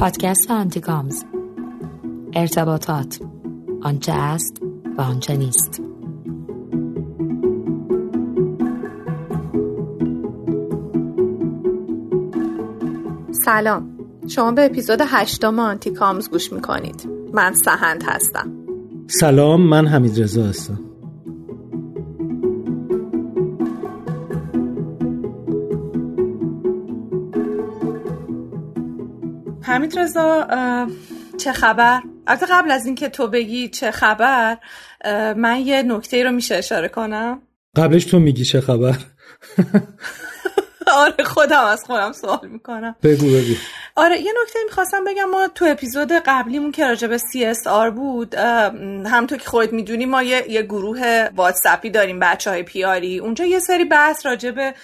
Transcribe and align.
پادکست 0.00 0.50
آنتیکامز 0.50 1.24
ارتباطات. 2.32 3.20
آنچه 3.82 4.12
است 4.12 4.62
و 4.98 5.00
آنچه 5.00 5.36
نیست. 5.36 5.82
سلام. 13.44 13.98
شما 14.28 14.52
به 14.52 14.66
اپیزود 14.66 15.00
هشتم 15.06 15.58
آنتیکامز 15.58 16.30
گوش 16.30 16.52
می‌کنید. 16.52 17.08
من 17.32 17.52
سهند 17.54 18.02
هستم. 18.06 18.52
سلام 19.06 19.62
من 19.62 19.86
حمید 19.86 20.22
رضا 20.22 20.42
هستم. 20.42 20.80
حمید 29.76 29.98
رضا 29.98 30.46
چه 31.38 31.52
خبر؟ 31.52 32.00
البته 32.26 32.46
قبل 32.46 32.70
از 32.70 32.86
اینکه 32.86 33.08
تو 33.08 33.28
بگی 33.28 33.68
چه 33.68 33.90
خبر 33.90 34.58
من 35.36 35.60
یه 35.60 35.82
نکته 35.82 36.24
رو 36.24 36.30
میشه 36.30 36.54
اشاره 36.54 36.88
کنم؟ 36.88 37.42
قبلش 37.76 38.04
تو 38.04 38.18
میگی 38.18 38.44
چه 38.44 38.60
خبر. 38.60 38.96
آره 41.02 41.24
خودم 41.24 41.64
از 41.64 41.84
خودم 41.84 42.12
سوال 42.12 42.48
می‌کنم. 42.48 42.96
بگو 43.02 43.26
بگو. 43.26 43.54
آره 43.96 44.18
یه 44.20 44.32
نکته 44.42 44.58
می‌خواستم 44.64 45.04
بگم 45.04 45.24
ما 45.24 45.48
تو 45.54 45.64
اپیزود 45.64 46.12
قبلیمون 46.12 46.72
که 46.72 46.86
راجع 46.86 47.08
به 47.08 47.18
CSR 47.18 47.90
بود 47.94 48.34
همونطور 48.34 49.38
که 49.38 49.50
خودت 49.50 49.72
می‌دونی 49.72 50.06
ما 50.06 50.22
یه, 50.22 50.44
یه 50.48 50.62
گروه 50.62 51.28
واتسپی 51.36 51.90
داریم 51.90 52.20
بچه 52.20 52.50
های 52.50 52.62
پیاری. 52.62 53.18
اونجا 53.18 53.44
یه 53.44 53.58
سری 53.58 53.84
بحث 53.84 54.26
راجع 54.26 54.50
به 54.50 54.74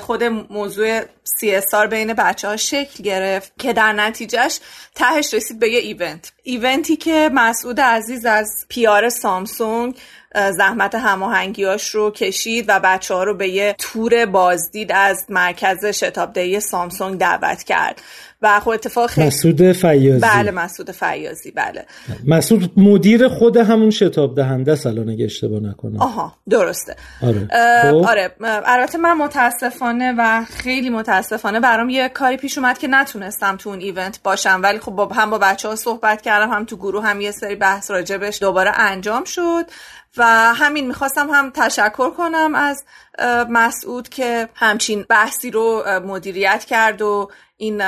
خود 0.00 0.24
موضوع 0.24 1.00
CSR 1.02 1.86
بین 1.90 2.12
بچه 2.12 2.48
ها 2.48 2.56
شکل 2.56 3.02
گرفت 3.02 3.52
که 3.58 3.72
در 3.72 3.92
نتیجهش 3.92 4.60
تهش 4.94 5.34
رسید 5.34 5.58
به 5.58 5.70
یه 5.70 5.78
ایونت. 5.78 6.32
ایونتی 6.42 6.96
که 6.96 7.30
مسعود 7.32 7.80
عزیز 7.80 8.26
از 8.26 8.66
پیار 8.68 9.08
سامسونگ 9.08 9.96
زحمت 10.34 10.94
هماهنگیاش 10.94 11.88
رو 11.88 12.10
کشید 12.10 12.64
و 12.68 12.80
بچه 12.80 13.14
ها 13.14 13.24
رو 13.24 13.34
به 13.34 13.48
یه 13.48 13.74
تور 13.78 14.26
بازدید 14.26 14.92
از 14.92 15.26
مرکز 15.28 15.86
شتابدهی 15.86 16.60
سامسونگ 16.60 17.18
دعوت 17.18 17.62
کرد. 17.62 18.02
و 18.42 18.60
خب 18.60 18.68
اتفاق 18.68 19.10
خیلی 19.10 19.26
مسعود 19.26 19.72
فیازی 19.72 20.20
بله 20.20 20.50
مسعود 20.50 20.90
فیازی 20.90 21.50
بله. 21.50 21.86
مسعود 22.26 22.70
مدیر 22.76 23.28
خود 23.28 23.56
همون 23.56 23.90
شتاب 23.90 24.36
دهنده 24.36 24.74
سلان 24.74 25.08
اگه 25.08 25.24
اشتباه 25.24 25.60
نکنم. 25.60 26.00
آها 26.00 26.34
درسته. 26.50 26.96
آره. 27.22 27.48
خب. 27.82 28.08
آره 28.08 28.32
البته 28.40 28.98
من 28.98 29.12
متاسفانه 29.12 30.14
و 30.18 30.44
خیلی 30.44 30.90
متاسفانه 30.90 31.60
برام 31.60 31.90
یه 31.90 32.08
کاری 32.08 32.36
پیش 32.36 32.58
اومد 32.58 32.78
که 32.78 32.88
نتونستم 32.88 33.56
تو 33.56 33.70
اون 33.70 33.80
ایونت 33.80 34.22
باشم. 34.22 34.60
ولی 34.62 34.78
خب 34.78 34.92
با 34.92 35.06
هم 35.06 35.30
با 35.30 35.38
بچه 35.38 35.68
ها 35.68 35.76
صحبت 35.76 36.22
کردم 36.22 36.50
هم 36.50 36.64
تو 36.64 36.76
گروه 36.76 37.04
هم 37.04 37.20
یه 37.20 37.30
سری 37.30 37.54
بحث 37.54 37.90
راجبش 37.90 38.42
دوباره 38.42 38.70
انجام 38.76 39.24
شد 39.24 39.64
و 40.16 40.24
همین 40.54 40.86
می‌خواستم 40.86 41.30
هم 41.30 41.50
تشکر 41.54 42.10
کنم 42.10 42.54
از 42.54 42.84
مسعود 43.50 44.08
که 44.08 44.48
همچین 44.54 45.04
بحثی 45.08 45.50
رو 45.50 45.84
مدیریت 46.06 46.64
کرد 46.64 47.02
و 47.02 47.30
این 47.62 47.80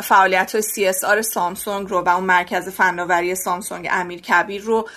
فعالیت 0.00 0.54
های 0.54 0.62
CSR 0.62 1.20
سامسونگ 1.20 1.88
رو 1.88 2.00
و 2.00 2.08
اون 2.08 2.24
مرکز 2.24 2.68
فناوری 2.68 3.34
سامسونگ 3.34 3.88
امیر 3.90 4.20
کبیر 4.20 4.62
رو 4.62 4.88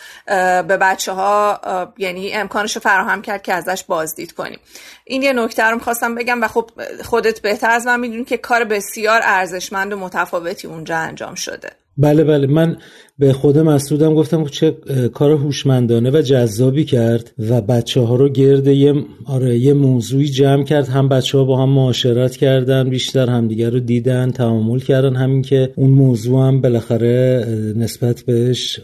به 0.67 0.78
بچه 0.78 1.12
ها 1.12 1.59
یعنی 1.98 2.34
امکانش 2.34 2.76
رو 2.76 2.82
فراهم 2.82 3.22
کرد 3.22 3.42
که 3.42 3.54
ازش 3.54 3.84
بازدید 3.84 4.32
کنیم. 4.32 4.59
این 5.04 5.22
یه 5.22 5.34
نکته 5.34 5.64
رو 5.64 5.76
می‌خواستم 5.76 6.16
بگم 6.16 6.44
و 6.44 6.48
خب 6.48 6.70
خودت 7.04 7.42
بهتر 7.42 7.70
از 7.70 7.86
من 7.86 8.00
می‌دونی 8.00 8.26
که 8.26 8.38
کار 8.38 8.64
بسیار 8.64 9.22
ارزشمند 9.23 9.94
و 9.94 9.98
متفاوتی 10.00 10.67
اونجا 10.67 10.98
انجام 10.98 11.36
شده. 11.36 11.70
بله 11.98 12.23
بله. 12.23 12.48
من 12.48 12.78
به 13.19 13.33
خود 13.33 13.58
مسعودم 13.58 14.14
گفتم 14.14 14.45
چه 14.45 14.71
کار 15.14 15.31
هوشمندانه 15.31 16.11
و 16.11 16.21
جذابی 16.21 16.83
کرد 16.83 17.33
و 17.49 17.61
بچه 17.61 18.02
ها 18.02 18.15
رو 18.15 18.30
گرد 18.30 18.67
یه 18.67 18.93
آره 19.26 19.58
یه 19.58 19.73
موضوعی 19.73 20.26
جمع 20.26 20.64
کرد. 20.64 20.87
هم 20.87 21.09
بچه 21.09 21.37
ها 21.37 21.43
با 21.43 21.58
هم 21.64 21.70
معاشرت 21.70 22.37
کردن 22.37 22.89
بیشتر 22.89 23.30
همدیگر 23.30 23.70
رو 23.70 23.80
دیدن 23.80 24.31
تعامل 24.31 24.80
کردن. 24.80 25.15
همین 25.15 25.42
که 25.42 25.71
اون 25.75 25.89
موضوع 25.89 26.48
هم 26.48 26.61
بالاخره 26.61 27.45
نسبت 27.75 28.23
بهش 28.27 28.80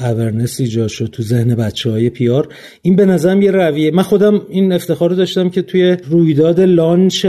اورنس 0.00 0.60
ایجاد 0.60 0.88
شد 0.88 1.06
تو 1.06 1.22
ذهن 1.22 1.54
بچه 1.54 1.90
های 1.90 2.10
پیار. 2.10 2.48
این 2.82 2.96
به 2.96 3.06
نظرم 3.06 3.42
یه 3.42 3.50
رویه. 3.50 3.90
من 3.90 4.02
خودم 4.02 4.40
این 4.48 4.72
افتخار 4.72 5.10
رو 5.10 5.16
داشتم 5.16 5.48
که 5.48 5.62
توی 5.62 5.96
رویداد 6.10 6.60
لانچ 6.60 7.26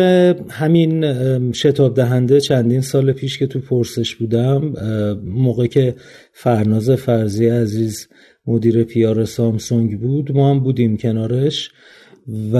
همین 0.50 1.06
شتاب 1.53 1.96
دهنده 1.96 2.40
چندین 2.40 2.81
سال 2.81 3.12
پیش 3.12 3.40
که 3.40 3.47
تو 3.47 3.59
پرسش 3.59 4.16
بودم 4.16 4.74
موقع 5.25 5.68
که 5.68 5.96
فرناز 6.34 6.92
فرزی 6.92 7.48
عزیز 7.48 8.08
مدیر 8.48 8.84
پیار 8.84 9.26
سامسونگ 9.26 10.00
بود. 10.00 10.31
ما 10.31 10.50
هم 10.50 10.59
بودیم 10.59 10.98
کنارش 10.98 11.72
و 12.53 12.58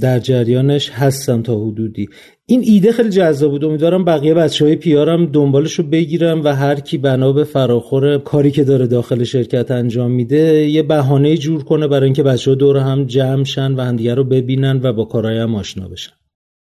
در 0.00 0.18
جریانش 0.18 0.90
هستم 0.90 1.42
تا 1.42 1.66
حدودی. 1.66 2.08
این 2.46 2.62
ایده 2.64 2.92
خیلی 2.92 3.10
جذاب 3.10 3.50
بود. 3.50 3.64
امیدوارم 3.64 4.04
بقیه 4.04 4.34
بچه 4.34 4.64
های 4.64 4.76
پیارم 4.76 5.26
دنبالش 5.26 5.72
رو 5.74 5.84
بگیرم 5.84 6.44
و 6.44 6.48
هر 6.48 6.80
کی 6.80 6.98
بنا 6.98 7.32
به 7.32 7.44
فراخور 7.44 8.18
کاری 8.18 8.50
که 8.50 8.64
داره 8.64 8.86
داخل 8.86 9.24
شرکت 9.24 9.70
انجام 9.70 10.10
میده 10.10 10.68
یه 10.70 10.82
بهانه 10.82 11.36
جور 11.36 11.64
کنه 11.64 11.88
برای 11.88 12.04
اینکه 12.04 12.22
بچه 12.22 12.50
ها 12.50 12.54
دور 12.54 12.76
هم 12.76 13.04
جمع 13.04 13.44
شن 13.44 13.74
و 13.74 13.80
همدیگه 13.80 14.14
رو 14.14 14.24
ببینن 14.24 14.80
و 14.82 14.92
با 14.92 15.04
کارهای 15.04 15.38
هم 15.38 15.54
آشنا 15.54 15.88
بشن. 15.88 16.12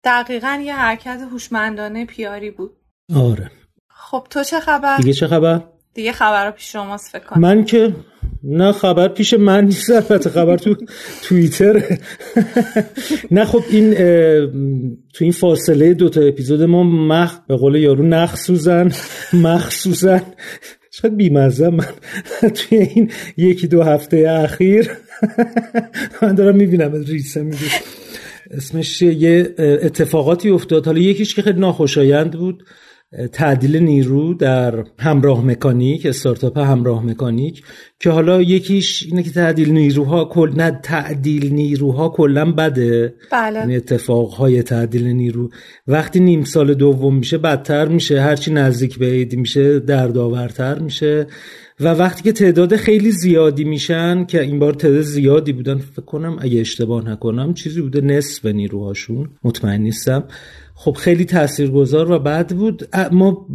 دقیقا 0.05 0.63
یه 0.65 0.77
حرکت 0.77 1.21
هوشمندانه 1.33 2.07
پیاری 2.07 2.51
بود. 2.51 2.71
آره. 3.15 3.51
خب 3.89 4.27
تو 4.31 4.45
چه 4.45 4.61
خبر؟ 4.61 4.97
دیگه 4.97 5.13
چه 5.13 5.27
خبر؟ 5.27 5.61
دیگه 5.95 6.13
خبر 6.13 6.51
پیش 6.51 6.73
شماست 6.73 7.11
فکر 7.13 7.25
کنم. 7.25 7.41
من 7.41 7.65
که 7.65 7.95
نه 8.45 8.73
خبر 8.73 9.09
پیش 9.09 9.35
من 9.35 9.65
نیست 9.65 9.91
البته 9.91 10.31
خبر 10.31 10.57
تو 10.57 10.77
توییتر. 11.23 11.99
نه 13.31 13.45
خب 13.45 13.63
این 13.71 13.95
تو 15.13 15.25
این 15.25 15.33
فاصله 15.33 15.95
دو 15.95 16.09
تا 16.09 16.21
اپیزود 16.21 16.63
ما 16.63 16.83
مخ 16.83 17.39
به 17.49 17.57
قول 17.57 17.75
یارو 17.75 18.07
نخ 18.07 18.37
سوزن 18.37 18.93
مخصوصا 19.33 20.21
شاید 20.91 21.17
بیمزه 21.17 21.69
من. 21.69 21.87
توی 22.55 22.79
این 22.79 23.11
یکی 23.37 23.67
دو 23.67 23.83
هفته 23.83 24.29
اخیر. 24.31 24.91
من 26.23 26.35
دارم 26.35 26.57
می‌بینم 26.57 26.93
ریسه 26.93 27.43
میگه. 27.43 27.59
اسمش 28.51 29.03
یه 29.03 29.55
اتفاقاتی 29.59 30.51
افتاد. 30.51 30.87
حالا 30.87 31.01
یکیش 31.01 31.35
که 31.35 31.43
خیلی 31.43 31.61
ناخوشایند 31.61 32.33
بود. 32.33 32.65
تعدیل 33.33 33.77
نیرو 33.77 34.35
در 34.35 34.85
همراه 34.99 35.45
مکانیک 35.45 36.07
استارتاپ 36.07 36.59
همراه 36.59 37.07
مکانیک 37.07 37.63
که 38.01 38.11
حالا 38.11 38.43
یکیش 38.43 39.03
اینه 39.03 39.23
که 39.23 39.31
تعدیل 39.31 39.73
نیروها 39.73 40.25
کل 40.25 40.53
نه 40.57 40.81
تعدیل 40.83 41.53
نیروها 41.55 42.09
کلا 42.09 42.53
بده. 42.53 43.15
بله. 43.33 43.59
یعنی 43.59 43.77
اتفاقهای 43.77 44.63
تعدیل 44.63 45.07
نیرو. 45.07 45.51
وقتی 45.87 46.21
نیم 46.21 46.45
سال 46.45 46.75
دوم 46.75 47.15
میشه 47.15 47.39
بدتر 47.39 47.89
میشه. 47.89 48.21
هرچی 48.21 48.53
نزدیک 48.53 48.99
به 48.99 49.07
عید 49.07 49.37
میشه 49.37 49.79
دردآورتر 49.79 50.79
میشه. 50.79 51.27
و 51.81 51.89
وقتی 51.89 52.23
که 52.23 52.33
تعداد 52.33 52.77
خیلی 52.77 53.11
زیادی 53.11 53.65
میشن 53.65 54.25
که 54.25 54.43
این 54.43 54.59
بار 54.59 54.75
تعداد 54.75 55.01
زیادی 55.01 55.53
بودن 55.53 55.79
فکر 55.79 56.03
کنم 56.03 56.37
اگه 56.41 56.61
اشتباه 56.61 57.09
نکنم 57.09 57.55
چیزی 57.55 57.81
بوده 57.81 58.01
نصف 58.01 58.47
نیروهاشون. 58.47 59.31
مطمئن 59.45 59.81
نیستم. 59.81 60.25
خب 60.85 60.93
خیلی 60.93 61.25
تاثیرگذار 61.25 62.11
و 62.11 62.19
بد 62.19 62.55
بود. 62.55 62.89
ما 63.13 63.47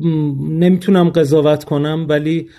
نمی‌تونم 0.50 1.10
قضاوت 1.10 1.64
کنم 1.64 2.06
ولی 2.10 2.50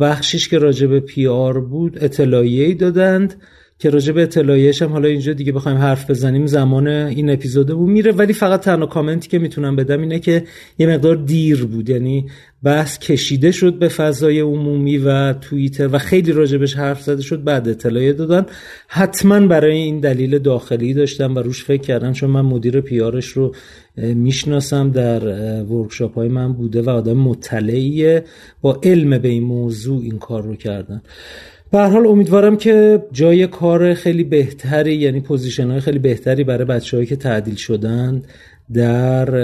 بخشیش 0.00 0.48
که 0.48 0.58
راجع 0.58 0.86
به 0.86 1.00
پی 1.00 1.26
آر 1.26 1.60
بود 1.60 2.04
اطلاعیه 2.04 2.74
دادند 2.74 3.42
که 3.78 3.90
راجع 3.90 4.12
به 4.12 4.22
اطلاعیهش 4.22 4.82
هم 4.82 4.92
حالا 4.92 5.08
اینجا 5.08 5.32
دیگه 5.32 5.52
بخوایم 5.52 5.78
حرف 5.78 6.10
بزنیم 6.10 6.46
زمان 6.46 6.86
این 6.86 7.30
اپیزودمون 7.30 7.90
میره. 7.90 8.12
ولی 8.12 8.32
فقط 8.32 8.60
تنها 8.60 8.86
کامنتی 8.86 9.28
که 9.28 9.38
می‌تونم 9.38 9.76
بدم 9.76 10.00
اینه 10.00 10.18
که 10.18 10.44
یه 10.78 10.86
مقدار 10.86 11.16
دیر 11.16 11.64
بود. 11.64 11.90
یعنی 11.90 12.26
بحث 12.62 12.98
کشیده 12.98 13.52
شد 13.52 13.78
به 13.78 13.88
فضای 13.88 14.40
عمومی 14.40 14.98
و 14.98 15.32
توییتر 15.32 15.88
و 15.92 15.98
خیلی 15.98 16.32
راجبش 16.32 16.74
حرف 16.74 17.02
زده 17.02 17.22
شد 17.22 17.44
بعد 17.44 17.68
اطلاعیه 17.68 18.12
دادن. 18.12 18.46
حتما 18.88 19.46
برای 19.46 19.76
این 19.76 20.00
دلیل 20.00 20.38
داخلی 20.38 20.94
داشتن 20.94 21.36
و 21.36 21.38
روش 21.38 21.64
فکر 21.64 21.82
کردن 21.82 22.12
چون 22.12 22.30
من 22.30 22.40
مدیر 22.40 22.80
PR 22.80 23.03
ش 23.03 23.26
رو 23.26 23.54
می‌شناسم 23.96 24.90
در 24.90 25.24
workshop 25.62 26.14
های 26.14 26.28
من 26.28 26.52
بوده 26.52 26.82
و 26.82 26.90
آدم 26.90 27.16
مطلعیه. 27.16 28.24
با 28.60 28.80
علم 28.82 29.18
به 29.18 29.28
این 29.28 29.42
موضوع 29.42 30.02
این 30.02 30.18
کار 30.18 30.42
رو 30.42 30.56
کردن. 30.56 31.02
به 31.70 31.78
حال 31.78 32.06
امیدوارم 32.06 32.56
که 32.56 33.02
جای 33.12 33.46
کار 33.46 33.94
خیلی 33.94 34.24
بهتری 34.24 34.94
یعنی 34.94 35.20
position 35.20 35.70
های 35.70 35.80
خیلی 35.80 35.98
بهتری 35.98 36.44
برای 36.44 36.64
بچههایی 36.64 37.06
که 37.06 37.16
تعدیل 37.16 37.54
شدند 37.54 38.26
در 38.74 39.34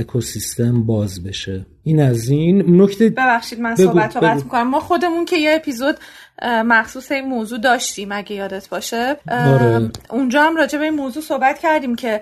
اکوسیستم 0.00 0.82
باز 0.82 1.22
بشه. 1.24 1.66
این 1.82 2.02
از 2.02 2.28
این. 2.28 2.82
نکته 2.82 3.08
ببخشید 3.08 3.60
من 3.60 3.76
صحبت 3.76 4.16
رو 4.16 4.22
قطع 4.22 4.34
می‌کنم. 4.34 4.70
ما 4.70 4.80
خودمون 4.80 5.24
که 5.24 5.36
یه 5.36 5.54
اپیزود 5.54 5.96
مخصوص 6.42 7.12
این 7.12 7.24
موضوع 7.24 7.58
داشتیم 7.58 8.12
اگه 8.12 8.36
یادت 8.36 8.68
باشه. 8.68 9.16
آره. 9.30 9.90
اونجا 10.10 10.42
هم 10.42 10.56
راجع 10.56 10.78
به 10.78 10.84
این 10.84 10.94
موضوع 10.94 11.22
صحبت 11.22 11.58
کردیم 11.58 11.94
که 11.94 12.20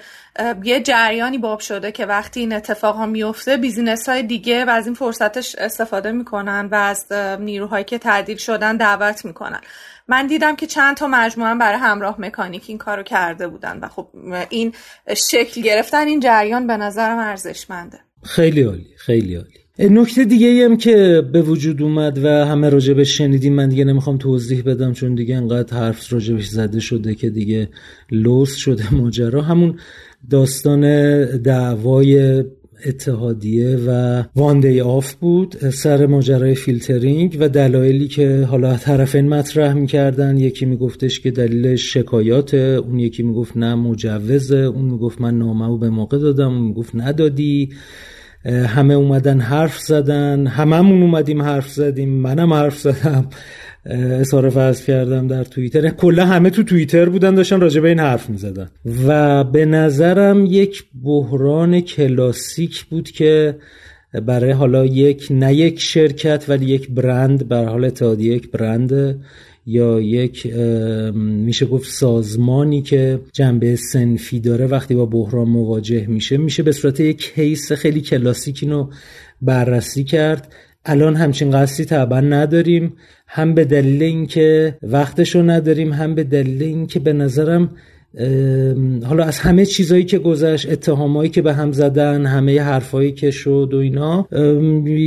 یه 0.64 0.80
جریانی 0.80 1.38
باب 1.38 1.60
شده 1.60 1.92
که 1.92 2.06
وقتی 2.06 2.40
این 2.40 2.52
اتفاق 2.52 2.96
ها 2.96 3.06
میفته 3.06 3.56
بیزینس 3.56 4.08
های 4.08 4.22
دیگه 4.22 4.64
و 4.64 4.70
از 4.70 4.86
این 4.86 4.94
فرصتش 4.94 5.54
استفاده 5.58 6.12
می‌کنن 6.12 6.68
و 6.72 6.74
از 6.74 7.12
نیروهایی 7.40 7.84
که 7.84 7.98
تعدیل 7.98 8.36
شدن 8.36 8.76
دعوت 8.76 9.24
می‌کنن. 9.24 9.60
من 10.08 10.26
دیدم 10.26 10.56
که 10.56 10.66
چند 10.66 10.96
تا 10.96 11.06
مجموعه 11.06 11.54
برای 11.54 11.78
همراه 11.78 12.20
مکانیک 12.20 12.64
این 12.66 12.78
کارو 12.78 13.02
کرده 13.02 13.48
بودن 13.48 13.78
و 13.82 13.88
خب 13.88 14.08
این 14.50 14.72
شکل 15.30 15.62
گرفتن 15.62 16.06
این 16.06 16.20
جریان 16.20 16.66
به 16.66 16.76
نظرم 16.76 17.18
ارزشمنده. 17.18 17.98
خیلی 18.22 18.62
عالی 18.62 18.86
خیلی 18.96 19.34
عالی. 19.34 19.48
نکته 19.78 20.24
دیگه 20.24 20.46
ای 20.46 20.62
هم 20.62 20.76
که 20.76 21.22
به 21.32 21.42
وجود 21.42 21.82
اومد 21.82 22.24
و 22.24 22.28
همه 22.28 22.68
راجبش 22.68 23.18
شنیدیم 23.18 23.52
من 23.52 23.68
دیگه 23.68 23.84
نمی‌خوام 23.84 24.18
توضیح 24.18 24.62
بدم 24.62 24.92
چون 24.92 25.14
دیگه 25.14 25.36
انقدر 25.36 25.76
حرف 25.76 26.12
راجبش 26.12 26.46
زده 26.46 26.80
شده 26.80 27.14
که 27.14 27.30
دیگه 27.30 27.68
لوس 28.10 28.56
شده 28.56 28.94
ماجرا. 28.94 29.42
همون 29.42 29.78
داستان 30.30 30.80
دعوای 31.36 32.44
اتحادیه 32.86 33.76
و 33.86 34.22
واندی 34.36 34.80
آف 34.80 35.14
بود 35.14 35.70
سر 35.70 36.06
ماجرای 36.06 36.54
فیلترینگ 36.54 37.36
و 37.40 37.48
دلایلی 37.48 38.08
که 38.08 38.46
حالا 38.50 38.76
طرفین 38.76 39.28
مطرح 39.28 39.72
می‌کردن 39.72 40.36
یکی 40.38 40.66
میگفتش 40.66 41.20
که 41.20 41.30
دلیل 41.30 41.76
شکایات 41.76 42.54
اون 42.54 42.98
یکی 42.98 43.22
می‌گفت 43.22 43.56
نه 43.56 43.74
مجوزه 43.74 44.56
اون 44.56 44.84
می‌گفت 44.84 45.20
من 45.20 45.38
نامه 45.38 45.78
به 45.78 45.90
موقع 45.90 46.18
دادم 46.18 46.48
اون 46.48 46.62
می‌گفت 46.62 46.90
ندادی. 46.94 47.68
همه 48.44 48.94
اومدن 48.94 49.40
حرف 49.40 49.78
زدن 49.78 50.46
هممون 50.46 51.02
اومدیم 51.02 51.42
حرف 51.42 51.68
زدیم 51.70 52.08
منم 52.08 52.52
حرف 52.52 52.78
زدم. 52.78 53.26
اظهار 53.86 54.50
فرض 54.50 54.84
کردم 54.84 55.26
در 55.26 55.44
توییتر. 55.44 55.88
کلا 55.88 56.26
همه 56.26 56.50
تو 56.50 56.62
توییتر 56.62 57.08
بودن 57.08 57.34
داشتن 57.34 57.60
راجع 57.60 57.80
به 57.80 57.88
این 57.88 57.98
حرف 57.98 58.30
می‌زدن. 58.30 58.70
و 59.06 59.44
به 59.44 59.66
نظرم 59.66 60.46
یک 60.46 60.84
بحران 61.04 61.80
کلاسیک 61.80 62.84
بود 62.84 63.10
که 63.10 63.56
برای 64.26 64.50
حالا 64.50 64.86
یک 64.86 65.26
نه 65.30 65.54
یک 65.54 65.80
شرکت 65.80 66.44
ولی 66.48 66.66
یک 66.66 66.90
برند 66.90 67.48
بر 67.48 67.64
حال 67.64 67.84
اتحادیه 67.84 68.34
یک 68.34 68.50
برند 68.50 69.20
یا 69.66 70.00
یک 70.00 70.46
میشه 71.14 71.66
گفت 71.66 71.90
سازمانی 71.90 72.82
که 72.82 73.20
جنبه 73.32 73.76
سنفی 73.76 74.40
داره 74.40 74.66
وقتی 74.66 74.94
با 74.94 75.06
بحران 75.06 75.48
مواجه 75.48 76.06
میشه 76.06 76.36
میشه 76.36 76.62
به 76.62 76.72
صورت 76.72 77.00
یک 77.00 77.34
کیس 77.34 77.72
خیلی 77.72 78.00
کلاسیک 78.00 78.58
اینو 78.62 78.90
بررسی 79.42 80.04
کرد. 80.04 80.52
الان 80.84 81.16
همچین 81.16 81.50
قصدی 81.50 81.84
طبعا 81.84 82.20
نداریم 82.20 82.92
هم 83.26 83.54
به 83.54 83.64
دلیل 83.64 84.02
اینکه 84.02 84.78
وقتشو 84.82 85.42
نداریم 85.42 85.92
هم 85.92 86.14
به 86.14 86.24
دلیل 86.24 86.62
اینکه 86.62 87.00
به 87.00 87.12
نظرم 87.12 87.70
حالا 89.04 89.24
از 89.24 89.38
همه 89.38 89.66
چیزایی 89.66 90.04
که 90.04 90.18
گذشت 90.18 90.72
اتهامایی 90.72 91.30
که 91.30 91.42
به 91.42 91.54
هم 91.54 91.72
زدن 91.72 92.26
همه 92.26 92.60
حرفایی 92.60 93.12
که 93.12 93.30
شد 93.30 93.70
و 93.72 93.76
اینا 93.76 94.28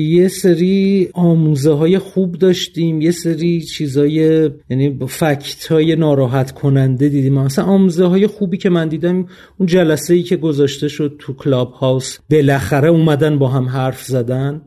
یه 0.09 0.27
سری 0.27 1.09
آموزه 1.13 1.71
های 1.71 1.97
خوب 1.97 2.37
داشتیم 2.37 3.01
یه 3.01 3.11
سری 3.11 3.61
چیزای 3.61 4.49
یعنی 4.69 4.99
فکت 5.07 5.71
های 5.71 5.95
ناراحت 5.95 6.51
کننده 6.51 7.09
دیدیم. 7.09 7.33
مثلا 7.33 7.65
آموزه 7.65 8.05
های 8.05 8.27
خوبی 8.27 8.57
که 8.57 8.69
من 8.69 8.87
دیدم 8.87 9.25
اون 9.57 9.67
جلسه 9.67 10.13
ای 10.13 10.23
که 10.23 10.35
گذاشته 10.35 10.87
شد 10.87 11.15
تو 11.19 11.33
کلاب 11.33 11.71
هاوس 11.71 12.17
بالاخره 12.31 12.89
اومدن 12.89 13.39
با 13.39 13.47
هم 13.47 13.69
حرف 13.69 14.03
زدن. 14.03 14.61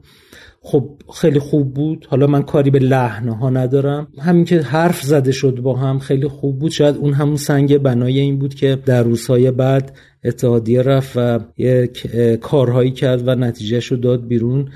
خب 0.70 0.88
خیلی 1.15 1.38
خوب 1.38 1.75
بود. 1.75 2.06
حالا 2.11 2.26
من 2.26 2.43
کاری 2.43 2.70
به 2.70 2.79
لحنه 2.79 3.37
ها 3.37 3.50
ندارم. 3.50 4.09
همین 4.19 4.44
که 4.44 4.61
حرف 4.61 5.03
زده 5.03 5.32
شد 5.32 5.55
با 5.55 5.76
هم 5.76 5.99
خیلی 5.99 6.29
خوب 6.29 6.59
بود. 6.59 6.70
شاید 6.70 6.97
اون 6.97 7.12
همون 7.12 7.37
سنگ 7.37 7.79
بنای 7.79 8.19
این 8.19 8.38
بود 8.38 8.55
که 8.55 8.79
در 8.87 9.03
روزهای 9.03 9.50
بعد 9.50 9.97
اتحادیه 10.25 10.82
رفت 10.82 11.12
و 11.17 11.38
یک 11.59 12.06
کارهایی 12.37 12.91
کرد 12.91 13.29
و 13.29 13.35
نتیجهش 13.35 13.87
رو 13.87 13.97
داد 13.97 14.26
بیرون. 14.26 14.69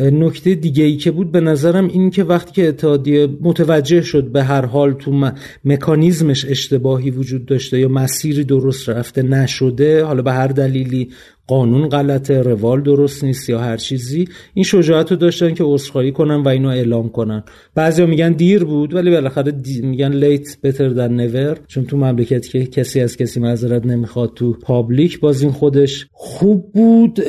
نکته 0.00 0.54
دیگه 0.54 0.84
ای 0.84 0.96
که 0.96 1.10
بود 1.10 1.32
به 1.32 1.40
نظرم 1.40 1.88
این 1.88 2.10
که 2.10 2.24
وقتی 2.24 2.52
که 2.52 2.68
اتحادیه 2.68 3.28
متوجه 3.40 4.02
شد 4.02 4.24
به 4.24 4.44
هر 4.44 4.66
حال 4.66 4.92
تو 4.92 5.30
مکانیزمش 5.64 6.44
اشتباهی 6.44 7.10
وجود 7.10 7.46
داشته 7.46 7.78
یا 7.78 7.88
مسیری 7.88 8.44
درست 8.44 8.88
رفته 8.88 9.22
نشده 9.22 10.04
حالا 10.04 10.22
به 10.22 10.32
هر 10.32 10.46
دلیلی 10.46 11.08
قانون 11.46 11.88
غلطه 11.88 12.42
روال 12.42 12.82
درست 12.82 13.24
نیست 13.24 13.48
یا 13.48 13.58
هر 13.58 13.76
چیزی. 13.76 14.28
این 14.54 14.64
شجاعت 14.64 15.10
رو 15.10 15.16
داشتن 15.16 15.54
که 15.54 15.64
عذرخواهی 15.64 16.12
کنن 16.12 16.42
و 16.42 16.48
اینو 16.48 16.68
اعلام 16.68 17.08
کنن. 17.08 17.42
بعضیا 17.74 18.06
میگن 18.06 18.32
دیر 18.32 18.64
بود 18.64 18.94
ولی 18.94 19.10
بالاخره 19.10 19.54
میگن 19.82 20.12
لیت 20.12 20.60
بتر 20.62 20.88
در 20.88 21.08
نور 21.08 21.58
چون 21.66 21.84
تو 21.84 21.96
مملکتی 21.96 22.48
که 22.48 22.66
کسی 22.66 23.00
از 23.00 23.16
کسی 23.16 23.40
معذرت 23.40 23.86
نمی‌خواد 23.86 24.32
تو 24.34 24.52
پابلیک 24.52 25.20
باز 25.20 25.42
این 25.42 25.52
خودش 25.52 26.06
خوب 26.12 26.72
بود 26.72 27.20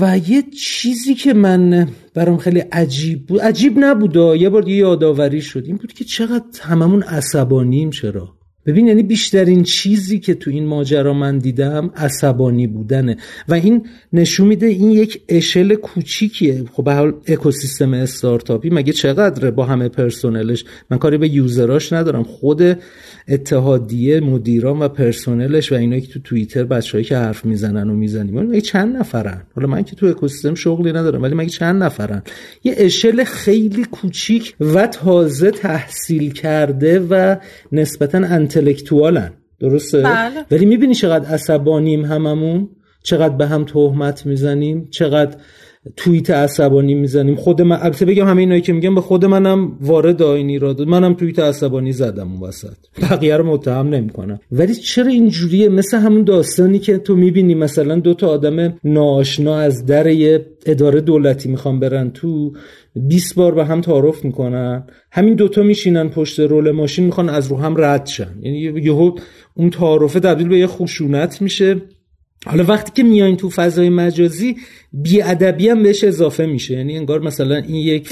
و 0.00 0.18
یه 0.28 0.42
چیزی 0.60 1.14
که 1.14 1.34
من 1.34 1.88
برام 2.14 2.36
خیلی 2.36 2.60
عجیب 2.60 3.26
بود 3.26 3.40
عجیب 3.40 3.72
نبود 3.76 4.16
یه 4.16 4.48
بار 4.50 4.68
یه 4.68 4.76
یادآوری 4.76 5.40
شد. 5.40 5.64
این 5.66 5.76
بود 5.76 5.92
که 5.92 6.04
چقدر 6.04 6.44
هممون 6.60 7.02
عصبانیم 7.02 7.90
چرا؟ 7.90 8.37
ببین 8.68 8.88
یعنی 8.88 9.02
بیشترین 9.02 9.62
چیزی 9.62 10.18
که 10.18 10.34
تو 10.34 10.50
این 10.50 10.66
ماجرا 10.66 11.12
من 11.12 11.38
دیدم 11.38 11.90
عصبانی 11.96 12.66
بودنه. 12.66 13.16
و 13.48 13.54
این 13.54 13.86
نشون 14.12 14.48
میده 14.48 14.66
این 14.66 14.90
یک 14.90 15.20
اشل 15.28 15.74
کوچیکیه. 15.74 16.64
خب 16.72 16.84
به 16.84 16.94
حال 16.94 17.14
اکوسیستم 17.26 17.94
استارتاپی 17.94 18.70
مگه 18.70 18.92
چقدره 18.92 19.50
با 19.50 19.64
همه 19.64 19.88
پرسنلش 19.88 20.64
من 20.90 20.98
کاری 20.98 21.18
به 21.18 21.28
یوزراش 21.28 21.92
ندارم. 21.92 22.22
خود 22.22 22.62
اتحادیه 23.28 24.20
مدیران 24.20 24.78
و 24.78 24.88
پرسنلش 24.88 25.72
و 25.72 25.74
اینایی 25.74 26.00
که 26.00 26.12
تو 26.12 26.18
توییتر 26.20 26.64
بچه‌ای 26.64 27.04
که 27.04 27.16
حرف 27.16 27.44
می‌زنن 27.44 27.90
و 27.90 27.94
می‌زنیم. 27.94 28.40
مگه 28.40 28.60
چند 28.60 28.96
نفرن؟ 28.96 29.42
حالا 29.54 29.68
من 29.68 29.82
که 29.82 29.96
تو 29.96 30.06
اکوسیستم 30.06 30.54
شغلی 30.54 30.92
ندارم 30.92 31.22
ولی 31.22 31.34
مگه 31.34 31.50
چند 31.50 31.82
نفرن؟ 31.82 32.22
یه 32.64 32.74
اشل 32.76 33.24
خیلی 33.24 33.84
کوچیک 33.84 34.54
و 34.60 34.86
تازه 34.86 35.50
تحصیل 35.50 36.32
کرده 36.32 37.00
و 37.00 37.36
نسبتا 37.72 38.18
انتلکتوالن. 38.58 39.32
درسته؟ 39.60 40.02
بله. 40.02 40.44
ولی 40.50 40.66
می‌بینی 40.66 40.94
چقدر 40.94 41.34
عصبانیم 41.34 42.04
هممون؟ 42.04 42.68
چقدر 43.02 43.36
به 43.36 43.46
هم 43.46 43.64
تهمت 43.64 44.26
می‌زنیم؟ 44.26 44.88
چقدر 44.90 45.36
توییت 45.96 46.30
عصبانی 46.30 46.94
می‌زنیم. 46.94 47.36
خود 47.36 47.62
من 47.62 47.78
البته 47.80 48.04
بگم 48.04 48.26
همه 48.26 48.40
اینایی 48.40 48.60
که 48.60 48.72
میگم 48.72 48.94
به 48.94 49.00
خود 49.00 49.24
منم 49.24 49.72
وارد 49.80 50.22
آینی 50.22 50.58
را 50.58 50.72
داد 50.72 50.88
منم 50.88 51.14
توییت 51.14 51.38
عصبانی 51.38 51.92
زدم 51.92 52.32
اون 52.32 52.48
وسط. 52.48 52.76
بقیه 53.02 53.36
رو 53.36 53.46
متهم 53.52 53.88
نمی‌کنم. 53.88 54.40
ولی 54.52 54.74
چرا 54.74 55.06
اینجوریه؟ 55.06 55.68
مثل 55.68 55.98
همون 55.98 56.22
داستانی 56.22 56.78
که 56.78 56.98
تو 56.98 57.16
می‌بینی 57.16 57.54
مثلا 57.54 57.94
دو 58.00 58.14
تا 58.14 58.28
آدم 58.28 58.74
ناآشنا 58.84 59.56
از 59.56 59.86
در 59.86 60.06
یه 60.06 60.46
اداره 60.66 61.00
دولتی 61.00 61.48
می‌خوان 61.48 61.80
برن 61.80 62.10
تو 62.10 62.52
20 62.96 63.34
بار 63.34 63.54
به 63.54 63.64
هم 63.64 63.80
تعارف 63.80 64.24
می‌کنن. 64.24 64.84
همین 65.12 65.34
دوتا 65.34 65.62
میشینن 65.62 66.08
پشت 66.08 66.40
رول 66.40 66.70
ماشین 66.70 67.04
می‌خوان 67.04 67.28
از 67.28 67.50
رو 67.50 67.56
هم 67.56 67.74
رد 67.78 68.06
شن. 68.06 68.34
یعنی 68.42 68.58
یهو 68.58 69.12
اون 69.54 69.70
تعارفه 69.70 70.20
تبدیل 70.20 70.48
به 70.48 70.58
یه 70.58 70.66
خشونت 70.66 71.42
میشه. 71.42 71.76
حالا 72.46 72.64
وقتی 72.64 72.92
که 72.94 73.02
میایین 73.02 73.36
تو 73.36 73.50
فضای 73.50 73.88
مجازی 73.88 74.56
بیادبی 74.92 75.68
هم 75.68 75.82
بهش 75.82 76.04
اضافه 76.04 76.46
میشه. 76.46 76.74
یعنی 76.74 76.96
انگار 76.96 77.20
مثلا 77.20 77.56
این 77.56 77.74
یک 77.74 78.08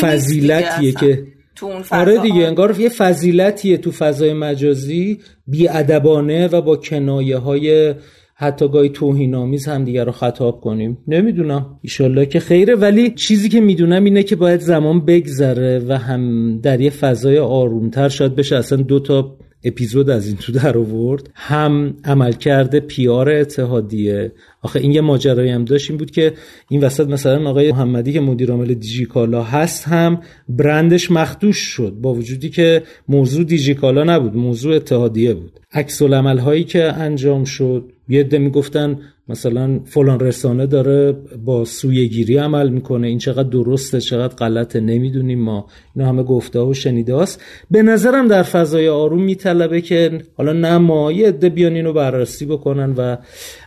فضیلتیه 0.00 0.92
که 0.92 1.22
تو 1.56 1.66
اون 1.66 1.82
آره 1.90 2.18
دیگه 2.18 2.46
انگار 2.46 2.80
یه 2.80 2.88
فضیلتیه 2.88 3.76
تو 3.76 3.90
فضای 3.90 4.32
مجازی 4.32 5.18
بیادبانه 5.46 6.46
و 6.46 6.60
با 6.60 6.76
کنایه 6.76 7.36
های 7.36 7.94
حتی 8.36 8.68
گاهی 8.68 8.88
توهین 8.88 9.34
آمیز 9.34 9.68
هم 9.68 9.84
دیگه 9.84 10.04
رو 10.04 10.12
خطاب 10.12 10.60
کنیم. 10.60 10.98
نمی‌دونم. 11.08 11.78
ایشالله 11.82 12.26
که 12.26 12.40
خیره. 12.40 12.74
ولی 12.74 13.10
چیزی 13.10 13.48
که 13.48 13.60
می‌دونم 13.60 14.04
اینه 14.04 14.22
که 14.22 14.36
باید 14.36 14.60
زمان 14.60 15.04
بگذره 15.04 15.78
و 15.88 15.98
هم 15.98 16.56
در 16.60 16.80
یه 16.80 16.90
فضای 16.90 17.38
آرومتر 17.38 18.08
شاید 18.08 18.34
بشه. 18.34 18.56
اصلا 18.56 18.82
دو 18.82 19.00
تا 19.00 19.36
اپیزود 19.64 20.10
از 20.10 20.26
این 20.26 20.36
تو 20.36 20.52
در 20.52 20.78
آورد. 20.78 21.30
هم 21.34 21.94
عملکرد 22.04 22.78
پیار 22.78 23.30
اتحادیه. 23.30 24.32
آخه 24.62 24.80
این 24.80 24.92
یه 24.92 25.00
ماجرایی 25.00 25.50
هم 25.50 25.64
داشت 25.64 25.90
این 25.90 25.98
بود 25.98 26.10
که 26.10 26.32
این 26.68 26.80
وسط 26.80 27.08
مثلا 27.08 27.50
آقای 27.50 27.72
محمدی 27.72 28.12
که 28.12 28.20
مدیر 28.20 28.50
عامل 28.50 28.74
دیجیکالا 28.74 29.42
هست 29.42 29.84
هم 29.84 30.20
برندش 30.48 31.10
مخدوش 31.10 31.56
شد 31.56 31.92
با 32.02 32.14
وجودی 32.14 32.50
که 32.50 32.82
موضوع 33.08 33.44
دیجیکالا 33.44 34.04
نبود 34.04 34.36
موضوع 34.36 34.76
اتحادیه 34.76 35.34
بود. 35.34 35.60
عکس 35.72 36.02
هایی 36.02 36.64
که 36.64 36.82
انجام 36.82 37.44
شد 37.44 37.92
یه 38.08 38.20
عده 38.20 38.38
می‌گفتن 38.38 38.98
مثلا 39.28 39.80
فلان 39.84 40.20
رسانه 40.20 40.66
داره 40.66 41.12
با 41.44 41.64
سویگیری 41.64 42.36
عمل 42.36 42.68
می‌کنه 42.68 43.06
این 43.06 43.18
چقدر 43.18 43.48
درسته 43.48 44.00
چقدر 44.00 44.34
غلطه 44.34 44.80
نمی‌دونیم 44.80 45.40
ما. 45.40 45.66
اینا 45.96 46.08
همه 46.08 46.22
گفته 46.22 46.60
و 46.60 46.74
شنیده 46.74 47.16
است 47.16 47.42
به 47.70 47.82
نظرم 47.82 48.28
در 48.28 48.42
فضای 48.42 48.88
آروم 48.88 49.22
میطلبه 49.22 49.80
که 49.80 50.22
حالا 50.36 50.52
نه 50.52 50.78
ما 50.78 51.12
یه 51.12 51.32
بیان 51.32 51.74
اینو 51.74 51.92
بررسی 51.92 52.46
بکنن 52.46 52.92
و 52.92 53.16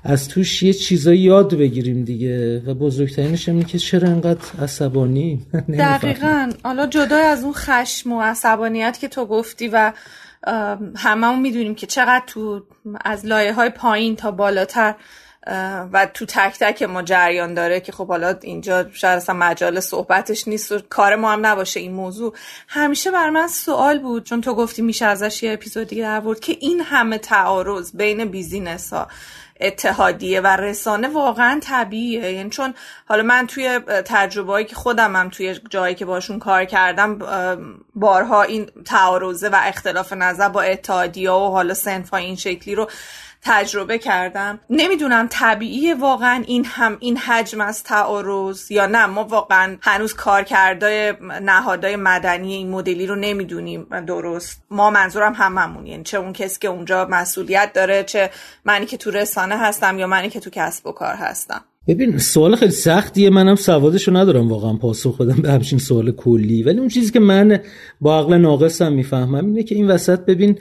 از 0.04 0.28
توش 0.28 0.64
یه 0.64 0.74
چیزایی 0.74 1.20
یاد 1.20 1.56
بگیریم 1.56 2.04
دیگه. 2.04 2.64
و 2.66 2.74
بزرگترینش 2.74 3.50
اینه 3.50 3.64
که 3.64 3.78
چرا 3.78 4.10
انقدر 4.10 4.42
عصبانی؟ 4.62 5.42
دقیقا. 5.80 6.50
حالا 6.64 6.88
جدا 6.88 7.18
از 7.18 7.44
اون 7.44 7.54
خشم 7.54 8.12
و 8.12 8.22
عصبانیت 8.22 8.98
که 9.02 9.08
تو 9.08 9.26
گفتی 9.26 9.68
و 9.68 9.94
هممون 10.96 11.40
می‌دونیم 11.40 11.76
که 11.76 11.88
چقدر 11.88 12.24
تو 12.28 12.62
از 13.06 13.26
لایه 13.26 13.54
های 13.54 13.70
پایین 13.70 14.16
تا 14.16 14.32
بالاتر 14.32 14.96
و 15.94 16.06
تو 16.14 16.26
تک 16.26 16.60
تک 16.60 16.84
ما 16.84 17.02
جریان 17.02 17.54
داره 17.54 17.80
که 17.80 17.92
خب 17.92 18.08
حالا 18.08 18.36
اینجا 18.42 18.86
شاید 18.94 19.18
اصلا 19.18 19.36
مجال 19.36 19.80
صحبتش 19.80 20.48
نیست 20.48 20.72
و 20.72 20.80
کار 20.90 21.16
ما 21.16 21.32
هم 21.32 21.46
نباشه 21.46 21.80
این 21.80 21.94
موضوع. 21.94 22.34
همیشه 22.68 23.12
بر 23.12 23.30
من 23.30 23.48
سوال 23.48 24.00
بود 24.00 24.24
چون 24.24 24.42
تو 24.42 24.56
گفتی 24.56 24.82
میشه 24.82 25.06
ازش 25.06 25.44
یه 25.44 25.54
اپیزود 25.54 25.88
دیگه 25.88 26.02
در 26.02 26.34
که 26.34 26.58
این 26.60 26.82
همه 26.82 27.18
تعارض 27.18 27.96
بین 27.96 28.26
بیزینس 28.26 28.94
ها 28.94 29.08
اتحادیه 29.62 30.42
و 30.42 30.48
رسانه 30.48 31.08
واقعا 31.08 31.60
طبیعیه. 31.64 32.32
یعنی 32.32 32.50
چون 32.50 32.74
حالا 33.06 33.24
من 33.24 33.48
توی 33.48 33.80
تجربه 34.06 34.64
که 34.64 34.76
خودم 34.76 35.16
هم 35.16 35.30
توی 35.30 35.60
جایی 35.70 35.96
که 35.96 36.06
باشون 36.06 36.40
کار 36.40 36.66
کردم 36.66 37.20
بارها 37.96 38.44
این 38.44 38.66
تعارضه 38.86 39.50
و 39.50 39.60
اختلاف 39.64 40.14
نظر 40.14 40.50
با 40.50 40.62
اتحادیه 40.62 41.32
و 41.32 41.52
حالا 41.52 41.74
سنف 41.74 42.14
این 42.14 42.36
شکلی 42.36 42.76
رو 42.76 42.90
تجربه 43.42 43.98
کردم. 43.98 44.60
نمی‌دونم 44.70 45.28
طبیعی 45.32 45.94
واقعا 45.94 46.44
این 46.48 46.66
هم 46.66 46.98
این 47.00 47.18
حجم 47.18 47.62
از 47.62 47.84
تعارض 47.84 48.72
یا 48.72 48.86
نه. 48.86 49.06
ما 49.06 49.24
واقعا 49.24 49.78
هنوز 49.82 50.14
کارکردای 50.14 51.14
نهادهای 51.42 51.96
مدنی 51.96 52.54
این 52.54 52.70
مدلی 52.70 53.08
رو 53.08 53.16
نمی‌دونیم. 53.16 53.88
درست. 54.08 54.64
ما 54.72 54.90
منظورم 54.90 55.34
هممون. 55.34 55.88
یعنی 55.88 56.04
چه 56.04 56.18
اون 56.18 56.34
کسی 56.34 56.60
که 56.60 56.68
اونجا 56.68 57.08
مسئولیت 57.12 57.74
داره 57.74 58.04
چه 58.04 58.30
منی 58.66 58.86
که 58.86 58.98
تو 58.98 59.12
رسانه 59.12 59.58
هستم 59.58 60.00
یا 60.00 60.08
منی 60.08 60.30
که 60.30 60.40
تو 60.40 60.50
کسب 60.50 60.88
و 60.88 60.92
کار 60.92 61.16
هستم. 61.16 61.62
ببین 61.88 62.18
سوال 62.18 62.56
خیلی 62.56 62.72
سختیه. 62.72 63.30
منم 63.30 63.56
سوادشو 63.56 64.18
ندارم 64.18 64.50
واقعا 64.50 64.74
پاسخ 64.74 65.22
بدم 65.22 65.42
به 65.42 65.52
همچین 65.52 65.80
سوال 65.80 66.12
کلی. 66.12 66.64
ولی 66.64 66.80
اون 66.80 66.88
چیزی 66.88 67.12
که 67.12 67.20
من 67.20 67.60
با 68.02 68.20
عقل 68.20 68.38
ناقصم 68.38 68.94
می‌فهمم 68.94 69.46
اینه 69.46 69.64
که 69.64 69.76
این 69.76 69.88
وسط 69.88 70.20
ببین 70.20 70.60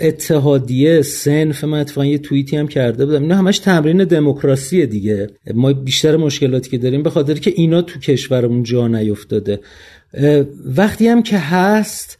اتحادیه 0.00 1.02
سنف 1.02 1.64
من 1.64 1.80
اتفاقا 1.80 2.06
یه 2.06 2.18
توییتی 2.18 2.56
هم 2.56 2.68
کرده 2.68 3.06
بودم. 3.06 3.22
اینا 3.22 3.36
همش 3.36 3.58
تمرین 3.58 4.04
دموکراسی 4.04 4.86
دیگه. 4.86 5.30
ما 5.54 5.72
بیشتر 5.72 6.16
مشکلاتی 6.16 6.70
که 6.70 6.78
داریم 6.78 7.02
به 7.02 7.10
خاطر 7.10 7.34
که 7.34 7.52
اینا 7.56 7.82
تو 7.82 8.00
کشورمون 8.00 8.62
جا 8.62 8.88
نیفتاده. 8.88 9.60
وقتی 10.76 11.08
هم 11.08 11.22
که 11.22 11.38
هست 11.38 12.18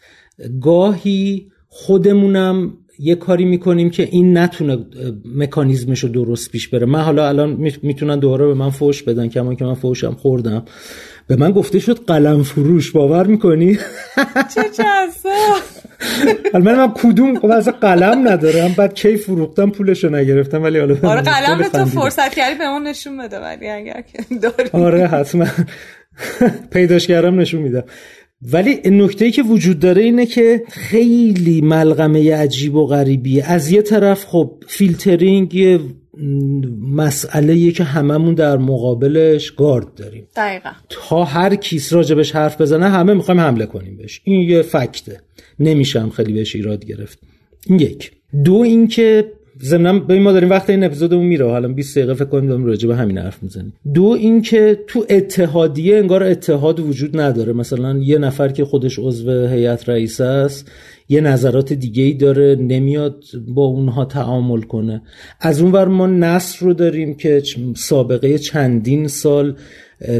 گاهی 0.61 1.46
خودمونم 1.68 2.73
یه 2.99 3.14
کاری 3.14 3.44
می‌کنیم 3.44 3.90
که 3.90 4.08
این 4.11 4.38
نتونه 4.38 4.78
مکانیزمش 5.35 6.00
رو 6.00 6.08
درست 6.08 6.50
پیش 6.50 6.68
بره. 6.68 6.87
من 6.87 7.00
حالا 7.00 7.28
الان 7.28 7.73
می‌تونن 7.82 8.18
دوباره 8.18 8.46
به 8.46 8.54
من 8.54 8.70
فوش 8.70 9.02
بدن 9.02 9.28
کما 9.28 9.54
که 9.54 9.64
من 9.64 9.75
فوشم 9.75 10.14
خوردم. 10.14 10.64
به 11.26 11.37
من 11.37 11.52
گفته 11.52 11.78
شد 11.78 12.04
قلم 12.06 12.42
فروش 12.42 12.92
باور 12.92 13.26
می‌کنی؟ 13.26 13.78
چه 14.54 14.62
البته 16.54 16.76
من 16.76 16.92
کدوم 16.94 17.38
خب 17.38 17.50
از 17.50 17.68
قلم 17.68 18.28
ندارم 18.28 18.75
بعد 18.78 18.94
کی 18.94 19.16
فروختم 19.16 19.70
پولشو 19.70 20.08
نگرفتم. 20.08 20.62
ولی 20.62 20.78
حالا 20.78 20.96
آره 21.02 21.22
قلم 21.22 21.62
تو 21.62 21.84
فرصت 21.84 22.34
کردی 22.34 22.58
به 22.58 22.64
اون 22.64 22.86
نشون 22.86 23.18
بده 23.18 23.40
ولی 23.40 23.68
اگر 23.68 24.00
که 24.00 24.34
داری. 24.42 24.70
آره 24.72 25.06
حتما. 25.06 25.46
پیداش 26.72 27.06
کردم 27.06 27.40
نشون 27.40 27.62
میدم. 27.62 27.84
ولی 28.52 28.80
نکته 28.84 29.25
ای 29.25 29.30
که 29.30 29.42
وجود 29.42 29.78
داره 29.78 30.02
اینه 30.02 30.26
که 30.26 30.62
خیلی 30.68 31.60
ملغمه 31.60 32.34
عجیب 32.34 32.75
و 32.75 32.86
غریبیه. 32.86 33.52
از 33.52 33.70
یه 33.70 33.82
طرف 33.82 34.25
خب 34.25 34.64
فیلترینگ 34.68 35.80
مسئله 36.80 37.70
که 37.70 37.85
هممون 37.85 38.35
در 38.35 38.56
مقابلش 38.56 39.50
گارد 39.50 39.94
داریم. 39.94 40.26
دقیقا. 40.37 40.70
تا 40.88 41.25
هر 41.25 41.54
کی 41.54 41.92
راجبش 41.92 42.32
حرف 42.32 42.61
بزنه 42.61 42.88
همه 42.88 43.14
می‌خوایم 43.14 43.40
حمله 43.40 43.66
کنیم 43.66 43.96
بهش. 43.96 44.20
این 44.25 44.50
یه 44.50 44.62
fact 44.62 45.01
ه. 45.01 45.21
نمیشم 45.61 46.11
خیلی 46.11 46.32
بهش 46.32 46.56
ایراد 46.56 46.85
گرفت. 46.85 47.18
این 47.66 47.80
یک. 47.80 48.12
دو 48.44 48.54
اینکه 48.54 49.32
ضمن 49.62 50.06
به 50.06 50.18
ما 50.18 50.32
داریم 50.32 50.50
وقت 50.50 50.70
این 50.70 50.85
اپیزودمون 50.85 51.26
میره. 51.26 51.50
حالا 51.50 51.68
20 51.68 51.99
دقیقه 51.99 52.14
فکر 52.14 52.25
کنیم 52.25 52.49
داریم 52.49 52.66
راجع 52.66 52.88
به 52.88 52.96
همین 52.96 53.18
حرف 53.18 53.42
می‌زنیم. 53.42 53.73
دو 53.94 54.04
اینکه 54.04 54.78
تو 54.87 55.06
اتحادیه 55.11 55.96
انگار 55.96 56.23
اتحاد 56.23 56.80
وجود 56.80 57.20
نداره. 57.20 57.52
مثلا 57.52 57.99
یه 57.99 58.18
نفر 58.18 58.49
که 58.49 58.64
خودش 58.64 58.99
عضو 58.99 59.46
هیئت 59.46 59.88
رئیسه 59.88 60.25
است 60.25 60.70
یه 61.08 61.20
نظرات 61.20 61.72
دیگه 61.72 62.02
ای 62.02 62.14
داره 62.14 62.56
نمیاد 62.60 63.25
با 63.48 63.64
اونها 63.64 64.04
تعامل 64.04 64.60
کنه. 64.60 65.02
از 65.40 65.60
اون 65.60 65.72
ور 65.72 65.88
ما 65.88 66.06
نصر 66.06 66.66
رو 66.66 66.75
داریم 66.75 67.14
که 67.14 67.42
سابقه 67.76 68.38
چندین 68.38 69.08
سال 69.08 69.56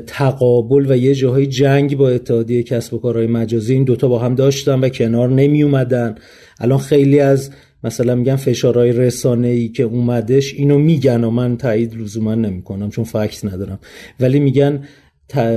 تقابل 0.07 0.87
و 0.89 0.97
یه 0.97 1.15
جاهای 1.15 1.47
جنگ 1.47 1.97
با 1.97 2.09
اتحادیه 2.09 2.63
کسب 2.63 2.95
و 2.95 2.99
کارهای 2.99 3.27
مجازی 3.27 3.75
این 3.75 3.85
دوتا 3.85 4.09
با 4.09 4.19
هم 4.19 4.35
داشتن 4.35 4.81
و 4.81 4.89
کنار 4.89 5.29
نمی 5.29 5.63
اومدن 5.63 6.15
الان 6.61 6.79
خیلی 6.79 7.21
از 7.21 7.51
مثلا 7.85 8.15
میگن 8.15 8.37
فشارهای 8.37 8.93
رسانه 8.93 9.49
ای 9.49 9.69
که 9.69 9.83
اومدش 9.83 10.55
اینو 10.55 10.79
میگن 10.79 11.25
و 11.25 11.31
من 11.31 11.57
تایید 11.57 11.95
لزوما 11.95 12.35
نمی‌کنم 12.35 12.91
چون 12.91 13.05
فکت 13.05 13.45
ندارم. 13.45 13.79
ولی 14.21 14.41
میگن 14.41 14.85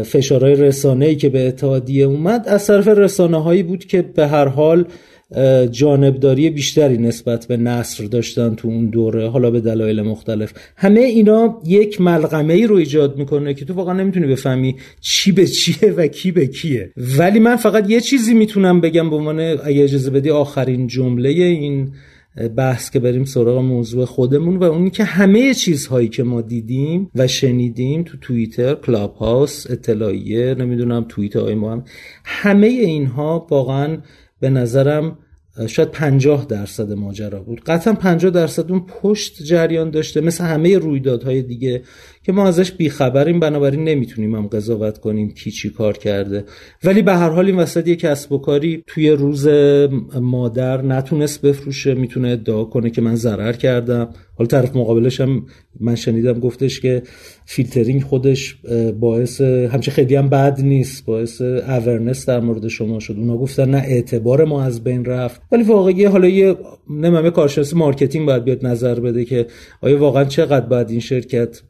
فشارهای 0.03 0.55
رسانه 0.55 1.05
ای 1.05 1.15
که 1.15 1.29
به 1.29 1.47
اتحادیه 1.47 2.05
اومد 2.05 2.47
از 2.47 2.67
طرف 2.67 2.87
رسانه 2.87 3.43
هایی 3.43 3.63
بود 3.63 3.85
که 3.85 4.01
به 4.01 4.27
هر 4.27 4.47
حال 4.47 4.85
جانبداری 5.71 6.49
بیشتری 6.49 6.97
نسبت 6.97 7.47
به 7.47 7.57
نصر 7.57 8.03
داشتن 8.03 8.55
تو 8.55 8.67
اون 8.67 8.85
دوره 8.85 9.29
حالا 9.29 9.51
به 9.51 9.59
دلایل 9.59 10.01
مختلف. 10.01 10.53
همه 10.75 10.99
اینا 10.99 11.61
یک 11.65 12.01
ملغمه 12.01 12.53
ای 12.53 12.67
رو 12.67 12.75
ایجاد 12.75 13.17
می‌کنه 13.17 13.53
که 13.53 13.65
تو 13.65 13.73
واقعا 13.73 13.93
نمی‌تونی 13.93 14.27
بفهمی 14.27 14.75
چی 15.01 15.31
به 15.31 15.47
چیه 15.47 15.91
و 15.97 16.07
کی 16.07 16.31
به 16.31 16.47
کیه. 16.47 16.91
ولی 17.17 17.39
من 17.39 17.55
فقط 17.55 17.89
یه 17.89 18.01
چیزی 18.01 18.33
می‌تونم 18.33 18.81
بگم 18.81 19.09
به 19.09 19.15
عنوان 19.15 19.39
اگه 19.39 19.83
اجازه 19.83 20.11
بدی 20.11 20.29
آخرین 20.29 20.87
جمله 20.87 21.29
این 21.29 21.91
بحث 22.55 22.89
که 22.89 22.99
بریم 22.99 23.23
سراغ 23.23 23.57
موضوع 23.57 24.05
خودمون 24.05 24.57
و 24.57 24.63
اونی 24.63 24.89
که 24.89 25.03
همه 25.03 25.53
چیزهایی 25.53 26.07
که 26.07 26.23
ما 26.23 26.41
دیدیم 26.41 27.11
و 27.15 27.27
شنیدیم 27.27 28.03
تو 28.03 28.17
توییتر 28.21 28.73
کلاب 28.73 29.15
هاوس 29.15 29.71
اطلاعیه 29.71 30.55
نمی‌دونم 30.55 31.05
توییت 31.09 31.35
های 31.35 31.55
ما 31.55 31.71
هم 31.71 31.83
همه 32.25 32.67
اینها 32.67 33.47
واقعا 33.49 33.97
به 34.39 34.49
نظرم 34.49 35.17
شاید 35.67 35.91
50 35.91 36.45
درصد 36.45 36.93
ماجرا 36.93 37.43
بود. 37.43 37.61
قطعا 37.63 37.93
50 37.93 38.31
درصد 38.31 38.71
اون 38.71 38.85
پشت 38.85 39.43
جریان 39.43 39.89
داشته 39.89 40.21
مثل 40.21 40.43
همه 40.43 40.77
رویدادهای 40.77 41.41
دیگه 41.41 41.83
که 42.23 42.31
ما 42.31 42.47
ازش 42.47 42.71
بیخبریم 42.71 43.39
بنابراین 43.39 43.83
نمی‌تونیم 43.83 44.35
هم 44.35 44.47
قضاوت 44.47 44.97
کنیم 44.97 45.29
کی 45.29 45.51
چی 45.51 45.69
کار 45.69 45.97
کرده. 45.97 46.43
ولی 46.83 47.01
به 47.01 47.15
هر 47.15 47.29
حال 47.29 47.45
این 47.45 47.55
وسط 47.55 47.87
یک 47.87 47.99
کسب 47.99 48.31
و 48.31 48.37
کاری 48.37 48.83
توی 48.87 49.09
روز 49.09 49.47
مادر 50.21 50.81
نتونست 50.81 51.41
بفروشه 51.41 51.93
می‌تونه 51.93 52.29
ادعا 52.29 52.63
کنه 52.63 52.89
که 52.89 53.01
من 53.01 53.15
ضرر 53.15 53.53
کردم. 53.53 54.09
حالا 54.35 54.47
طرف 54.47 54.75
مقابلش 54.75 55.21
هم 55.21 55.45
من 55.79 55.95
شنیدم 55.95 56.39
گفتش 56.39 56.79
که 56.79 57.03
فیلترینگ 57.45 58.03
خودش 58.03 58.57
باعث 58.99 59.41
همچه 59.41 59.91
خیلی 59.91 60.15
هم 60.15 60.29
بد 60.29 60.61
نیست 60.61 61.05
باعث 61.05 61.41
awareness 61.41 62.25
در 62.25 62.39
مورد 62.39 62.67
شما 62.67 62.99
شد. 62.99 63.15
اونا 63.17 63.37
گفتن 63.37 63.69
نه 63.69 63.77
اعتبار 63.77 64.45
ما 64.45 64.63
از 64.63 64.83
بین 64.83 65.05
رفت. 65.05 65.41
ولی 65.51 65.63
واقعی 65.63 66.05
حالا 66.05 66.27
یه 66.27 66.55
نمی‌دونم 66.89 67.29
کارشناس 67.29 67.73
marketing 67.73 68.25
باید 68.25 68.43
بیاد 68.43 68.65
نظر 68.65 68.99
بده 68.99 69.25
که 69.25 69.47
آیا 69.81 69.99
واقعا 69.99 70.23
چقدر 70.25 70.65
باید 70.65 70.89
این 70.89 70.99
شرکت 70.99 71.61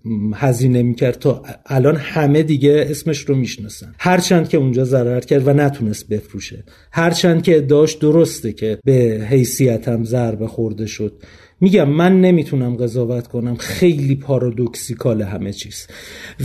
هزینه 0.49 0.83
می‌کرد 0.83 1.19
تا 1.19 1.43
الان 1.65 1.95
همه 1.95 2.43
دیگه 2.43 2.87
اسمش 2.89 3.19
رو 3.19 3.35
می‌شناسن. 3.35 3.93
هرچند 3.99 4.49
که 4.49 4.57
اونجا 4.57 4.83
ضرر 4.83 5.19
کرد 5.19 5.47
و 5.47 5.53
نتونست 5.53 6.09
بفروشه. 6.09 6.63
هرچند 6.91 7.43
که 7.43 7.61
داشت 7.61 8.01
درسته 8.01 8.53
که 8.53 8.79
به 8.85 9.27
حیثیتم 9.29 10.03
ضربه 10.03 10.47
خورده 10.47 10.85
شد. 10.85 11.13
میگم 11.61 11.89
من 11.89 12.21
نمی‌تونم 12.21 12.75
قضاوت 12.75 13.27
کنم. 13.27 13.55
خیلی 13.55 14.15
پارادوکسیکال 14.15 15.21
همه 15.21 15.53
چیز. 15.53 15.87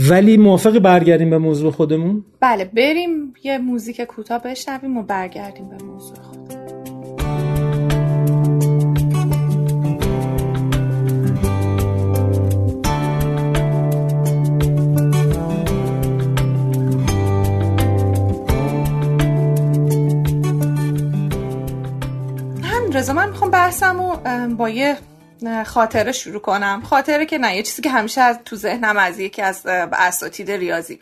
ولی 0.09 0.37
موافق 0.37 0.79
برگردیم 0.79 1.29
به 1.29 1.37
موضوع 1.37 1.71
خودمون؟ 1.71 2.23
بله 2.41 2.65
بریم 2.65 3.33
یه 3.43 3.57
موزیک 3.57 4.01
کوتاه 4.01 4.43
بشنویم 4.43 4.97
و 4.97 5.03
برگردیم 5.03 5.69
به 5.69 5.85
موضوع 5.85 6.15
خودمون. 6.15 6.64
رضا 22.95 23.13
من 23.13 23.29
می‌خوام 23.29 23.51
بحثم 23.51 23.97
با 24.57 24.69
یه 24.69 24.97
خاطره 25.65 26.11
شروع 26.11 26.41
کنم. 26.41 26.81
خاطره 26.85 27.25
که 27.25 27.37
نه 27.37 27.55
یه 27.55 27.63
چیزی 27.63 27.81
که 27.81 27.89
همیشه 27.89 28.21
از 28.21 28.39
تو 28.45 28.55
ذهنم 28.55 28.97
از 28.97 29.19
یکی 29.19 29.41
از 29.41 29.65
اساتید 29.65 30.51
ریاضی. 30.51 30.99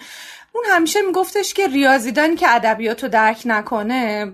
اون 0.56 0.64
همیشه 0.70 1.02
میگفتش 1.02 1.54
که 1.54 1.68
ریاضیدانی 1.68 2.36
که 2.36 2.56
ادبیات 2.56 3.04
رو 3.04 3.10
درک 3.10 3.42
نکنه 3.46 4.26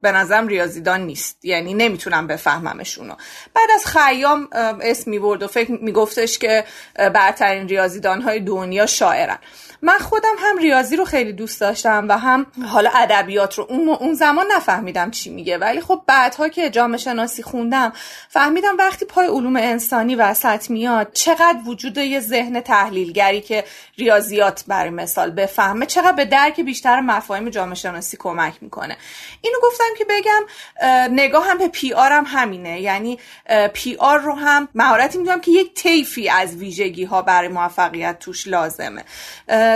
به 0.00 0.12
نظرم 0.12 0.46
ریاضیدان 0.46 1.00
نیست. 1.00 1.44
یعنی 1.44 1.74
نمی‌تونم 1.74 2.26
بفهممشونو. 2.26 3.14
بعد 3.54 3.70
از 3.74 3.86
خیام 3.86 4.48
اسم 4.80 5.10
می‌برد 5.10 5.42
و 5.42 5.46
فکر 5.46 5.70
میگفتش 5.70 6.38
که 6.38 6.64
برترین 6.96 7.68
ریاضیدان 7.68 8.22
های 8.22 8.40
دنیا 8.40 8.86
شاعرن. 8.86 9.38
من 9.82 9.98
خودم 9.98 10.34
هم 10.38 10.58
ریاضی 10.58 10.96
رو 10.96 11.04
خیلی 11.04 11.32
دوست 11.32 11.60
داشتم 11.60 12.06
و 12.08 12.18
هم 12.18 12.46
حالا 12.66 12.90
ادبیات 12.94 13.54
رو. 13.54 13.66
اون 13.70 13.88
اون 13.88 14.14
زمان 14.14 14.46
نفهمیدم 14.56 15.10
چی 15.10 15.30
میگه. 15.30 15.58
ولی 15.58 15.80
خب 15.80 16.02
بعدها 16.06 16.48
که 16.48 16.70
جامعه 16.70 16.98
شناسی 16.98 17.42
خوندم 17.42 17.92
فهمیدم 18.28 18.76
وقتی 18.78 19.04
پای 19.04 19.26
علوم 19.26 19.56
انسانی 19.56 20.14
وسط 20.14 20.70
میاد 20.70 21.12
چقدر 21.12 21.58
وجود 21.66 21.98
یه 21.98 22.20
ذهن 22.20 22.60
تحلیلگری 22.60 23.40
که 23.40 23.64
ریاضیات 23.98 24.64
برای 24.66 24.90
مثال 24.90 25.30
بفهمه 25.56 25.86
چقدر 25.86 26.12
به 26.12 26.24
درک 26.24 26.60
بیشتر 26.60 27.00
مفاهیم 27.00 27.48
جامعه 27.48 27.74
شناسی 27.74 28.16
کمک 28.16 28.54
می‌کنه. 28.60 28.96
اینو 29.40 29.56
گفتم 29.62 29.84
که 29.98 30.04
بگم 30.10 30.42
نگاه 31.12 31.46
هم 31.46 31.58
به 31.58 31.68
PR 31.68 32.12
هم 32.12 32.24
همینه. 32.26 32.80
یعنی 32.80 33.18
PR 33.74 34.18
رو 34.18 34.32
هم 34.32 34.68
مهارتی 34.74 35.18
می‌دونم 35.18 35.40
که 35.40 35.50
یک 35.50 35.74
طیفی 35.74 36.28
از 36.28 36.56
ویژگی 36.56 37.04
ها 37.04 37.22
برای 37.22 37.48
موفقیت 37.48 38.18
توش 38.18 38.48
لازمه. 38.48 39.04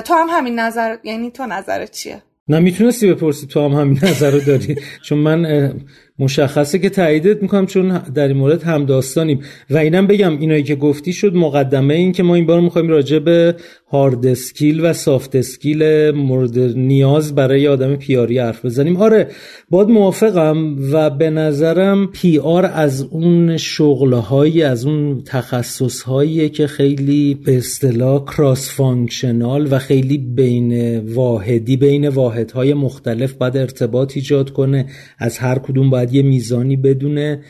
تو 0.05 0.15
هم 0.15 0.27
همین 0.31 0.59
نظر 0.59 0.97
یعنی 1.05 1.31
تو 1.31 1.47
نظرت 1.47 1.91
چیه؟ 1.91 2.23
نه 2.49 2.59
می‌تونستی 2.59 3.13
بپرسی 3.13 3.47
تو 3.47 3.65
هم 3.65 3.73
همین 3.73 4.01
نظر 4.03 4.31
رو 4.31 4.41
داری. 4.41 4.77
چون 5.03 5.19
من 5.19 5.73
مشخصه 6.21 6.79
که 6.79 6.91
تاییدت 6.91 7.43
می‌کنم 7.43 7.67
چون 7.67 7.99
در 7.99 8.29
این 8.29 8.37
مورد 8.37 8.63
هم 8.63 8.85
داستانیم. 8.85 9.41
و 9.71 9.77
اینم 9.77 10.07
بگم 10.07 10.39
اینایی 10.39 10.63
که 10.63 10.75
گفتی 10.75 11.13
شد 11.13 11.35
مقدمه 11.35 11.95
این 11.95 12.13
که 12.13 12.23
ما 12.23 12.35
این 12.35 12.47
بار 12.47 12.61
می‌خوایم 12.61 12.89
راجع 12.89 13.19
به 13.19 13.57
hard 13.93 14.27
skill 14.27 14.85
و 14.85 14.93
soft 14.93 15.37
skill 15.37 16.11
مورد 16.11 16.59
نیاز 16.59 17.35
برای 17.35 17.69
آدم 17.69 17.97
PR 17.97 18.25
ی 18.25 18.39
حرف 18.39 18.65
بزنیم. 18.65 18.97
آره 18.97 19.29
باهات 19.71 19.89
موافقم 19.89 20.77
و 20.93 21.11
به 21.11 21.31
نظرم 21.31 22.07
PR 22.07 22.71
از 22.75 23.03
اون 23.03 23.57
شغلهایی 23.57 24.63
از 24.63 24.87
اون 24.87 25.23
تخصصهایی 25.27 26.49
که 26.49 26.67
خیلی 26.67 27.35
به 27.35 27.57
اصطلاح 27.57 28.25
cross-functional 28.25 29.69
و 29.71 29.79
خیلی 29.79 30.19
بین 30.19 30.99
واحدی 30.99 31.77
بین 31.77 32.09
واحدهای 32.09 32.75
مختلف 32.75 33.33
باید 33.33 33.57
ارتباط 33.57 34.13
ایجاد 34.17 34.51
کنه. 34.51 34.87
از 35.19 35.39
هر 35.39 35.59
کدوم 35.59 35.91
باید 35.91 36.10
یه 36.13 36.23
میزانی 36.23 36.77
بدونه. 36.77 37.45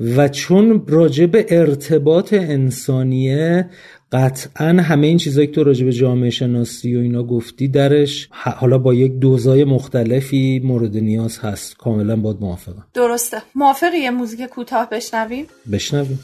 و 0.00 0.28
چون 0.28 0.84
راجع 0.86 1.26
به 1.26 1.46
ارتباط 1.48 2.32
انسانیه 2.32 3.70
قطعا 4.12 4.66
همه 4.66 5.06
این 5.06 5.18
چیزایی 5.18 5.46
که 5.46 5.52
تو 5.52 5.64
راجع 5.64 5.84
به 5.84 5.92
جامعه 5.92 6.30
شناسی 6.30 6.96
و 6.96 7.00
اینا 7.00 7.22
گفتی 7.22 7.68
درش 7.68 8.28
حالا 8.30 8.78
با 8.78 8.94
یک 8.94 9.12
دوزای 9.12 9.64
مختلفی 9.64 10.60
مورد 10.64 10.96
نیاز 10.96 11.38
هست. 11.38 11.76
کاملا 11.76 12.16
باد 12.16 12.40
موافقم. 12.40 12.86
درسته. 12.94 13.42
موافقی 13.54 13.98
یه 13.98 14.10
موزیک 14.10 14.46
کوتاه 14.46 14.88
بشنویم؟ 14.90 15.46
بشنویم. 15.72 16.18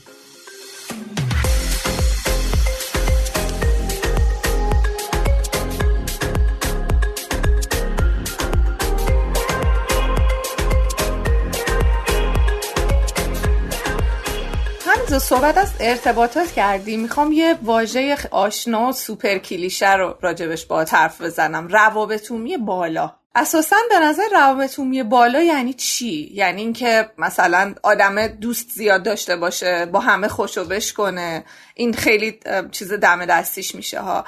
صحبت 15.18 15.58
از 15.58 15.72
ارتباطات 15.80 16.52
کردی. 16.52 16.96
می‌خوام 16.96 17.32
یه 17.32 17.58
واژه 17.62 18.16
آشنا 18.30 18.88
و 18.88 18.92
سوپر 18.92 19.38
کلیشه 19.38 19.92
رو 19.96 20.14
راجبش 20.20 20.66
با 20.66 20.80
حرف 20.90 21.20
بزنم. 21.20 21.68
روابطومی 21.68 22.56
بالا. 22.56 23.12
اساسا 23.34 23.76
به 23.88 23.98
نظر 23.98 24.22
روابط 24.32 24.80
بالا 25.02 25.42
یعنی 25.42 25.72
چی؟ 25.72 26.30
یعنی 26.34 26.60
اینکه 26.60 27.10
مثلا 27.18 27.74
آدم 27.82 28.26
دوست 28.26 28.70
زیاد 28.70 29.02
داشته 29.02 29.36
باشه 29.36 29.86
با 29.86 30.00
همه 30.00 30.28
خوشو 30.28 30.64
کنه. 30.92 31.44
این 31.74 31.92
خیلی 31.92 32.38
چیز 32.70 32.92
دم 32.92 33.26
دستیش 33.26 33.74
میشه 33.74 34.00
ها. 34.00 34.24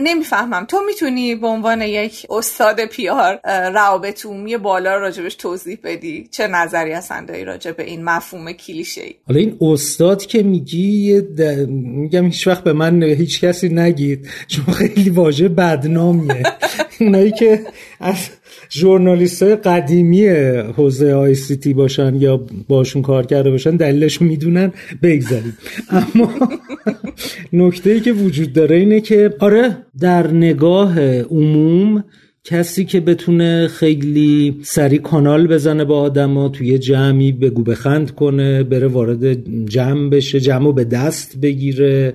نمی‌فهمم. 0.00 0.64
تو 0.64 0.80
می‌تونی 0.86 1.34
به 1.34 1.46
عنوان 1.46 1.82
یک 1.82 2.26
استاد 2.30 2.84
پیار 2.84 3.40
روابط 3.70 4.26
عمومی 4.26 4.56
بالا 4.56 4.96
راجبش 4.96 5.34
توضیح 5.34 5.78
بدی؟ 5.84 6.28
چه 6.30 6.46
نظری 6.46 6.92
هستن 6.92 7.24
داری 7.24 7.44
راجب 7.44 7.76
به 7.76 7.84
این 7.84 8.04
مفهوم 8.04 8.52
کلیشه 8.52 9.02
ای 9.02 9.14
حالا 9.28 9.40
این 9.40 9.58
استاد 9.60 10.26
که 10.26 10.42
میگی 10.42 11.20
میگم 11.68 12.24
هیچ 12.24 12.46
وقت 12.46 12.64
به 12.64 12.72
من 12.72 13.02
هیچ 13.02 13.40
کسی 13.40 13.68
نگید 13.68 14.28
چون 14.46 14.74
خیلی 14.74 15.10
واژه 15.10 15.48
بدنامیه. 15.48 16.42
اونایی 17.00 17.32
که 17.32 17.66
از 18.00 18.28
ژورنالیست 18.70 19.42
قدیمی 19.42 20.28
حوزه 20.76 21.12
آی 21.12 21.34
سی 21.34 21.56
تی 21.56 21.74
باشن 21.74 22.14
یا 22.14 22.40
باشون 22.68 23.02
کار 23.02 23.26
کرده 23.26 23.50
باشن 23.50 23.76
دلیلش 23.76 24.22
می‌دونن 24.22 24.72
بگذاریم. 25.02 25.56
اما 25.90 26.30
نکته 27.52 27.90
ای 27.90 28.00
که 28.00 28.12
وجود 28.12 28.52
داره 28.52 28.76
اینه 28.76 29.00
که 29.00 29.34
آره 29.38 29.76
در 30.00 30.26
نگاه 30.26 31.00
عموم 31.22 32.04
کسی 32.44 32.84
که 32.84 33.00
بتونه 33.00 33.68
خیلی 33.68 34.60
سری 34.62 34.98
کانال 34.98 35.46
بزنه 35.46 35.84
با 35.84 36.00
آدما 36.00 36.48
توی 36.48 36.78
جمعی 36.78 37.32
بگو 37.32 37.62
بخند 37.62 38.10
کنه 38.10 38.62
بره 38.62 38.86
وارد 38.86 39.48
جمع 39.68 40.10
بشه 40.10 40.40
جمع 40.40 40.72
به 40.72 40.84
دست 40.84 41.40
بگیره 41.40 42.14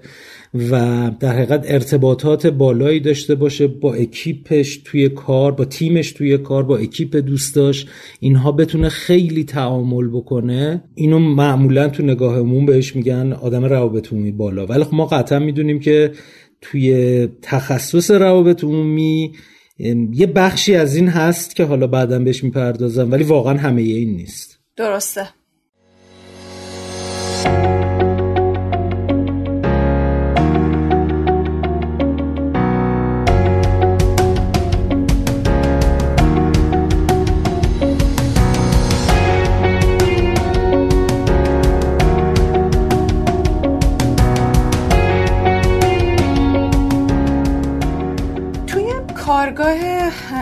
و 0.71 1.11
در 1.19 1.33
حقیقت 1.33 1.65
ارتباطات 1.67 2.47
بالایی 2.47 2.99
داشته 2.99 3.35
باشه 3.35 3.67
با 3.67 3.93
اکیپش 3.93 4.81
توی 4.85 5.09
کار 5.09 5.51
با 5.51 5.65
تیمش 5.65 6.11
توی 6.11 6.37
کار 6.37 6.63
با 6.63 6.77
اکیپ 6.77 7.15
دوستاش 7.15 7.85
اینها 8.19 8.51
بتونه 8.51 8.89
خیلی 8.89 9.43
تعامل 9.43 10.07
بکنه. 10.07 10.83
اینو 10.95 11.19
معمولا 11.19 11.87
تو 11.87 12.03
نگاه 12.03 12.39
عموم 12.39 12.65
بهش 12.65 12.95
میگن 12.95 13.33
آدم 13.33 13.65
روابط 13.65 14.13
عمومی 14.13 14.31
بالا. 14.31 14.65
ولی 14.65 14.83
خب 14.83 14.93
ما 14.93 15.05
قطعا 15.05 15.39
می‌دونیم 15.39 15.79
که 15.79 16.11
توی 16.61 17.27
تخصص 17.41 18.11
روابط 18.11 18.63
عمومی 18.63 19.31
یه 19.77 20.27
بخشی 20.27 20.75
از 20.75 20.95
این 20.95 21.07
هست 21.07 21.55
که 21.55 21.63
حالا 21.63 21.87
بعدا 21.87 22.19
بهش 22.19 22.43
می‌پردازم 22.43 23.11
ولی 23.11 23.23
واقعا 23.23 23.57
همه 23.57 23.81
این 23.81 24.15
نیست. 24.15 24.59
درسته. 24.75 25.29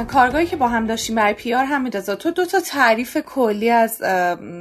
کارگاهی 0.07 0.45
که 0.45 0.55
با 0.55 0.67
هم 0.67 0.87
داشتیم 0.87 1.15
برای 1.15 1.33
پیار 1.33 1.65
هم 1.65 1.81
میدازد 1.81 2.15
تو 2.15 2.31
دو 2.31 2.45
تا 2.45 2.59
تعریف 2.59 3.17
کلی 3.17 3.69
از 3.69 4.01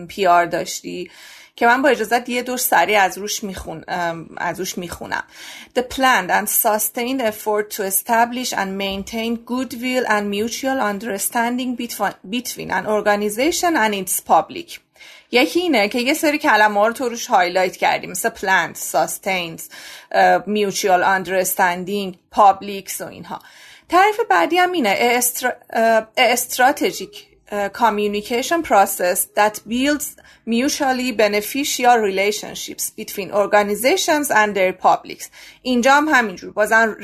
پیار 0.09 0.47
داشتی 0.47 1.11
که 1.57 1.67
من 1.67 1.83
با 1.83 1.89
اجازت 1.89 2.29
یه 2.29 2.43
دور 2.43 2.57
سریع 2.57 3.03
از 3.03 3.19
روش 3.19 3.45
میخون 3.45 3.85
از 4.37 4.59
روش 4.61 4.79
می‌خونم 4.79 5.25
The 5.77 5.83
planned 5.83 6.31
and 6.31 6.49
sustained 6.49 7.21
effort 7.21 7.71
to 7.77 7.83
establish 7.83 8.53
and 8.53 8.79
maintain 8.79 9.37
goodwill 9.47 10.05
and 10.07 10.31
mutual 10.31 10.79
understanding 10.93 11.77
between 12.31 12.71
an 12.71 12.87
organization 12.87 13.77
and 13.77 13.95
its 13.95 14.21
public 14.21 14.79
یکی 15.35 15.61
اینه 15.61 15.89
که 15.89 15.99
یه 15.99 16.15
سری 16.15 16.39
کلمه 16.39 16.81
ها 16.81 16.87
رو 16.87 16.93
تو 16.93 17.09
روش 17.09 17.27
هایلایت 17.27 17.77
کردیم 17.77 18.11
مثل 18.11 18.31
planned, 18.31 18.77
sustained, 18.77 19.61
mutual 20.47 21.03
understanding, 21.03 22.15
publics 22.37 23.01
و 23.01 23.05
اینها 23.05 23.41
تعریف 23.93 24.21
بعدی 24.31 24.57
هم 24.57 24.73
اینه 24.73 25.21
strategic 26.37 27.33
communication 27.73 28.63
process 28.63 29.27
that 29.37 29.61
builds 29.69 30.17
mutually 30.47 31.13
beneficial 31.13 31.97
relationships 32.11 32.85
between 32.91 33.31
organizations 33.31 34.31
and 34.31 34.55
their 34.57 34.73
publics 34.73 35.31
اینجا 35.63 35.95
هم 35.95 36.09
همینجور 36.09 36.53
بازم 36.53 36.97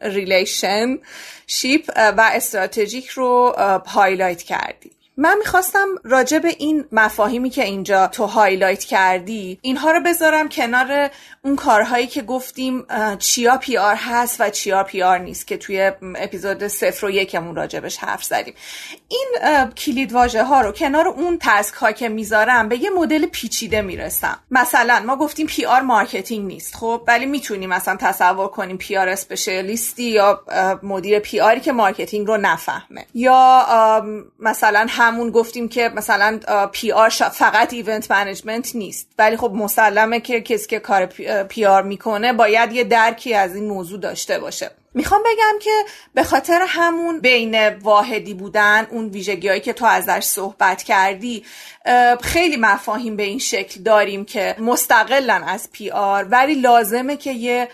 relationship 0.00 1.90
و 1.96 2.30
strategic 2.34 3.08
رو 3.08 3.54
highlight 3.86 4.42
کردیم 4.42 4.92
من 5.16 5.38
می‌خواستم 5.38 5.88
راجع 6.04 6.38
به 6.38 6.48
این 6.58 6.84
مفاهیمی 6.92 7.50
که 7.50 7.64
اینجا 7.64 8.06
تو 8.06 8.26
highlight 8.26 8.84
کردی 8.84 9.58
اینها 9.62 9.90
رو 9.90 10.00
بذارم 10.00 10.48
کنار 10.48 11.10
اون 11.42 11.56
کارهایی 11.56 12.06
که 12.06 12.22
گفتیم 12.22 12.86
چیا 13.18 13.56
PR 13.56 13.94
هست 13.94 14.40
و 14.40 14.50
چیا 14.50 14.84
PR 14.84 15.18
نیست 15.18 15.46
که 15.46 15.56
توی 15.56 15.92
اپیزود 16.16 16.66
صفر 16.66 17.06
و 17.06 17.10
یکمون 17.10 17.56
راجبش 17.56 17.96
حرف 17.96 18.24
زدیم. 18.24 18.54
این 19.08 19.28
کلید 19.70 20.12
واژه 20.12 20.44
ها 20.44 20.60
رو 20.60 20.72
کنار 20.72 21.08
اون 21.08 21.38
task 21.40 21.74
ها 21.74 21.92
که 21.92 22.08
می‌ذارم 22.08 22.68
به 22.68 22.76
یه 22.76 22.90
مدل 22.90 23.26
پیچیده 23.26 23.82
می‌رسم. 23.82 24.38
مثلا 24.50 25.02
ما 25.06 25.16
گفتیم 25.16 25.46
PR 25.46 25.80
marketing 25.80 26.46
نیست 26.46 26.76
خب؟ 26.76 27.02
ولی 27.08 27.26
می‌تونیم 27.26 27.70
مثلا 27.70 27.96
تصور 27.96 28.48
کنیم 28.48 28.76
PR 28.76 28.96
specialist 28.96 29.08
ی 29.08 30.04
یا 30.04 30.40
مدیر 30.82 31.18
PR 31.18 31.40
ی 31.40 31.60
که 31.60 31.72
marketing 31.72 32.26
رو 32.26 32.36
نفهمه. 32.36 33.06
یا 33.14 33.66
مثلا 34.38 34.86
همون 35.06 35.30
گفتیم 35.30 35.68
که 35.68 35.88
مثلا 35.88 36.40
PR 36.72 37.08
فقط 37.08 37.72
event 37.72 38.10
management 38.10 38.76
نیست. 38.76 39.08
ولی 39.18 39.36
خب 39.36 39.50
مسلمه 39.54 40.20
که 40.20 40.40
کسی 40.40 40.66
که 40.66 40.78
کار 40.78 41.06
PR 41.48 41.82
می‌کنه 41.82 42.32
باید 42.32 42.72
یه 42.72 42.84
درکی 42.84 43.34
از 43.34 43.54
این 43.54 43.66
موضوع 43.66 44.00
داشته 44.00 44.38
باشه. 44.38 44.70
می‌خوام 44.94 45.20
بگم 45.20 45.58
که 45.60 45.70
به 46.14 46.22
خاطر 46.22 46.60
همون 46.68 47.20
بین 47.20 47.68
واحدی 47.68 48.34
بودن 48.34 48.86
اون 48.90 49.08
ویژگی 49.08 49.48
هایی 49.48 49.60
که 49.60 49.72
تو 49.72 49.84
ازش 49.84 50.24
صحبت 50.24 50.82
کردی 50.82 51.44
خیلی 52.22 52.56
مفاهیم 52.56 53.16
به 53.16 53.22
این 53.22 53.38
شکل 53.38 53.82
داریم 53.82 54.24
که 54.24 54.56
مستقلن 54.58 55.42
از 55.42 55.68
PR 55.72 56.26
ولی 56.30 56.54
لازمه 56.54 57.16
که 57.16 57.32
یه 57.32 57.68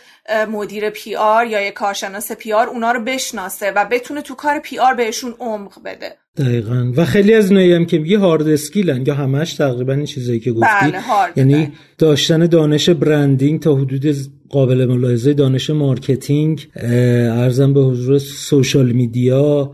مدیر 0.49 0.91
PR 0.91 1.47
یا 1.47 1.61
یه 1.61 1.71
کارشناس 1.71 2.33
PR 2.33 2.69
اونا 2.69 2.93
رو 2.93 3.05
بشناسه 3.05 3.71
و 3.71 3.85
بتونه 3.85 4.23
تو 4.23 4.35
کار 4.35 4.59
PR 4.59 4.95
بهشون 4.95 5.35
عمق 5.39 5.83
بده. 5.85 6.17
دقیقا. 6.37 6.93
و 6.97 7.05
خیلی 7.05 7.35
از 7.35 7.51
اینایی 7.51 7.73
هم 7.73 7.87
که 7.87 7.99
میگی 7.99 8.15
hard 8.15 8.49
skill 8.49 8.97
ن 8.97 9.07
یا 9.07 9.15
همش 9.15 9.55
تقریبا 9.55 9.93
این 9.93 10.05
چیزایی 10.05 10.41
که 10.41 10.53
گفتی. 10.53 10.91
بله 10.91 11.03
یعنی 11.37 11.73
داشتن 11.99 12.47
دانش 12.47 12.91
branding 12.91 13.61
تا 13.61 13.75
حدود 13.75 14.07
قابل 14.51 14.87
ملاحظه 14.87 15.35
دانش 15.35 15.71
marketing 15.71 16.69
عرضم 16.77 17.73
به 17.73 17.81
حضور 17.81 18.19
social 18.19 18.93
media 18.93 19.73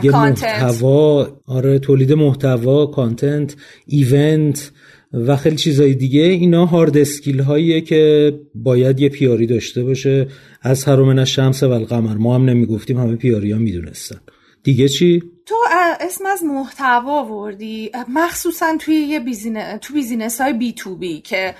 دیگه 0.00 0.10
محتوا 0.10 1.28
آره 1.46 1.78
تولید 1.78 2.12
محتوا 2.12 2.86
content 2.86 3.56
event 3.86 4.72
و 5.12 5.36
خیلی 5.36 5.56
چیزهای 5.56 5.94
دیگه. 5.94 6.20
اینا 6.20 6.66
hard 6.66 6.98
skill 6.98 7.40
هاییه 7.40 7.80
که 7.80 8.32
باید 8.54 9.00
یه 9.00 9.08
PR 9.08 9.33
ی 9.33 9.46
داشته 9.46 9.84
باشه. 9.84 10.28
اظهر 10.62 10.84
من 10.84 11.24
الشمس 11.24 11.62
و 11.62 11.70
القمر 11.70 12.14
ما 12.14 12.34
هم 12.34 12.44
نمی‌گفتیم 12.44 12.98
همه 12.98 13.16
PR 13.16 13.40
ی 13.40 13.52
ها 13.52 13.58
می‌دونستن. 13.58 14.20
دیگه 14.62 14.88
چی؟ 14.88 15.22
تو 15.46 15.54
اسم 16.00 16.26
از 16.26 16.42
محتوا 16.44 17.24
آوردی 17.24 17.90
مخصوصا 18.14 18.76
توی 18.80 18.94
یه 18.94 19.20
business 19.20 19.78
تو 19.80 19.94
business 19.94 20.40
های 20.40 20.52
B2B 20.52 21.20
که 21.20 21.54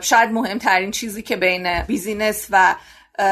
شاید 0.00 0.30
مهمترین 0.30 0.90
چیزی 0.90 1.22
که 1.22 1.36
بین 1.36 1.82
business 1.82 2.46
و 2.50 2.74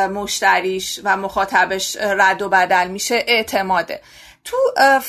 مشتریش 0.09 1.01
و 1.05 1.17
مخاطبش 1.17 1.97
رد 1.97 2.43
و 2.43 2.49
بدل 2.49 2.89
میشه 2.89 3.25
اعتماده. 3.27 4.01
تو 4.45 4.57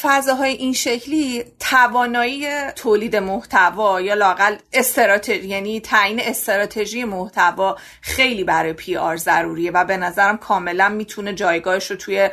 فضاهای 0.02 0.52
این 0.52 0.74
شکلی 0.74 1.44
توانایی 1.60 2.48
تولید 2.76 3.16
محتوا 3.16 4.02
یا 4.02 4.14
لاقل 4.14 4.56
استراتژی 4.74 5.48
یعنی 5.48 5.80
تعیین 5.80 6.20
استراتژی 6.20 7.04
محتوا 7.04 7.78
خیلی 8.02 8.44
برای 8.44 8.74
PR 8.74 9.18
ضروریه 9.18 9.72
و 9.72 9.86
به 9.86 9.98
نظرم 9.98 10.38
کاملا 10.38 10.90
می‌تونه 10.90 11.34
جایگاهش 11.34 11.92
رو 11.92 11.98
توی 11.98 12.30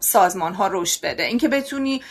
سازمان 0.00 0.54
ها 0.54 0.68
رشد 0.72 1.06
بده. 1.06 1.22
اینکه 1.22 1.48
بتونی 1.48 2.02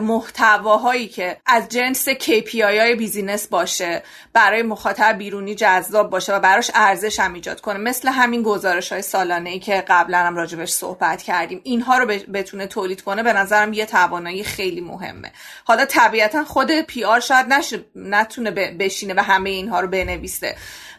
محتواهایی 0.00 1.08
که 1.08 1.36
از 1.46 1.68
جنس 1.68 2.08
KPI 2.08 2.60
های 2.60 2.94
business 2.94 3.48
باشه 3.48 4.02
برای 4.32 4.62
مخاطب 4.62 5.18
بیرونی 5.18 5.54
جذاب 5.54 6.10
باشه 6.10 6.34
و 6.34 6.40
براش 6.40 6.70
ارزش 6.74 7.20
هم 7.20 7.34
ایجاد 7.34 7.60
کنه. 7.60 7.78
مثل 7.78 8.08
همین 8.08 8.42
گزارش 8.42 8.92
های 8.92 9.02
سالانه 9.02 9.50
ای 9.50 9.58
که 9.58 9.84
قبلا 9.88 10.18
هم 10.18 10.36
راجبش 10.36 10.70
صحبت 10.70 11.22
کردیم. 11.22 11.60
اینها 11.64 11.98
رو 11.98 12.06
بتونه 12.06 12.66
تولید 12.66 13.02
کنه 13.02 13.22
به 13.22 13.32
نظرم 13.32 13.72
یه 13.72 13.86
توانایی 13.86 14.44
خیلی 14.44 14.80
مهمه. 14.80 15.32
حالا 15.64 15.84
طبیعتا 15.84 16.44
خود 16.44 16.80
PR 16.80 17.20
شاید 17.20 17.46
نتونه 17.94 18.50
بشینه 18.50 19.14
و 19.16 19.20
همه 19.20 19.50
اینها 19.50 19.80
رو 19.80 19.88
بنویسه. 19.88 20.56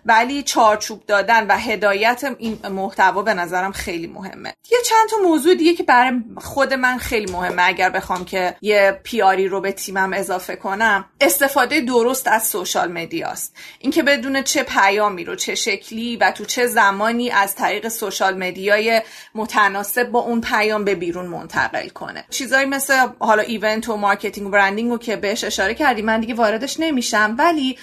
ولی 0.10 0.43
چارچوب 0.43 1.06
دادن 1.08 1.48
و 1.48 1.58
هدایت 1.58 2.36
این 2.38 2.60
محتوا 2.67 3.22
به 3.22 3.34
نظرم 3.34 3.72
خیلی 3.72 4.08
مهمه. 4.08 4.54
یه 4.72 4.78
چند 4.86 5.10
تا 5.10 5.17
موضوع 5.24 5.56
دیگه 5.56 5.74
که 5.74 5.84
برای 5.84 6.19
خود 6.38 6.74
من 6.74 6.98
خیلی 6.98 7.32
مهمه 7.32 7.63
اگر 7.65 7.89
بخوام 7.89 8.26
که 8.26 8.56
یه 8.62 9.00
PR 9.03 9.33
ی 9.33 9.47
رو 9.48 9.62
به 9.62 9.72
تیمم 9.72 10.13
اضافه 10.13 10.56
کنم. 10.56 11.06
استفاده 11.22 11.82
درست 11.82 12.28
از 12.28 12.48
social 12.47 12.91
media 12.91 13.32
ست. 13.32 13.55
اینکه 13.80 14.04
بدونه 14.03 14.41
چه 14.41 14.63
پیامی 14.63 15.24
رو 15.24 15.36
چه 15.36 15.56
شکلی 15.56 16.17
و 16.17 16.32
تو 16.32 16.45
چه 16.45 16.67
زمانی 16.67 17.30
از 17.30 17.56
طریق 17.56 17.88
social 17.88 18.38
media 18.38 18.91
ی 18.91 19.01
متناسب 19.36 20.10
با 20.10 20.19
اون 20.19 20.41
پیام 20.41 20.84
به 20.84 20.95
بیرون 20.95 21.26
منتقل 21.26 21.88
کنه. 21.88 22.26
چیزایی 22.30 22.65
مثل 22.65 23.08
حالا 23.19 23.41
event 23.41 23.89
و 23.89 23.98
marketing 23.97 24.47
و 24.48 24.50
branding 24.49 24.91
رو 24.91 24.98
که 24.98 25.15
بهش 25.15 25.43
اشاره 25.43 25.74
کردی 25.74 26.02
من 26.02 26.19
دیگه 26.19 26.34
واردش 26.34 26.80
نمیشم. 26.80 27.36
ولی 27.38 27.78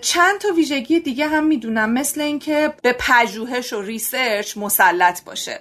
چند 0.00 0.40
تا 0.40 0.48
ویژگی 0.52 1.00
دیگه 1.00 1.28
هم 1.28 1.44
می‌دونم 1.64 1.92
مثل 1.92 2.20
اینکه 2.20 2.72
به 2.82 2.96
پژوهش 2.98 3.72
و 3.72 3.82
research 3.82 4.56
مسلط 4.56 5.24
باشه. 5.24 5.60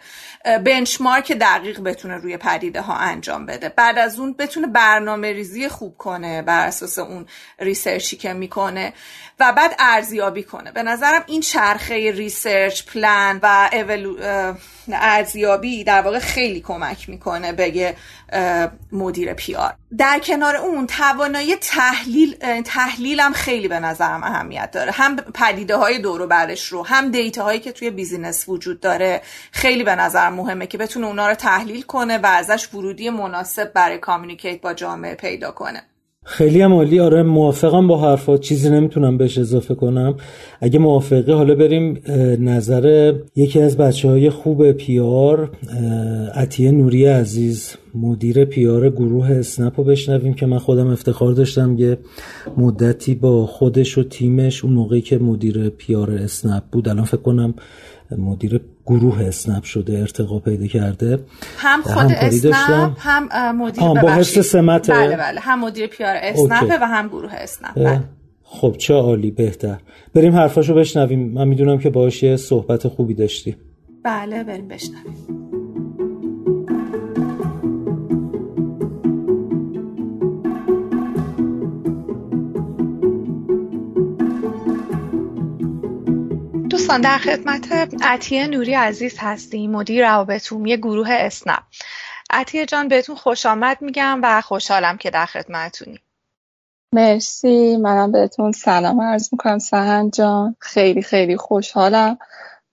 benchmark 0.66 1.32
دقیق 1.32 1.80
بتونه 1.80 2.18
روی 2.18 2.38
پدیده 2.38 2.82
ها 2.82 2.96
انجام 2.96 3.46
بده. 3.46 3.70
بعد 3.70 3.98
از 3.98 4.20
اون 4.20 4.34
بتونه 4.34 4.68
برنامه 4.68 5.34
ریزی 5.34 5.68
خوب 5.68 5.98
کنه 5.98 6.42
بر 6.42 6.68
اساس 6.68 7.00
اون 7.00 7.26
research 7.60 8.11
ی 8.11 8.18
که 8.18 8.34
می‌کنه 8.34 8.94
و 9.40 9.54
بعد 9.54 9.76
ارزیابی 9.80 10.44
کنه. 10.44 10.72
به 10.72 10.84
نظرم 10.84 11.24
این 11.28 11.42
چرخه 11.42 12.12
research 12.12 12.86
plan 12.86 13.40
و 13.44 13.70
ارزیابی 14.92 15.84
در 15.84 16.02
واقع 16.02 16.20
خیلی 16.20 16.62
کمک 16.62 17.10
می‌کنه 17.10 17.54
به 17.54 17.96
مدیر 18.92 19.34
PR 19.34 19.74
در 19.98 20.20
کنار 20.20 20.56
اون 20.56 20.88
توانایی 20.88 21.56
تحلیل 21.56 22.62
تحلیل 22.62 23.20
هم 23.20 23.34
خیلی 23.34 23.68
به 23.68 23.80
نظرم 23.80 24.24
اهمیت 24.24 24.72
داره. 24.72 24.92
هم 24.92 25.16
پدیده 25.16 25.76
های 25.76 26.00
دور 26.00 26.28
برش 26.28 26.68
رو 26.68 26.86
هم 26.86 27.12
data 27.12 27.44
هایی 27.44 27.60
که 27.60 27.72
توی 27.72 27.90
business 27.90 28.50
وجود 28.50 28.80
داره 28.80 29.22
خیلی 29.52 29.84
به 29.84 29.96
نظرم 29.96 30.33
مهمه 30.34 30.68
که 30.68 30.78
بتونه 30.78 31.08
اونا 31.08 31.28
رو 31.28 31.36
تحلیل 31.36 31.82
کنه 31.82 32.18
و 32.18 32.26
ازش 32.26 32.74
ورودی 32.74 33.10
مناسب 33.10 33.72
برای 33.74 33.98
communicate 33.98 34.62
با 34.62 34.74
جامعه 34.74 35.16
پیدا 35.16 35.52
کنه. 35.52 35.82
خیلی 36.26 36.62
هم 36.62 36.74
عالی. 36.74 37.00
آره 37.00 37.24
موافقم 37.24 37.88
با 37.88 38.02
حرفات. 38.02 38.42
چیزی 38.42 38.70
نمی‌تونم 38.70 39.18
بهش 39.18 39.38
اضافه 39.38 39.76
کنم. 39.76 40.16
اگه 40.62 40.80
موافقی 40.80 41.32
حالا 41.32 41.56
بریم 41.56 42.02
نظر 42.40 43.14
یکی 43.36 43.62
از 43.62 43.78
بچه 43.78 44.10
های 44.10 44.30
خوب 44.30 44.72
پیار 44.72 45.52
عطیه 46.36 46.72
نوری 46.72 47.06
عزیز. 47.06 47.76
مدیر 47.96 48.46
پیار 48.46 48.90
گروه 48.90 49.32
اسنپ 49.32 49.80
رو 49.80 49.84
بشنویم 49.84 50.34
که 50.34 50.46
من 50.46 50.58
خودم 50.58 50.88
افتخار 50.88 51.34
داشتم 51.34 51.78
یه 51.78 51.98
مدتی 52.58 53.16
با 53.16 53.46
خودش 53.46 53.98
و 53.98 54.04
تیمش 54.04 54.64
اون 54.64 54.74
موقعی 54.74 55.02
که 55.02 55.18
مدیر 55.18 55.70
پیار 55.70 56.12
اسنپ 56.12 56.64
بود. 56.72 56.90
الان 56.90 57.06
فکر 57.06 57.22
کنم 57.22 57.54
مدیر 58.18 58.62
گروه 58.86 59.24
اسنپ 59.24 59.64
شده 59.64 60.00
ارتقا 60.00 60.40
پیدا 60.40 60.68
کرده. 60.68 61.20
هم 61.58 61.82
خود 61.82 62.12
اسنپ 62.12 62.98
هم 63.00 63.58
مدیر 63.58 63.84
با 64.02 64.24
سمت. 64.24 64.92
بله 64.92 65.18
بله. 65.18 65.40
هم 65.40 65.66
مدیر 65.66 65.88
پیار 65.88 66.16
اسنپ 66.22 66.78
و 66.82 66.88
هم 66.88 67.08
گروه 67.08 67.34
اسنپ. 67.34 67.74
بله. 67.76 68.04
خب 68.44 68.76
چه 68.78 68.94
عالی 68.94 69.32
بهتر. 69.32 69.78
بریم 70.14 70.36
حرفاشو 70.36 70.74
بشنویم. 70.74 71.34
من 71.34 71.48
می‌دونم 71.48 71.80
که 71.80 71.90
باهاش 71.90 72.24
یه 72.24 72.36
صحبت 72.36 72.88
خوبی 72.88 73.14
داشتی 73.14 73.56
بله 74.04 74.44
بریم 74.44 74.68
بشنویم. 74.68 75.63
دوستان 86.94 87.12
در 87.12 87.18
خدمت 87.18 87.68
عطیه 88.02 88.48
نوری 88.48 88.74
عزیز 88.74 89.16
هستیم 89.20 89.72
مدیر 89.72 90.10
روابط 90.10 90.52
عمومی 90.52 90.78
گروه 90.78 91.10
اسنپ. 91.10 91.64
عطیه 92.30 92.66
جان 92.66 92.88
بهتون 92.88 93.16
خوش 93.16 93.46
آمد 93.46 93.78
میگم 93.82 94.20
و 94.24 94.42
خوشحالم 94.42 94.98
که 94.98 95.10
در 95.10 95.26
خدمتونی. 95.26 96.00
مرسی 96.92 97.78
منم 97.78 98.12
بهتون 98.12 98.52
سلام 98.52 99.02
عرض 99.02 99.30
می‌کنم. 99.32 99.60
سهن 99.60 100.12
جان 100.12 100.56
خیلی 100.60 101.02
خیلی 101.02 101.38
خوشحالم 101.38 102.18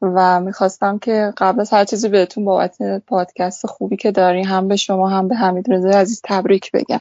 و 0.03 0.41
می‌خواستم 0.41 0.99
که 0.99 1.33
قبل 1.37 1.61
از 1.61 1.71
هر 1.71 1.85
چیزی 1.85 2.09
بهتون 2.09 2.45
بابت 2.45 2.77
پادکست 3.07 3.67
خوبی 3.67 3.97
که 3.97 4.11
داری 4.11 4.43
هم 4.43 4.69
به 4.69 4.77
شما 4.77 5.09
هم 5.09 5.29
به 5.29 5.37
حمید 5.37 5.73
رضا 5.73 5.89
عزیز 5.91 6.21
تبریک 6.25 6.73
بگم. 6.73 7.01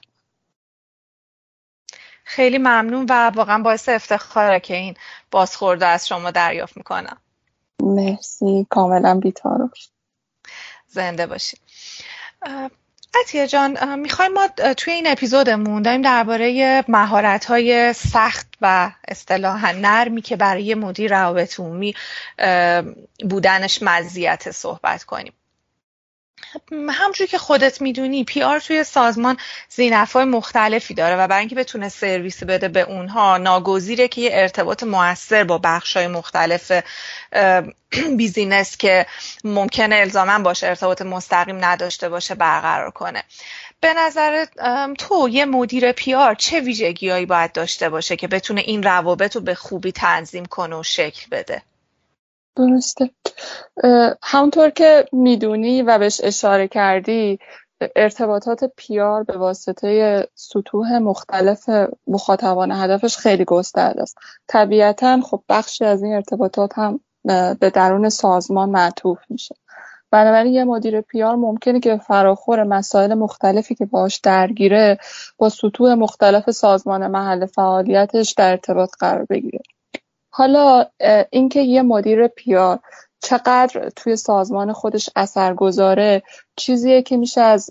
خیلی 2.29 2.57
ممنون 2.57 3.05
و 3.09 3.31
واقعا 3.35 3.63
باعث 3.63 3.89
افتخاره 3.89 4.59
که 4.59 4.75
این 4.75 4.95
بازخورده 5.31 5.85
از 5.85 6.07
شما 6.07 6.31
دریافت 6.31 6.77
می‌کنم. 6.77 7.17
مرسی. 7.81 8.67
کاملا 8.69 9.19
بیتارو 9.19 9.69
زنده 10.87 11.25
باشی. 11.25 11.57
عطیه 13.21 13.47
جان 13.47 13.99
می‌خوایم 13.99 14.33
ما 14.33 14.47
توی 14.77 14.93
این 14.93 15.07
اپیزودمون 15.07 15.81
داریم 15.81 16.01
درباره 16.01 16.83
مهارت 16.87 17.45
های 17.45 17.93
سخت 17.93 18.47
و 18.61 18.91
اصطلاحا 19.07 19.71
نرمی 19.71 20.21
که 20.21 20.35
برای 20.35 20.75
مدیر 20.75 21.19
روابط 21.19 21.59
عمومی 21.59 21.95
بودنش 23.29 23.83
مزیت 23.83 24.51
صحبت 24.51 25.03
کنیم. 25.03 25.33
همجور 26.89 27.27
که 27.27 27.37
خودت 27.37 27.81
می‌دونی 27.81 28.23
پی 28.23 28.41
آر 28.41 28.59
توی 28.59 28.83
سازمان 28.83 29.37
زینف 29.69 30.13
های 30.13 30.25
مختلفی 30.25 30.93
داره 30.93 31.15
و 31.15 31.27
برای 31.27 31.39
اینکه 31.39 31.55
بتونه 31.55 31.89
سرویس 31.89 32.43
بده 32.43 32.67
به 32.67 32.81
اونها 32.81 33.37
ناگزیره 33.37 34.07
که 34.07 34.21
یه 34.21 34.29
ارتباط 34.33 34.83
موثر 34.83 35.43
با 35.43 35.57
بخش 35.57 35.97
های 35.97 36.07
مختلف 36.07 36.71
بیزینس 38.17 38.77
که 38.77 39.05
ممکنه 39.43 39.95
الزاما 39.95 40.39
باشه 40.39 40.67
ارتباط 40.67 41.01
مستقیم 41.01 41.65
نداشته 41.65 42.09
باشه 42.09 42.35
برقرار 42.35 42.91
کنه. 42.91 43.23
به 43.81 43.93
نظر 43.93 44.45
تو 44.97 45.29
یه 45.29 45.45
مدیر 45.45 45.91
پیار 45.91 46.35
چه 46.35 46.59
ویژگیهایی 46.59 47.25
باید 47.25 47.51
داشته 47.51 47.89
باشه 47.89 48.15
که 48.15 48.27
بتونه 48.27 48.61
این 48.61 48.83
روابط 48.83 49.35
رو 49.35 49.41
به 49.41 49.55
خوبی 49.55 49.91
تنظیم 49.91 50.45
کنه 50.45 50.75
و 50.75 50.83
شکل 50.83 51.25
بده؟ 51.31 51.61
درسته. 52.55 53.09
همونطور 54.23 54.69
که 54.69 55.05
می‌دونی 55.11 55.81
و 55.81 55.97
بهش 55.99 56.21
اشاره 56.23 56.67
کردی 56.67 57.39
ارتباطات 57.95 58.63
پیار 58.77 59.23
به 59.23 59.37
واسطه 59.37 60.27
سطوح 60.35 60.97
مختلف 60.97 61.69
مخاطبان 62.07 62.71
هدفش 62.71 63.17
خیلی 63.17 63.45
گسترده 63.45 64.01
است. 64.01 64.17
طبیعتا 64.47 65.21
خب 65.21 65.43
بخشی 65.49 65.85
از 65.85 66.03
این 66.03 66.13
ارتباطات 66.13 66.77
هم 66.77 66.99
به 67.59 67.69
درون 67.73 68.09
سازمان 68.09 68.69
معطوف 68.69 69.19
میشه. 69.29 69.55
بنابراین 70.11 70.53
یه 70.53 70.63
مدیر 70.63 71.01
پیار 71.01 71.35
ممکنه 71.35 71.79
که 71.79 71.97
فراخور 71.97 72.63
مسائل 72.63 73.13
مختلفی 73.13 73.75
که 73.75 73.85
باش 73.85 74.17
درگیره 74.17 74.97
با 75.37 75.49
سطوح 75.49 75.93
مختلف 75.93 76.51
سازمان 76.51 77.07
محل 77.07 77.45
فعالیتش 77.45 78.31
در 78.31 78.49
ارتباط 78.51 78.89
قرار 78.99 79.25
بگیره. 79.29 79.59
حالا 80.39 80.85
اینکه 81.29 81.59
یه 81.59 81.81
مدیر 81.81 82.27
پیار 82.27 82.79
چقدر 83.23 83.89
توی 83.95 84.15
سازمان 84.15 84.73
خودش 84.73 85.09
اثر 85.15 85.53
گذاره 85.53 86.23
چیزیه 86.55 87.01
که 87.01 87.17
میشه 87.17 87.41
از 87.41 87.69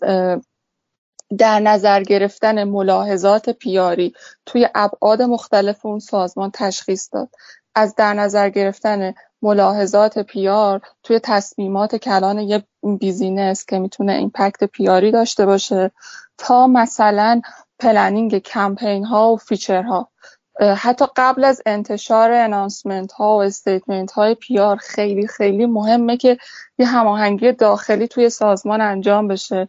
در 1.39 1.61
نظر 1.61 2.03
گرفتن 2.03 2.65
ملاحظات 2.65 3.51
PR 3.51 3.92
ی 3.92 4.13
توی 4.47 4.69
ابعاد 4.75 5.23
مختلف 5.23 5.87
اون 5.87 5.99
سازمان 5.99 6.51
تشخیص 6.55 7.09
داد. 7.13 7.29
از 7.75 7.95
در 7.95 8.15
نظر 8.15 8.49
گرفتن 8.49 9.15
ملاحظات 9.43 10.19
PR 10.19 10.81
توی 11.03 11.21
تصمیمات 11.23 11.97
کلان 11.97 12.39
یه 12.39 12.65
business 13.01 13.65
که 13.65 13.79
می‌تونه 13.79 14.13
impact 14.13 14.65
PR 14.65 14.95
ی 14.95 15.11
داشته 15.11 15.47
باشه 15.47 15.91
تا 16.39 16.67
مثلا 16.67 17.41
planning 17.79 18.39
کمپین 18.39 19.05
ها 19.05 19.33
و 19.33 19.37
feature 19.37 19.83
ها 19.83 20.11
حتی 20.61 21.05
قبل 21.17 21.45
از 21.45 21.63
انتشار 21.67 22.33
انانسمنت 22.33 23.13
ها 23.13 23.37
و 23.37 23.43
استیتمنت 23.43 24.13
های 24.13 24.35
پیار 24.35 24.77
خیلی 24.77 25.27
خیلی 25.27 25.67
مهمه 25.67 26.17
که 26.17 26.39
یه 26.79 26.87
هماهنگی 26.87 27.53
داخلی 27.53 28.09
توی 28.09 28.31
سازمان 28.31 28.81
انجام 28.81 29.29
بشه 29.29 29.69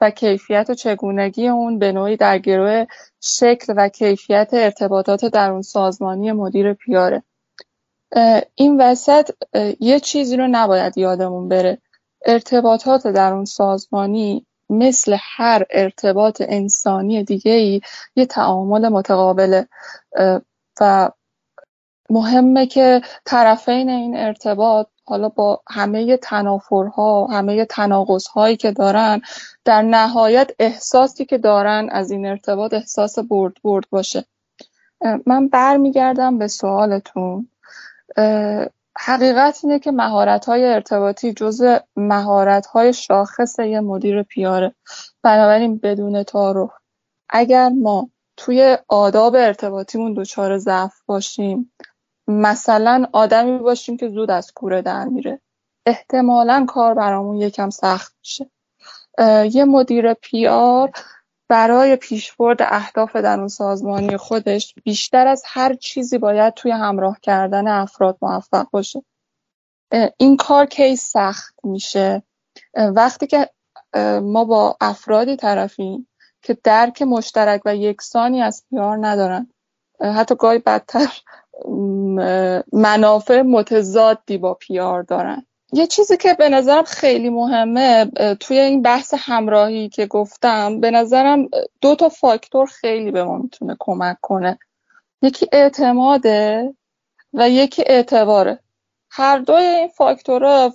و 0.00 0.10
کیفیت 0.10 0.70
و 0.70 0.74
چگونگی 0.74 1.48
اون 1.48 1.78
به 1.78 1.92
نوعی 1.92 2.16
در 2.16 2.38
گروه 2.38 2.84
شکل 3.20 3.74
و 3.76 3.88
کیفیت 3.88 4.48
ارتباطات 4.52 5.24
در 5.24 5.50
اون 5.50 5.62
سازمانی 5.62 6.32
مدیر 6.32 6.72
پیاره 6.72 7.22
این 8.54 8.80
وسط 8.80 9.30
یه 9.80 10.00
چیزی 10.00 10.36
رو 10.36 10.48
نباید 10.50 10.98
یادمون 10.98 11.48
بره. 11.48 11.78
ارتباطات 12.26 13.06
در 13.06 13.32
اون 13.32 13.44
سازمانی 13.44 14.46
مثل 14.70 15.16
هر 15.20 15.64
ارتباط 15.70 16.42
انسانی 16.48 17.24
دیگه 17.24 17.52
ای 17.52 17.80
یه 18.16 18.26
تعامل 18.26 18.88
متقابله. 18.88 19.68
و 20.80 21.10
مهمه 22.10 22.66
که 22.66 23.02
طرفین 23.24 23.90
این 23.90 24.16
ارتباط 24.16 24.86
حالا 25.04 25.28
با 25.28 25.62
همه 25.70 26.16
تنافرها 26.16 27.26
همه 27.26 27.64
تناقض 27.64 28.26
هایی 28.26 28.56
که 28.56 28.72
دارن 28.72 29.20
در 29.64 29.82
نهایت 29.82 30.50
احساسی 30.58 31.24
که 31.24 31.38
دارن 31.38 31.88
از 31.92 32.10
این 32.10 32.26
ارتباط 32.26 32.74
احساس 32.74 33.18
برد 33.18 33.54
برد 33.64 33.84
باشه. 33.90 34.24
من 35.26 35.48
برمیگردم 35.48 36.38
به 36.38 36.48
سوالتون. 36.48 37.48
حقیقت 39.00 39.60
اینه 39.64 39.78
که 39.78 39.90
مهارت 39.90 40.46
های 40.46 40.64
ارتباطی 40.64 41.32
جز 41.32 41.62
مهارت 41.96 42.66
های 42.66 42.92
شاخص 42.92 43.58
یه 43.58 43.80
مدیر 43.80 44.22
پیاره. 44.22 44.74
بنابراین 45.22 45.78
بدون 45.78 46.22
تعارف. 46.22 46.70
اگر 47.28 47.68
ما 47.68 48.10
توی 48.36 48.78
آداب 48.88 49.34
ارتباطیمون 49.34 50.14
دچار 50.14 50.58
ضعف 50.58 50.94
باشیم 51.06 51.72
مثلا 52.28 53.06
آدمی 53.12 53.58
باشیم 53.58 53.96
که 53.96 54.08
زود 54.08 54.30
از 54.30 54.52
کوره 54.52 54.82
در 54.82 55.04
میره 55.04 55.40
احتمالا 55.86 56.66
کار 56.68 56.94
برامون 56.94 57.36
یکم 57.36 57.70
سخت 57.70 58.16
میشه. 58.20 58.50
یه 59.52 59.64
مدیر 59.64 60.14
پیار 60.14 60.90
برای 61.48 61.96
پیشبرد 61.96 62.58
اهداف 62.60 63.16
در 63.16 63.38
اون 63.38 63.48
سازمانی 63.48 64.16
خودش 64.16 64.74
بیشتر 64.84 65.26
از 65.26 65.42
هر 65.46 65.74
چیزی 65.74 66.18
باید 66.18 66.54
توی 66.54 66.70
همراه 66.70 67.18
کردن 67.22 67.68
افراد 67.68 68.18
موفق 68.22 68.66
باشه. 68.70 69.02
این 70.16 70.36
کار 70.36 70.66
کی 70.66 70.96
سخت 70.96 71.54
میشه؟ 71.64 72.22
وقتی 72.74 73.26
که 73.26 73.50
ما 74.22 74.44
با 74.44 74.76
افرادی 74.80 75.36
طرفیم 75.36 76.08
که 76.42 76.58
درک 76.64 77.02
مشترک 77.02 77.62
و 77.64 77.76
یکسانی 77.76 78.42
از 78.42 78.64
پیار 78.70 79.06
ندارن. 79.06 79.50
حتی 80.00 80.34
گاهی 80.34 80.58
بدتر 80.58 81.12
منافع 82.72 83.42
متضادی 83.42 84.38
با 84.38 84.54
پیار 84.54 85.02
دارن. 85.02 85.46
یه 85.72 85.86
چیزی 85.86 86.16
که 86.16 86.34
به 86.34 86.48
نظرم 86.48 86.82
خیلی 86.82 87.30
مهمه 87.30 88.10
توی 88.40 88.58
این 88.58 88.82
بحث 88.82 89.14
همراهی 89.18 89.88
که 89.88 90.06
گفتم 90.06 90.80
به 90.80 90.90
نظرم 90.90 91.48
دو 91.80 91.94
تا 91.94 92.08
فاکتور 92.08 92.66
خیلی 92.66 93.10
به 93.10 93.24
ما 93.24 93.38
می‌تونه 93.38 93.76
کمک 93.78 94.16
کنه. 94.20 94.58
یکی 95.22 95.46
اعتماده 95.52 96.74
و 97.32 97.50
یکی 97.50 97.84
اعتباره. 97.86 98.58
هر 99.10 99.38
دوی 99.38 99.62
این 99.62 99.88
فاکتورها 99.88 100.72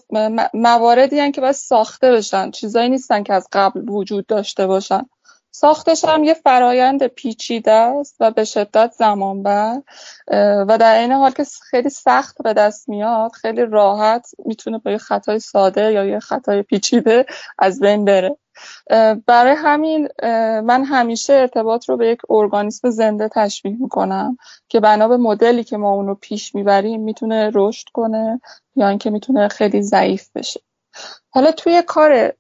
مواردی 0.54 1.20
هن 1.20 1.32
که 1.32 1.42
باید 1.42 1.56
ساخته 1.56 2.12
بشن 2.12 2.52
چیزایی 2.52 2.90
نیستن 2.90 3.24
که 3.24 3.34
از 3.34 3.48
قبل 3.52 3.90
وجود 3.90 4.26
داشته 4.26 4.68
باشن. 4.68 5.10
ساختش 5.56 6.06
هم 6.06 6.24
یه 6.24 6.34
فرایند 6.34 7.08
پیچیده 7.08 7.72
است 7.72 8.16
و 8.20 8.32
به 8.32 8.44
شدت 8.44 8.92
زمان 8.92 9.44
بر 9.44 9.82
و 10.68 10.78
در 10.80 11.00
این 11.00 11.12
حال 11.12 11.32
که 11.32 11.44
خیلی 11.70 11.90
سخت 11.90 12.44
به 12.44 12.54
دست 12.54 12.90
میاد 12.90 13.32
خیلی 13.32 13.66
راحت 13.66 14.28
می‌تونه 14.46 14.78
با 14.78 14.92
یه 14.92 14.98
خطای 14.98 15.40
ساده 15.40 15.92
یا 15.92 16.06
یه 16.06 16.20
خطای 16.20 16.62
پیچیده 16.62 17.26
از 17.60 17.80
بین 17.80 18.06
بره. 18.06 18.38
برای 19.28 19.56
همین 19.58 20.10
من 20.62 20.84
همیشه 20.84 21.34
ارتباط 21.34 21.90
رو 21.90 21.98
به 21.98 22.08
یک 22.08 22.20
ارگانیسم 22.30 22.90
زنده 22.90 23.30
تشبیه 23.36 23.78
می‌کنم 23.80 24.38
که 24.70 24.80
بنا 24.80 25.08
به 25.08 25.18
مدلی 25.18 25.64
که 25.64 25.78
ما 25.78 25.92
اون 25.92 26.08
رو 26.08 26.16
پیش 26.16 26.56
می‌بریم 26.56 27.02
می‌تونه 27.02 27.52
رشد 27.54 27.88
کنه 27.94 28.42
یا 28.76 28.88
اینکه 28.88 29.10
می‌تونه 29.10 29.48
خیلی 29.48 29.82
ضعیف 29.82 30.30
بشه. 30.36 30.60
حالا 31.30 31.52
توی 31.52 31.82
کار 31.82 32.34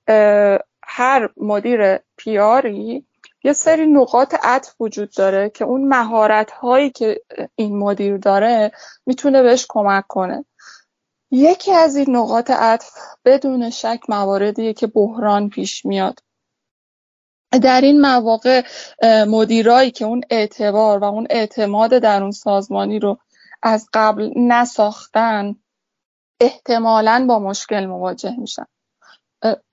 هر 0.88 1.30
مدیر 1.38 1.98
پیاری 2.18 3.06
یه 3.44 3.54
سری 3.54 3.86
نقاط 3.86 4.36
عطف 4.44 4.82
وجود 4.82 5.12
داره 5.12 5.50
که 5.50 5.66
اون 5.66 5.88
مهارت 5.88 6.52
هایی 6.52 6.90
که 6.90 7.22
این 7.56 7.78
مدیر 7.78 8.18
داره 8.18 8.72
می‌تونه 9.06 9.44
بهش 9.44 9.66
کمک 9.70 10.08
کنه. 10.08 10.46
یکی 11.32 11.72
از 11.72 11.96
این 11.96 12.16
نقاط 12.16 12.52
عطف 12.52 12.92
بدون 13.26 13.70
شک 13.70 14.00
مواردیه 14.10 14.74
که 14.74 14.88
بحران 14.88 15.50
پیش 15.50 15.86
میاد. 15.86 16.20
در 17.62 17.82
این 17.82 18.02
مواقع 18.02 18.62
مدیرایی 19.28 19.92
که 19.92 20.06
اون 20.06 20.22
اعتبار 20.30 21.00
و 21.00 21.04
اون 21.04 21.28
اعتماد 21.30 21.98
در 21.98 22.22
اون 22.22 22.32
سازمانی 22.32 23.00
رو 23.00 23.18
از 23.64 23.90
قبل 23.94 24.32
نساختن 24.36 25.56
احتمالا 26.42 27.26
با 27.30 27.40
مشکل 27.40 27.86
مواجه 27.86 28.36
میشن. 28.40 28.66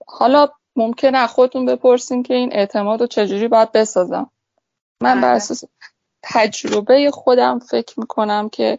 حالا 0.06 0.48
ممکنه 0.76 1.26
خودتون 1.26 1.66
بپرسین 1.66 2.22
که 2.22 2.34
این 2.34 2.52
اعتماد 2.52 3.00
رو 3.00 3.06
چجوری 3.06 3.48
باید 3.48 3.72
بسازم. 3.72 4.30
من 5.00 5.20
بر 5.20 5.34
اساس 5.34 5.64
تجربه 6.22 7.10
خودم 7.10 7.58
فکر 7.58 8.00
می‌کنم 8.00 8.48
که 8.48 8.78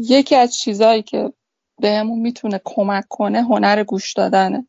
یکی 0.00 0.36
از 0.36 0.56
چیزهایی 0.56 1.02
که 1.02 1.32
بهمون 1.80 2.18
می‌تونه 2.18 2.60
کمک 2.64 3.04
کنه 3.08 3.42
هنر 3.42 3.84
گوش 3.84 4.12
دادنه. 4.12 4.66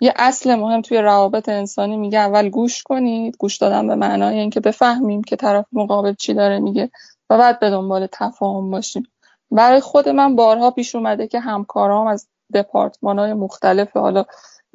یه 0.00 0.14
اصل 0.16 0.54
مهم 0.54 0.82
توی 0.82 0.98
روابط 0.98 1.48
انسانی 1.48 1.96
میگه 1.96 2.18
اول 2.18 2.48
گوش 2.48 2.82
کنید 2.82 3.36
گوش 3.36 3.56
دادن 3.56 3.86
به 3.86 3.94
معنای 3.94 4.38
اینکه 4.38 4.60
بفهمیم 4.60 5.22
که 5.22 5.36
طرف 5.36 5.66
مقابل 5.72 6.14
چی 6.14 6.34
داره 6.34 6.58
میگه 6.58 6.90
و 7.30 7.38
بعد 7.38 7.60
به 7.60 7.70
دنبال 7.70 8.08
تفاهم 8.12 8.70
باشیم. 8.70 9.06
برای 9.50 9.80
خود 9.80 10.08
من 10.08 10.36
بارها 10.36 10.70
پیش 10.70 10.94
اومده 10.94 11.26
که 11.26 11.40
همکارام 11.40 12.06
از 12.06 12.28
دپارتمان 12.54 13.18
های 13.18 13.32
مختلف 13.32 13.96
حالا 13.96 14.24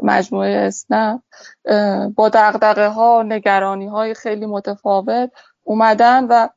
مجموعه 0.03 0.57
اسنپ 0.57 1.21
با 2.15 2.29
دقدقه 2.29 2.87
ها 2.87 3.23
نگرانی 3.23 3.87
های 3.87 4.13
خیلی 4.13 4.45
متفاوت 4.45 5.31
اومدن 5.63 6.27
و 6.29 6.47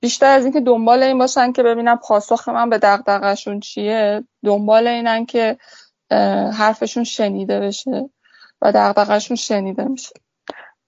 بیشتر 0.00 0.26
از 0.26 0.44
اینکه 0.44 0.60
دنبال 0.60 1.02
این 1.02 1.18
باشن 1.18 1.52
که 1.52 1.62
ببینم 1.62 1.96
پاسخ 1.96 2.48
من 2.48 2.70
به 2.70 2.78
دقدقهشون 2.78 3.60
چیه 3.60 4.24
دنبال 4.44 4.86
اینن 4.86 5.26
که 5.26 5.58
حرفشون 6.52 7.04
شنیده 7.04 7.60
بشه 7.60 8.10
و 8.62 8.72
دقدقهشون 8.72 9.36
شنیده 9.36 9.84
میشه. 9.84 10.12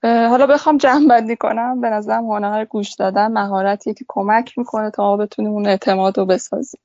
حالا 0.02 0.46
بخوام 0.46 0.78
جمع 0.78 1.08
بندی 1.08 1.36
کنم. 1.36 1.80
به 1.80 1.90
نظرم 1.90 2.24
هنر 2.24 2.64
گوش 2.64 2.94
دادن 2.94 3.32
مهارتیه 3.32 3.94
که 3.94 4.04
کمک 4.08 4.58
می‌کنه 4.58 4.90
تا 4.90 5.02
ما 5.02 5.16
بتونیم 5.16 5.52
اون 5.52 5.66
اعتماد 5.66 6.18
رو 6.18 6.26
بسازیم. 6.26 6.80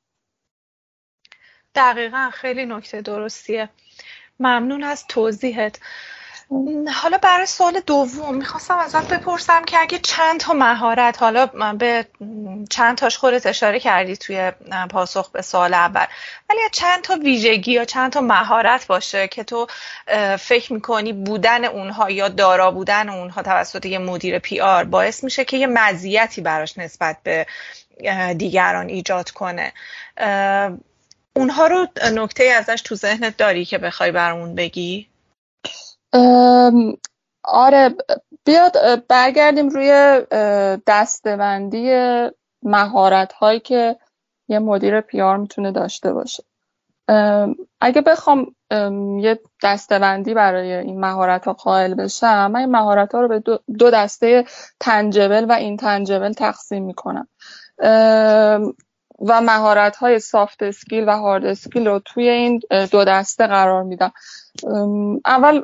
دقیقا 1.75 2.29
خیلی 2.33 2.65
نکته 2.65 3.01
درستیه. 3.01 3.69
ممنون 4.39 4.83
از 4.83 5.05
توضیحت. 5.07 5.79
حالا 6.93 7.17
برای 7.17 7.45
سوال 7.45 7.79
دوم 7.79 8.35
می‌خواستم 8.35 8.77
ازت 8.77 9.13
بپرسم 9.13 9.65
که 9.65 9.77
اگه 9.79 9.99
چند 9.99 10.39
تا 10.39 10.53
مهارت 10.53 11.21
حالا 11.21 11.45
به 11.73 12.07
چند 12.69 12.97
تاش 12.97 13.17
خودت 13.17 13.45
اشاره 13.45 13.79
کردی 13.79 14.17
توی 14.17 14.51
پاسخ 14.89 15.31
به 15.31 15.41
سوال 15.41 15.73
اول 15.73 16.05
ولی 16.49 16.59
چند 16.71 17.01
تا 17.01 17.15
ویژگی 17.15 17.71
یا 17.71 17.85
چند 17.85 18.11
تا 18.11 18.21
مهارت 18.21 18.87
باشه 18.87 19.27
که 19.27 19.43
تو 19.43 19.67
فکر 20.39 20.73
می‌کنی 20.73 21.13
بودن 21.13 21.65
اونها 21.65 22.09
یا 22.09 22.27
دارا 22.27 22.71
بودن 22.71 23.09
اونها 23.09 23.41
توسط 23.41 23.85
یه 23.85 23.97
مدیر 23.97 24.39
پی 24.39 24.61
آر 24.61 24.83
باعث 24.83 25.23
میشه 25.23 25.45
که 25.45 25.57
یه 25.57 25.67
مزیتی 25.67 26.41
براش 26.41 26.77
نسبت 26.77 27.17
به 27.23 27.45
دیگران 28.37 28.89
ایجاد 28.89 29.31
کنه. 29.31 29.73
اونها 31.35 31.67
رو 31.67 31.87
نکته 32.13 32.43
ازش 32.43 32.81
تو 32.81 32.95
ذهنت 32.95 33.37
داری 33.37 33.65
که 33.65 33.77
بخوای 33.77 34.11
برامون 34.11 34.55
بگی؟ 34.55 35.07
آره 37.43 37.95
بیاد 38.45 39.07
برگردیم 39.07 39.69
روی 39.69 40.21
دستبندی 40.87 41.93
مهارت 42.63 43.33
هایی 43.33 43.59
که 43.59 43.97
یه 44.47 44.59
مدیر 44.59 45.01
پیار 45.01 45.37
می‌تونه 45.37 45.71
داشته 45.71 46.13
باشه 46.13 46.43
اگه 47.81 48.01
بخوام 48.01 48.55
یه 49.19 49.39
دستبندی 49.63 50.33
برای 50.33 50.73
این 50.73 50.99
مهارت 50.99 51.45
ها 51.45 51.53
قائل 51.53 51.93
بشم 51.93 52.51
من 52.51 52.59
این 52.59 52.71
مهارت 52.71 53.15
ها 53.15 53.21
رو 53.21 53.27
به 53.27 53.59
دو, 53.79 53.89
دسته 53.91 54.45
تنجبل 54.79 55.45
و 55.49 55.51
این 55.51 55.77
تنجبل 55.77 56.33
تقسیم 56.33 56.83
می‌کنم 56.83 57.27
و 59.27 59.41
مهارت 59.41 59.95
های 59.95 60.19
سافت 60.19 60.63
اسکیل 60.63 61.03
و 61.09 61.11
هارد 61.11 61.45
اسکیل 61.45 61.87
رو 61.87 61.99
توی 61.99 62.29
این 62.29 62.59
دو 62.91 63.03
دسته 63.03 63.47
قرار 63.47 63.83
میدم. 63.83 64.11
اول 65.25 65.63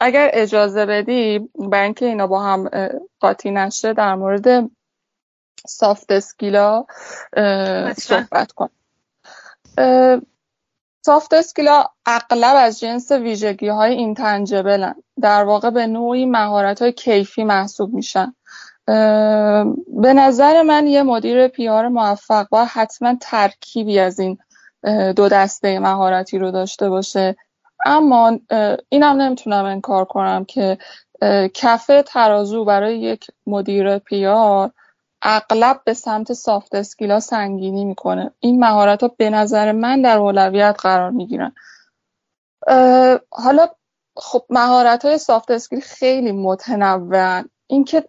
اگر 0.00 0.30
اجازه 0.32 0.86
بدی 0.86 1.50
برای 1.54 1.84
اینکه 1.84 2.06
اینا 2.06 2.26
با 2.26 2.42
هم 2.42 2.70
قاطی 3.20 3.50
نشه 3.50 3.92
در 3.92 4.14
مورد 4.14 4.70
soft 5.66 6.12
skill 6.12 6.72
ا 6.72 6.84
صحبت 7.96 8.52
کنم. 8.52 8.68
soft 11.04 11.34
skill 11.34 11.76
ا 11.76 11.84
اغلب 12.06 12.54
از 12.56 12.80
جنس 12.80 13.12
ویژگی 13.12 13.68
های 13.68 13.92
intangible 13.92 14.85
ان 14.85 14.94
در 15.20 15.44
واقع 15.44 15.70
به 15.70 15.86
نوعی 15.86 16.26
مهارت 16.26 16.82
های 16.82 16.92
کیفی 16.92 17.44
محسوب 17.44 17.94
میشن. 17.94 18.34
به 18.86 20.12
نظر 20.14 20.62
من 20.62 20.86
یه 20.86 21.02
مدیر 21.02 21.48
PR 21.48 21.88
موفق 21.88 22.46
با 22.50 22.64
حتما 22.64 23.14
ترکیبی 23.20 23.98
از 23.98 24.20
این 24.20 24.38
دو 25.16 25.28
دسته 25.28 25.78
مهارتی 25.78 26.38
رو 26.38 26.50
داشته 26.50 26.88
باشه. 26.90 27.36
اما 27.86 28.38
اینم 28.88 29.20
نمی‌تونم 29.20 29.64
انکار 29.64 30.04
کنم 30.04 30.44
که 30.44 30.78
کفه 31.54 32.02
ترازو 32.02 32.64
برای 32.64 32.98
یک 32.98 33.26
مدیر 33.46 33.98
PR 33.98 34.70
اغلب 35.22 35.80
به 35.84 35.94
سمت 35.94 36.32
soft 36.32 36.74
skill 36.74 37.12
ا 37.12 37.20
سنگینی 37.20 37.84
می‌کنه. 37.84 38.30
این 38.40 38.60
مهارت 38.60 39.02
ها 39.02 39.14
به 39.16 39.30
نظر 39.30 39.72
من 39.72 40.02
در 40.02 40.18
اولویت 40.18 40.76
قرار 40.82 41.10
می‌گیرن. 41.10 41.54
حالا 43.30 43.68
خب 44.16 44.44
مهارت 44.50 45.04
های 45.04 45.18
soft 45.18 45.50
skill 45.50 45.80
خیلی 45.80 46.32
متنوعن. 46.32 47.48
اینکه 47.72 48.04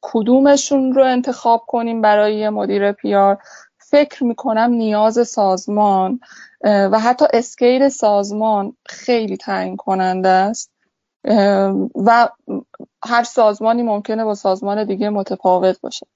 کدومشون 0.00 0.92
رو 0.92 1.04
انتخاب 1.04 1.64
کنیم 1.66 2.00
برای 2.00 2.48
مدیر 2.48 2.92
PR. 2.92 3.38
فکر 3.78 4.24
می‌کنم 4.24 4.70
نیاز 4.70 5.28
سازمان 5.28 6.20
و 6.64 6.98
حتی 6.98 7.24
اسکیل 7.32 7.88
سازمان 7.88 8.76
خیلی 8.86 9.36
تعیین 9.36 9.76
کننده 9.76 10.28
است. 10.28 10.70
و 11.94 12.28
هر 13.04 13.22
سازمانی 13.22 13.82
ممکنه 13.82 14.24
با 14.24 14.34
سازمان 14.34 14.84
دیگه 14.84 15.10
متفاوت 15.10 15.80
باشه. 15.80 16.06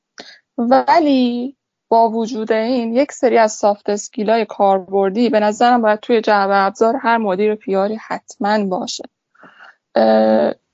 ولی 0.58 1.56
با 1.88 2.08
وجود 2.08 2.52
این 2.52 2.92
یک 2.92 3.12
سری 3.12 3.38
از 3.38 3.52
سافت 3.52 3.90
اسکیل 3.90 4.30
های 4.30 4.44
کاربردی 4.44 5.28
به 5.28 5.40
نظرم 5.40 5.82
باید 5.82 6.00
توی 6.00 6.20
جعبه 6.20 6.56
ابزار 6.56 6.96
هر 6.96 7.16
مدیر 7.16 7.54
پیاری 7.54 7.98
حتما 8.06 8.64
باشه. 8.64 9.04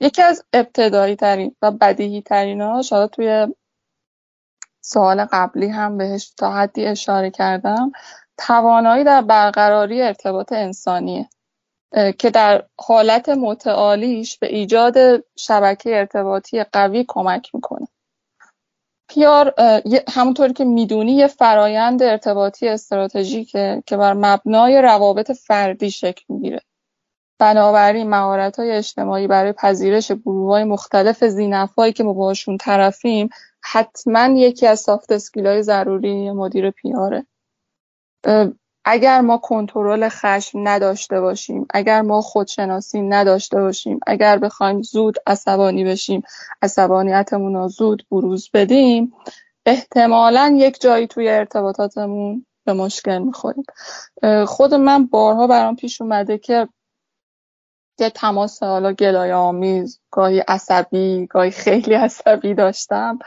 یکی 0.00 0.22
از 0.22 0.44
ابتدایی 0.52 1.16
ترین 1.16 1.56
و 1.62 1.70
بدیهی 1.70 2.22
ترین 2.22 2.60
ها 2.60 2.82
شاید 2.82 3.10
توی 3.10 3.46
سوال 4.80 5.24
قبلی 5.24 5.68
هم 5.68 5.96
بهش 5.98 6.30
تا 6.30 6.52
حدی 6.52 6.86
اشاره 6.86 7.30
کردم 7.30 7.92
توانایی 8.36 9.04
در 9.04 9.22
برقراری 9.22 10.02
ارتباط 10.02 10.52
انسانیه 10.52 11.28
که 12.18 12.30
در 12.30 12.64
حالت 12.80 13.28
متعالیش 13.28 14.38
به 14.38 14.54
ایجاد 14.56 14.96
شبکه 15.36 15.98
ارتباطی 15.98 16.64
قوی 16.64 17.04
کمک 17.08 17.54
می‌کنه. 17.54 17.88
پیار 19.08 19.54
همونطوری 20.08 20.52
که 20.52 20.64
می‌دونی 20.64 21.12
یه 21.12 21.26
فرایند 21.26 22.02
ارتباطی 22.02 22.68
استراتژیکه 22.68 23.82
که 23.86 23.96
بر 23.96 24.12
مبنای 24.12 24.82
روابط 24.82 25.32
فردی 25.32 25.90
شکل 25.90 26.24
می‌گیره. 26.28 26.60
بنابراین 27.38 28.10
مهارت 28.10 28.58
های 28.58 28.70
اجتماعی 28.70 29.26
برای 29.26 29.52
پذیرش 29.52 30.12
گروه 30.12 30.50
های 30.50 30.64
مختلف 30.64 31.24
زینفایی 31.24 31.92
که 31.92 32.04
ما 32.04 32.12
باشون 32.12 32.56
طرفیم 32.56 33.28
حتما 33.62 34.26
یکی 34.26 34.66
از 34.66 34.80
سافت 34.80 35.12
اسکیل 35.12 35.46
های 35.46 35.62
ضروری 35.62 36.30
مدیر 36.30 36.70
پیاره 36.70 37.26
اگر 38.84 39.20
ما 39.20 39.38
کنترل 39.38 40.08
خشم 40.08 40.68
نداشته 40.68 41.20
باشیم 41.20 41.66
اگر 41.70 42.02
ما 42.02 42.20
خودشناسی 42.20 43.02
نداشته 43.02 43.60
باشیم 43.60 44.00
اگر 44.06 44.38
بخوایم 44.38 44.82
زود 44.82 45.16
عصبانی 45.26 45.84
بشیم 45.84 46.22
عصبانیتمون 46.62 47.54
رو 47.54 47.68
زود 47.68 48.06
بروز 48.10 48.50
بدیم 48.54 49.12
احتمالا 49.66 50.54
یک 50.56 50.80
جایی 50.80 51.06
توی 51.06 51.28
ارتباطاتمون 51.28 52.46
به 52.64 52.72
مشکل 52.72 53.18
می‌خوریم. 53.18 53.64
خود 54.46 54.74
من 54.74 55.06
بارها 55.06 55.46
برام 55.46 55.76
پیش 55.76 56.00
اومده 56.00 56.38
که 56.38 56.68
یه 58.00 58.10
تماس 58.10 58.62
حالا 58.62 58.92
گلای 58.92 59.32
آمیز 59.32 60.00
گاهی 60.10 60.38
عصبی 60.48 61.26
گاهی 61.26 61.50
خیلی 61.50 61.94
عصبی 61.94 62.54
داشتم. 62.54 63.18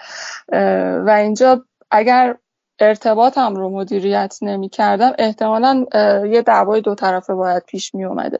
و 1.06 1.16
اینجا 1.18 1.66
اگر 1.92 2.36
ارتباطم 2.80 3.56
رو 3.56 3.70
مدیریت 3.70 4.38
نمی 4.42 4.70
کردم 4.70 5.14
احتمالا 5.20 5.86
یه 6.26 6.42
دعوای 6.42 6.82
دو 6.82 6.96
طرفه 6.96 7.34
باید 7.34 7.64
پیش 7.64 7.96
می 7.96 8.06
اومده 8.06 8.40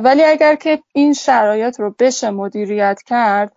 ولی 0.00 0.24
اگر 0.24 0.54
که 0.54 0.82
این 0.92 1.12
شرایط 1.12 1.80
رو 1.80 1.94
بشه 1.98 2.30
مدیریت 2.30 3.02
کرد 3.06 3.52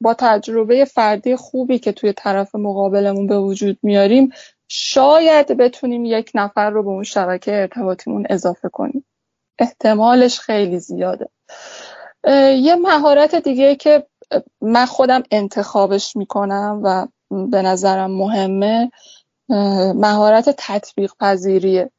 با 0.00 0.14
تجربه 0.18 0.84
فردی 0.84 1.36
خوبی 1.36 1.78
که 1.78 1.92
توی 1.92 2.12
طرف 2.12 2.54
مقابلمون 2.54 3.26
به 3.26 3.38
وجود 3.38 3.78
میاریم 3.82 4.30
شاید 4.68 5.46
بتونیم 5.46 6.04
یک 6.04 6.30
نفر 6.34 6.70
رو 6.70 6.82
به 6.82 6.88
اون 6.88 7.02
شبکه 7.02 7.60
ارتباطیمون 7.60 8.26
اضافه 8.30 8.68
کنیم. 8.68 9.04
احتمالش 9.58 10.40
خیلی 10.40 10.78
زیاده. 10.78 11.28
یه 12.56 12.74
مهارت 12.74 13.34
دیگه 13.34 13.76
که 13.76 14.06
من 14.60 14.86
خودم 14.86 15.22
انتخابش 15.30 16.16
می‌کنم 16.16 16.80
و 16.84 17.06
به 17.30 17.62
نظرم 17.62 18.10
مهمه 18.10 18.90
مهارت 19.94 20.54
تطبیق 20.58 21.12
پذیریه. 21.20 21.90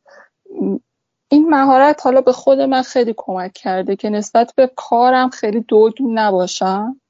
این 1.30 1.50
مهارت 1.50 2.06
حالا 2.06 2.22
به 2.22 2.32
خود 2.32 2.60
من 2.60 2.82
خیلی 2.82 3.14
کمک 3.18 3.54
کرده 3.54 3.96
که 3.96 4.10
نسبت 4.10 4.54
به 4.56 4.72
کارم 4.76 5.30
خیلی 5.30 5.60
دوگم 5.60 6.20
نباشم 6.20 7.02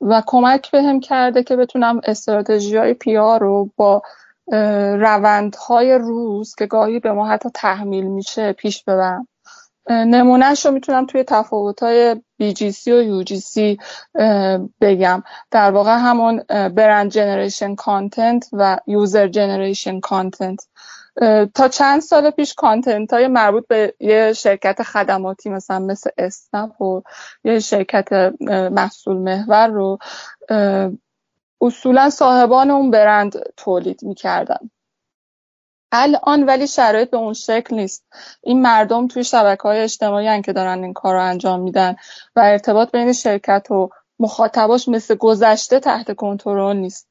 و 0.00 0.22
کمک 0.26 0.70
بهم 0.70 1.00
کرده 1.00 1.42
که 1.42 1.56
بتونم 1.56 2.00
استراتژی 2.04 2.76
های 2.76 2.94
پیار 2.94 3.40
رو 3.40 3.70
با 3.76 4.02
روندهای 5.00 5.94
روز 5.94 6.54
که 6.54 6.66
گاهی 6.66 6.98
به 7.00 7.12
ما 7.12 7.28
حتی 7.28 7.48
تحمیل 7.54 8.06
میشه 8.06 8.52
پیش 8.52 8.84
ببرم. 8.84 9.28
نمونهش 9.90 10.66
رو 10.66 10.72
می‌تونم 10.72 11.06
توی 11.06 11.24
تفاوت‌های 11.24 12.14
BGC 12.42 12.88
و 12.88 13.22
UGC 13.22 13.82
بگم. 14.80 15.22
در 15.50 15.70
واقع 15.70 15.96
همون 15.98 16.42
brand 16.48 17.10
generation 17.10 17.74
content 17.74 18.48
و 18.52 18.78
user 18.86 19.28
generation 19.28 20.00
content 20.00 20.66
تا 21.54 21.68
چند 21.68 22.00
سال 22.00 22.30
پیش 22.30 22.54
content 22.54 23.12
های 23.12 23.28
مربوط 23.28 23.66
به 23.68 23.94
یه 24.00 24.32
شرکت 24.32 24.82
خدماتی 24.82 25.50
مثلا 25.50 25.78
مثل 25.78 26.10
اسنپ 26.18 26.80
و 26.82 27.02
یه 27.44 27.58
شرکت 27.58 28.32
محصول 28.72 29.16
محور 29.16 29.66
رو 29.66 29.98
اصولا 31.60 32.10
صاحبان 32.10 32.70
اون 32.70 32.90
برند 32.90 33.32
تولید 33.56 34.02
می‌کردن. 34.02 34.70
الان 35.92 36.44
ولی 36.44 36.66
شرایط 36.66 37.10
به 37.10 37.16
اون 37.16 37.32
شکل 37.32 37.76
نیست. 37.76 38.06
این 38.42 38.62
مردم 38.62 39.06
توی 39.06 39.24
شبکه 39.24 39.62
های 39.62 39.80
اجتماعی 39.80 40.42
که 40.42 40.52
دارن 40.52 40.84
این 40.84 40.92
کار 40.92 41.14
رو 41.14 41.22
انجام 41.22 41.60
میدن 41.60 41.96
و 42.36 42.40
ارتباط 42.40 42.90
بین 42.90 43.12
شرکت 43.12 43.70
و 43.70 43.90
مخاطباش 44.18 44.88
مثل 44.88 45.14
گذشته 45.14 45.80
تحت 45.80 46.16
کنترل 46.16 46.76
نیست. 46.76 47.08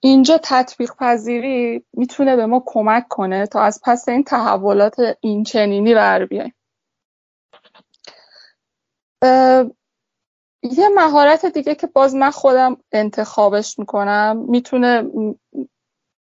اینجا 0.00 0.38
تطبیق 0.42 0.90
پذیری 0.98 1.84
می‌تونه 1.92 2.36
به 2.36 2.46
ما 2.46 2.62
کمک 2.66 3.08
کنه 3.08 3.46
تا 3.46 3.62
از 3.62 3.80
پس 3.84 4.08
این 4.08 4.24
تحولات 4.24 4.96
این 5.20 5.44
چنینی 5.44 5.94
بر 5.94 6.24
بیایم. 6.24 6.54
یه 10.62 10.88
مهارت 10.88 11.46
دیگه 11.46 11.74
که 11.74 11.86
باز 11.86 12.14
من 12.14 12.30
خودم 12.30 12.76
انتخابش 12.92 13.78
می‌کنم 13.78 14.44
می‌تونه 14.48 15.02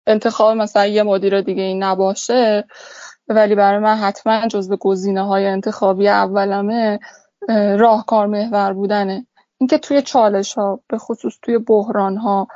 انتخاب 0.07 0.57
مثلا 0.57 0.86
یه 0.86 1.03
مدیر 1.03 1.41
دیگه 1.41 1.63
این 1.63 1.83
نباشه 1.83 2.67
ولی 3.27 3.55
برای 3.55 3.79
من 3.79 3.95
حتما 3.95 4.47
جزو 4.47 4.77
گزینه 4.77 5.27
های 5.27 5.45
انتخابی 5.45 6.07
اولمه 6.07 6.99
راهکار 7.77 8.27
محور 8.27 8.73
بودنه. 8.73 9.27
اینکه 9.57 9.77
توی 9.77 10.01
چالش 10.01 10.53
ها 10.53 10.79
به 10.88 10.97
خصوص 10.97 11.33
توی 11.41 11.57
بحران 11.57 12.17
ها 12.17 12.47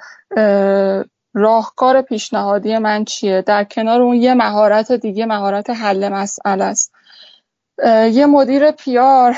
راهکار 1.33 2.01
پیشنهادی 2.01 2.77
من 2.77 3.05
چیه؟ 3.05 3.41
در 3.41 3.63
کنار 3.63 4.01
اون 4.01 4.15
یه 4.15 4.33
مهارت 4.33 4.91
دیگه 4.91 5.25
مهارت 5.25 5.69
حل 5.69 6.09
مسئله 6.09 6.63
است. 6.63 6.91
یه 8.11 8.25
مدیر 8.25 8.71
پیار 8.71 9.37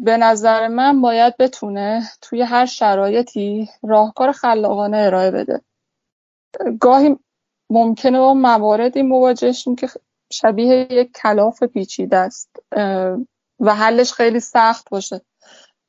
به 0.00 0.16
نظر 0.16 0.68
من 0.68 1.00
باید 1.00 1.36
بتونه 1.36 2.02
توی 2.22 2.42
هر 2.42 2.66
شرایطی 2.66 3.68
راهکار 3.82 4.32
خلاقانه 4.32 4.96
ارائه 4.96 5.30
بده. 5.30 5.60
گاهی 6.80 7.16
ممکنه 7.70 8.18
با 8.18 8.34
مواردی 8.34 9.02
مواجه 9.02 9.52
که 9.78 9.88
شبیه 10.32 10.86
یک 10.90 11.12
کلاف 11.12 11.62
پیچیده 11.62 12.16
است 12.16 12.56
و 13.60 13.74
حلش 13.74 14.12
خیلی 14.12 14.40
سخت 14.40 14.90
باشه. 14.90 15.20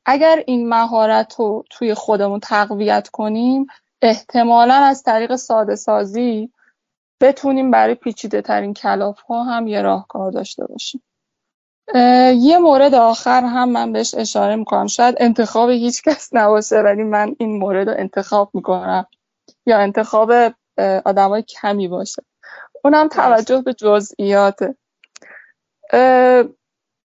اگر 0.05 0.43
این 0.47 0.69
مهارت 0.69 1.35
رو 1.39 1.63
توی 1.69 1.93
خودمون 1.93 2.39
تقویت 2.39 3.07
کنیم 3.07 3.67
احتمالا 4.01 4.73
از 4.73 5.03
طریق 5.03 5.35
ساده 5.35 5.75
سازی 5.75 6.51
بتونیم 7.21 7.71
برای 7.71 7.95
پیچیده 7.95 8.41
ترین 8.41 8.73
کلاف 8.73 9.19
ها 9.21 9.43
هم 9.43 9.67
یه 9.67 9.81
راهکار 9.81 10.31
داشته 10.31 10.65
باشیم. 10.65 11.01
یه 12.35 12.57
مورد 12.57 12.95
آخر 12.95 13.43
هم 13.43 13.69
من 13.69 13.91
بهش 13.91 14.15
اشاره 14.15 14.55
می‌کنم. 14.55 14.87
شاید 14.87 15.15
انتخاب 15.19 15.69
هیچ 15.69 16.03
کس 16.03 16.29
نباشه 16.33 16.75
ولی 16.75 17.03
من 17.03 17.35
این 17.39 17.59
مورد 17.59 17.89
رو 17.89 17.95
انتخاب 17.97 18.51
می‌کنم. 18.53 19.05
یا 19.65 19.77
انتخاب 19.79 20.31
آدمای 21.05 21.43
کمی 21.43 21.87
باشه. 21.87 22.23
اونم 22.83 23.07
توجه 23.07 23.61
به 23.61 23.73
جزئیاته. 23.73 24.75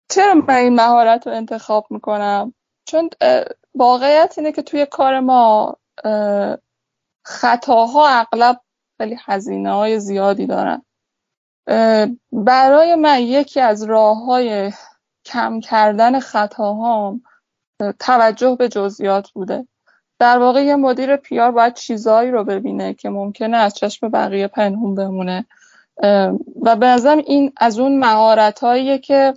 چرا 0.09 0.35
من 0.49 0.55
این 0.55 0.75
مهارت 0.75 1.27
رو 1.27 1.33
انتخاب 1.33 1.87
می‌کنم؟ 1.91 2.55
چون 2.85 3.11
واقعیت 3.75 4.35
اینه 4.37 4.53
که 4.53 4.63
توی 4.63 4.87
کار 4.87 5.21
ما 5.21 5.77
خطاها 7.25 8.09
اغلب 8.09 8.61
خیلی 9.01 9.17
هزینه 9.25 9.73
های 9.73 10.01
زیادی 10.01 10.47
دارن. 10.47 10.86
برای 12.33 12.95
من 12.95 13.21
یکی 13.21 13.61
از 13.61 13.83
راه 13.83 14.25
های 14.25 14.73
کم 15.25 15.61
کردن 15.61 16.21
خطاهام 16.21 17.23
توجه 17.99 18.57
به 18.59 18.69
جزئیات 18.69 19.31
بوده. 19.31 19.67
در 20.19 20.39
واقع 20.39 20.65
یه 20.65 20.77
مدیر 20.77 21.17
PR 21.17 21.51
باید 21.51 21.75
چیزهایی 21.75 22.31
رو 22.31 22.45
ببینه 22.45 22.95
که 22.95 23.09
ممکنه 23.09 23.57
از 23.57 23.75
چشم 23.75 24.09
بقیه 24.09 24.49
پنهون 24.49 24.95
بمونه. 24.95 25.47
و 26.63 26.77
به 26.77 26.87
نظرم 26.87 27.19
این 27.19 27.53
از 27.57 27.79
اون 27.79 27.99
مهارت 27.99 28.61
که 29.03 29.35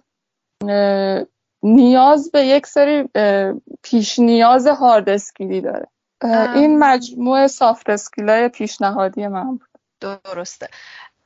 نیاز 1.64 2.32
به 2.32 2.46
یک 2.46 2.68
سری 2.68 3.10
پیش 3.84 4.20
نیاز 4.20 4.68
hard 4.68 5.10
skill 5.10 5.53
ی 5.53 5.62
داره. 5.62 5.88
این 6.56 6.80
مجموعه 6.80 7.48
soft 7.48 7.90
skill 7.90 8.40
ای 8.40 8.50
پیشنهادی 8.50 9.28
من 9.28 9.58
بود. 9.58 9.70
درسته. 10.02 10.68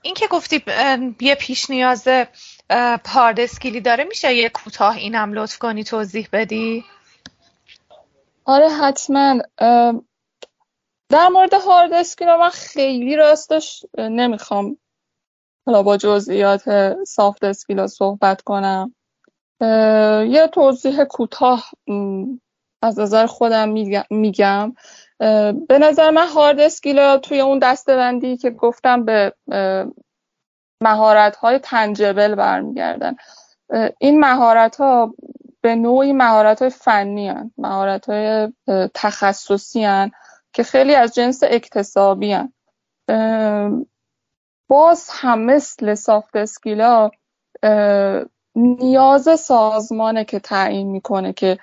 این 0.03 0.13
که 0.13 0.27
گفتی 0.27 0.63
یه 1.21 1.35
پیش 1.35 1.69
نیاز 1.69 2.07
hard 3.05 3.39
skill 3.39 3.74
ی 3.74 3.81
داره 3.81 4.03
میشه 4.03 4.33
یه 4.33 4.49
کوتاه 4.49 4.95
اینم 4.95 5.33
لطف 5.33 5.57
کنی 5.57 5.83
توضیح 5.83 6.27
بدی؟ 6.33 6.85
آره 8.45 8.69
حتما. 8.69 9.39
در 11.09 11.27
مورد 11.27 11.53
hard 11.53 11.93
skill 11.93 12.27
من 12.27 12.49
خیلی 12.49 13.15
راستش 13.15 13.85
نمی‌خوام 13.97 14.77
حالا 15.65 15.83
با 15.83 15.97
جزئیات 15.97 16.93
soft 17.03 17.43
skill 17.43 17.87
صحبت 17.87 18.41
کنم. 18.41 18.95
یه 20.29 20.49
توضیح 20.53 21.03
کوتاه 21.03 21.71
از 22.81 22.99
نظر 22.99 23.25
خودم 23.25 23.69
میگم. 24.09 24.75
به 25.67 25.79
نظر 25.79 26.09
من 26.09 26.27
hard 26.27 26.59
skill 26.59 27.17
توی 27.17 27.41
اون 27.41 27.59
دسته‌بندی 27.59 28.37
که 28.37 28.49
گفتم 28.49 29.05
به 29.05 29.33
مهارت 30.81 31.35
های 31.35 31.59
تنجبل 31.59 32.35
برمیگردن 32.35 33.15
این 33.99 34.19
مهارت 34.19 34.75
ها 34.75 35.13
به 35.61 35.75
نوعی 35.75 36.13
مهارت 36.13 36.61
های 36.61 36.69
فنی 36.69 37.29
هن. 37.29 37.51
مهارت 37.57 38.09
های 38.09 38.53
تخصصی 38.93 39.83
هن 39.83 40.11
که 40.53 40.63
خیلی 40.63 40.95
از 40.95 41.13
جنس 41.15 41.43
اکتسابی 41.43 42.33
هن. 42.33 42.53
باز 44.69 45.09
هم 45.11 45.41
مثل 45.41 45.93
سافت 45.93 46.35
اسکیلا 46.35 47.11
نیاز 48.55 49.39
سازمانه 49.39 50.25
که 50.25 50.39
تعیین 50.39 50.91
می‌کنه 50.91 51.33
که 51.33 51.57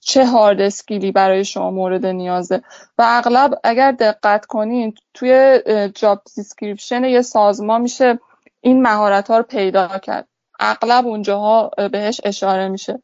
چه 0.00 0.26
هارد 0.26 0.60
اسکیلی 0.60 1.12
برای 1.12 1.44
شما 1.44 1.70
مورد 1.70 2.06
نیازه؟ 2.06 2.62
و 2.98 3.04
اغلب 3.08 3.60
اگر 3.64 3.92
دقت 3.92 4.46
کنین 4.46 4.94
توی 5.14 5.62
job 5.94 6.22
description 6.36 7.04
یه 7.04 7.22
سازمان 7.22 7.80
میشه 7.80 8.18
این 8.60 8.82
مهارت 8.82 9.30
ها 9.30 9.38
رو 9.38 9.42
پیدا 9.42 9.98
کرد. 9.98 10.28
اغلب 10.60 11.06
اونجاها 11.06 11.70
بهش 11.92 12.20
اشاره 12.24 12.68
میشه. 12.68 13.02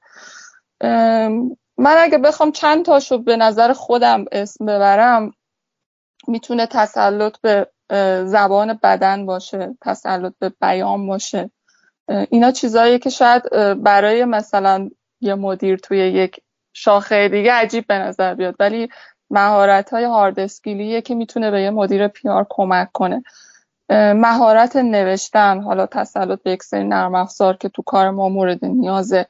من 1.79 1.97
اگه 1.99 2.19
بخوام 2.19 2.53
چند 2.53 2.85
تاشو 2.85 3.19
به 3.19 3.37
نظر 3.37 3.73
خودم 3.73 4.25
اسم 4.33 4.67
ببرم 4.67 5.33
می‌تونه 6.29 6.67
تسلط 6.67 7.37
به 7.41 7.67
زبان 8.27 8.79
بدن 8.83 9.27
باشه 9.27 9.77
تسلط 9.81 10.33
به 10.39 10.53
بیان 10.61 11.07
باشه. 11.07 11.51
اینا 12.31 12.51
چیزهایی 12.51 12.99
که 12.99 13.11
شاید 13.11 13.43
برای 13.83 14.25
مثلا 14.25 14.91
یه 15.21 15.35
مدیر 15.35 15.77
توی 15.77 15.99
یک 15.99 16.41
شاخه 16.77 17.29
دیگه 17.29 17.53
عجیب 17.53 17.87
به 17.87 17.95
نظر 17.95 18.35
بیاد. 18.35 18.55
ولی 18.61 18.89
مهارت 19.31 19.91
های 19.91 20.05
هارد 20.05 20.41
اسکیلیه 20.41 21.01
که 21.03 21.15
می‌تونه 21.15 21.51
به 21.51 21.63
یه 21.63 21.71
مدیر 21.71 22.09
پیار 22.09 22.47
کمک 22.51 22.93
کنه. 22.93 23.23
مهارت 24.15 24.77
نوشتن 24.77 25.61
حالا 25.61 25.87
تسلط 25.87 26.43
به 26.43 26.51
یک 26.51 26.63
سری 26.63 26.85
نرم 26.85 27.15
افزار 27.15 27.57
که 27.57 27.69
تو 27.69 27.83
کار 27.83 28.11
ما 28.11 28.29
مورد 28.29 28.65
نیازه. 28.65 29.27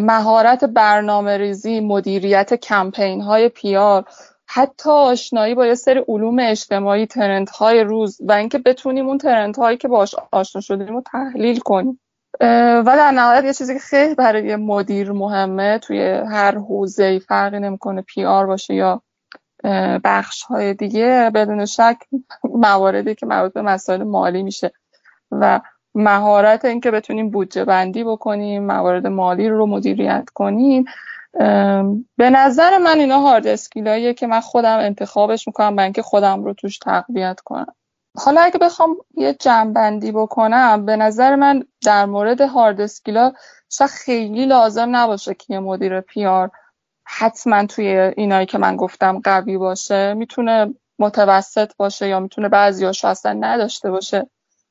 مهارت 0.00 0.64
برنامه 0.64 1.36
ریزی 1.36 1.80
مدیریت 1.80 2.54
کمپین 2.54 3.20
های 3.20 3.48
پیار 3.48 4.04
حتی 4.46 4.90
آشنایی 4.90 5.54
با 5.54 5.66
یه 5.66 5.74
سری 5.74 6.04
علوم 6.08 6.38
اجتماعی 6.40 7.06
ترنت 7.06 7.50
های 7.50 7.84
روز 7.84 8.20
و 8.20 8.32
اینکه 8.32 8.58
بتونیم 8.58 9.06
اون 9.06 9.18
ترنت 9.18 9.58
هایی 9.58 9.76
که 9.76 9.88
باش 9.88 10.14
آشنا 10.32 10.60
شدیم 10.60 10.86
رو 10.86 11.02
تحلیل 11.12 11.58
کنیم. 11.58 12.00
و 12.40 12.84
در 12.84 13.10
نهایت 13.10 13.44
یه 13.44 13.52
چیزی 13.52 13.74
که 13.74 13.80
خیلی 13.80 14.14
برای 14.14 14.56
مدیر 14.56 15.12
مهمه 15.12 15.78
توی 15.78 16.02
هر 16.10 16.58
حوزه 16.58 17.18
فرقی 17.18 17.60
نمی‌کنه 17.60 18.02
پی 18.02 18.24
آر 18.24 18.46
باشه 18.46 18.74
یا 18.74 19.02
بخش 20.04 20.42
های 20.42 20.74
دیگه 20.74 21.30
بدون 21.34 21.66
شک 21.66 21.98
مواردی 22.44 23.14
که 23.14 23.26
مربوط 23.26 23.52
به 23.52 23.62
مسائل 23.62 24.02
مالی 24.02 24.42
میشه. 24.42 24.72
و 25.30 25.60
مهارت 25.94 26.64
اینکه 26.64 26.90
بتونیم 26.90 27.30
بودجه 27.30 27.64
بندی 27.64 28.04
بکنیم 28.04 28.66
موارد 28.66 29.06
مالی 29.06 29.48
رو 29.48 29.66
مدیریت 29.66 30.28
کنیم 30.34 30.84
به 32.16 32.30
نظر 32.30 32.78
من 32.78 32.98
اینا 32.98 33.18
هارد 33.18 33.46
اسکیلاییه 33.46 34.14
که 34.14 34.26
من 34.26 34.40
خودم 34.40 34.78
انتخابش 34.78 35.46
می‌کنم 35.46 35.76
برای 35.76 35.86
اینکه 35.86 36.02
خودم 36.02 36.44
رو 36.44 36.54
توش 36.54 36.78
تقویت 36.78 37.40
کنم. 37.40 37.74
حالا 38.16 38.40
اگه 38.40 38.58
بخوام 38.58 38.96
یه 39.14 39.34
جمعبندی 39.34 40.12
بکنم 40.12 40.84
به 40.86 40.96
نظر 40.96 41.36
من 41.36 41.64
در 41.84 42.06
مورد 42.06 42.40
هارد 42.40 42.80
اسکیلا 42.80 43.32
شاید 43.70 43.90
خیلی 43.90 44.46
لازم 44.46 44.96
نباشه 44.96 45.34
که 45.34 45.44
یه 45.48 45.60
مدیر 45.60 46.00
پیار 46.00 46.50
حتما 47.04 47.66
توی 47.66 47.86
اینایی 48.16 48.46
که 48.46 48.58
من 48.58 48.76
گفتم 48.76 49.20
قوی 49.24 49.58
باشه. 49.58 50.14
می‌تونه 50.14 50.74
متوسط 50.98 51.76
باشه 51.76 52.08
یا 52.08 52.20
می‌تونه 52.20 52.48
بعضیاشو 52.48 53.08
اصلا 53.08 53.32
نداشته 53.32 53.90
باشه. 53.90 54.30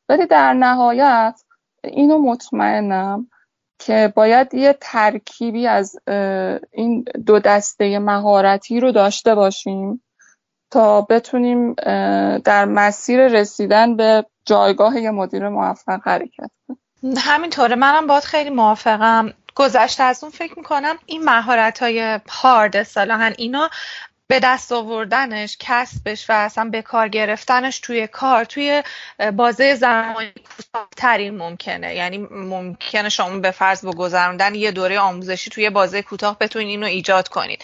ولی 0.09 0.25
در 0.25 0.53
نهایت 0.53 1.41
اینو 1.83 2.17
مطمئنم 2.17 3.27
که 3.79 4.13
باید 4.15 4.53
یه 4.53 4.77
ترکیبی 4.81 5.67
از 5.67 5.95
این 6.71 7.05
دو 7.25 7.39
دسته 7.39 7.99
مهارتی 7.99 8.79
رو 8.79 8.91
داشته 8.91 9.35
باشیم. 9.35 10.03
تا 10.71 11.01
بتونیم 11.01 11.73
در 12.37 12.65
مسیر 12.65 13.27
رسیدن 13.27 13.95
به 13.95 14.25
جایگاه 14.45 14.99
یه 14.99 15.11
مدیر 15.11 15.49
موفق 15.49 15.99
حرکت 16.05 16.51
کنیم. 16.67 17.17
همینطوره. 17.17 17.75
منم 17.75 18.07
باید 18.07 18.23
خیلی 18.23 18.49
موافقم. 18.49 19.33
گذشته 19.55 20.03
از 20.03 20.23
اون 20.23 20.31
فکر 20.31 20.53
می‌کنم 20.57 20.95
این 21.05 21.23
مهارت 21.23 21.79
های 21.79 22.19
هارد 22.29 22.77
اصطلاحا 22.77 23.31
اینا 23.37 23.69
به 24.27 24.39
دست 24.39 24.71
آوردنش 24.71 25.57
کسبش 25.59 26.29
و 26.29 26.33
اصلا 26.33 26.69
به 26.69 26.81
کار 26.81 27.07
گرفتنش 27.07 27.79
توی 27.79 28.07
کار 28.07 28.43
توی 28.43 28.83
بازه 29.35 29.75
زمانی 29.75 30.31
کوتاهترین 30.57 31.37
ممکنه. 31.37 31.95
یعنی 31.95 32.17
ممکنه 32.31 33.09
شما 33.09 33.39
به 33.39 33.51
فرض 33.51 33.85
با 33.85 33.91
گذراندن 33.91 34.55
یه 34.55 34.71
دوره 34.71 34.99
آموزشی 34.99 35.49
توی 35.49 35.69
بازه 35.69 36.01
کوتاه 36.01 36.37
بتونید 36.39 36.67
اینو 36.67 36.85
ایجاد 36.85 37.27
کنید 37.27 37.63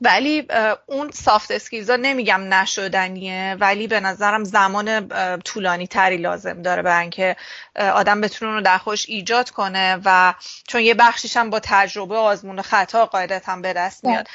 ولی 0.00 0.46
اون 0.86 1.10
سافت 1.10 1.50
اسکیلز 1.50 1.90
ها 1.90 1.96
نمیگم 1.96 2.54
نشدنیه 2.54 3.56
ولی 3.60 3.86
به 3.86 4.00
نظرم 4.00 4.44
زمان 4.44 5.08
طولانی 5.38 5.86
تری 5.86 6.16
لازم 6.16 6.62
داره 6.62 6.82
برای 6.82 7.00
اینکه 7.00 7.36
آدم 7.76 8.20
بتونه 8.20 8.52
رو 8.52 8.60
در 8.60 8.78
خوش 8.78 9.08
ایجاد 9.08 9.50
کنه 9.50 9.98
و 10.04 10.34
چون 10.68 10.80
یه 10.80 10.94
بخشیش 10.94 11.36
هم 11.36 11.50
با 11.50 11.60
تجربه 11.62 12.16
آزمون 12.16 12.58
و 12.58 12.62
خطا 12.62 13.06
قاعدتا 13.06 13.56
به 13.56 13.72
دست 13.72 14.04
میاد. 14.04 14.26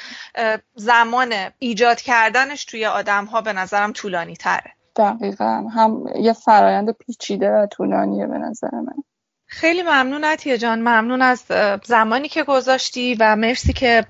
زمان 0.74 1.34
ایجاد 1.58 2.00
کردنش 2.00 2.64
توی 2.64 2.86
آدم 2.86 3.24
ها 3.24 3.40
به 3.40 3.52
نظرم 3.52 3.92
طولانی 3.92 4.36
تره 4.36 4.72
دقیقا. 4.96 5.68
هم 5.74 6.04
یه 6.20 6.32
فرایند 6.32 6.90
پیچیده 6.90 7.50
و 7.50 7.66
طولانیه 7.66 8.26
به 8.26 8.38
نظر 8.38 8.70
من. 8.70 9.04
خیلی 9.48 9.82
ممنون 9.82 10.24
عطیه 10.24 10.58
جان. 10.58 10.78
ممنون 10.78 11.22
از 11.22 11.44
زمانی 11.84 12.28
که 12.28 12.44
گذاشتی 12.44 13.14
و 13.20 13.36
مرسی 13.36 13.72
که 13.72 14.06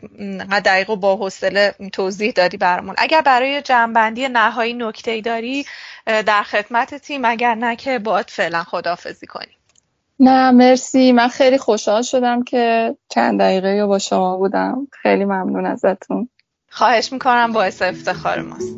دقیق 0.64 0.91
و 0.91 0.97
با 0.97 1.16
حوصله 1.16 1.74
توضیح 1.93 2.32
دادی 2.32 2.57
برامون. 2.57 2.95
اگر 2.99 3.22
برای 3.22 3.62
جمعبندی 3.62 4.28
نهایی 4.28 4.74
نکته 4.74 5.11
ای 5.11 5.20
داری 5.20 5.64
در 6.07 6.43
خدمت 6.43 6.95
تیم 6.95 7.24
اگر 7.24 7.55
نه 7.55 7.76
که 7.76 7.99
باید 7.99 8.30
فعلا 8.30 8.62
خدافزی 8.62 9.26
کنی. 9.26 9.53
نه 10.20 10.51
مرسی. 10.51 11.12
من 11.12 11.28
خیلی 11.28 11.59
خوشحال 11.59 12.03
شدم 12.03 12.43
که 12.43 12.97
چند 13.09 13.41
دقیقه 13.41 13.87
با 13.87 13.99
شما 13.99 14.37
بودم. 14.37 14.89
خیلی 15.03 15.24
ممنون 15.24 15.66
ازتون. 15.66 16.28
خواهش 16.70 17.12
می‌کنم 17.12 17.53
باعث 17.53 17.82
افتخار 17.82 18.43
ماست. 18.43 18.76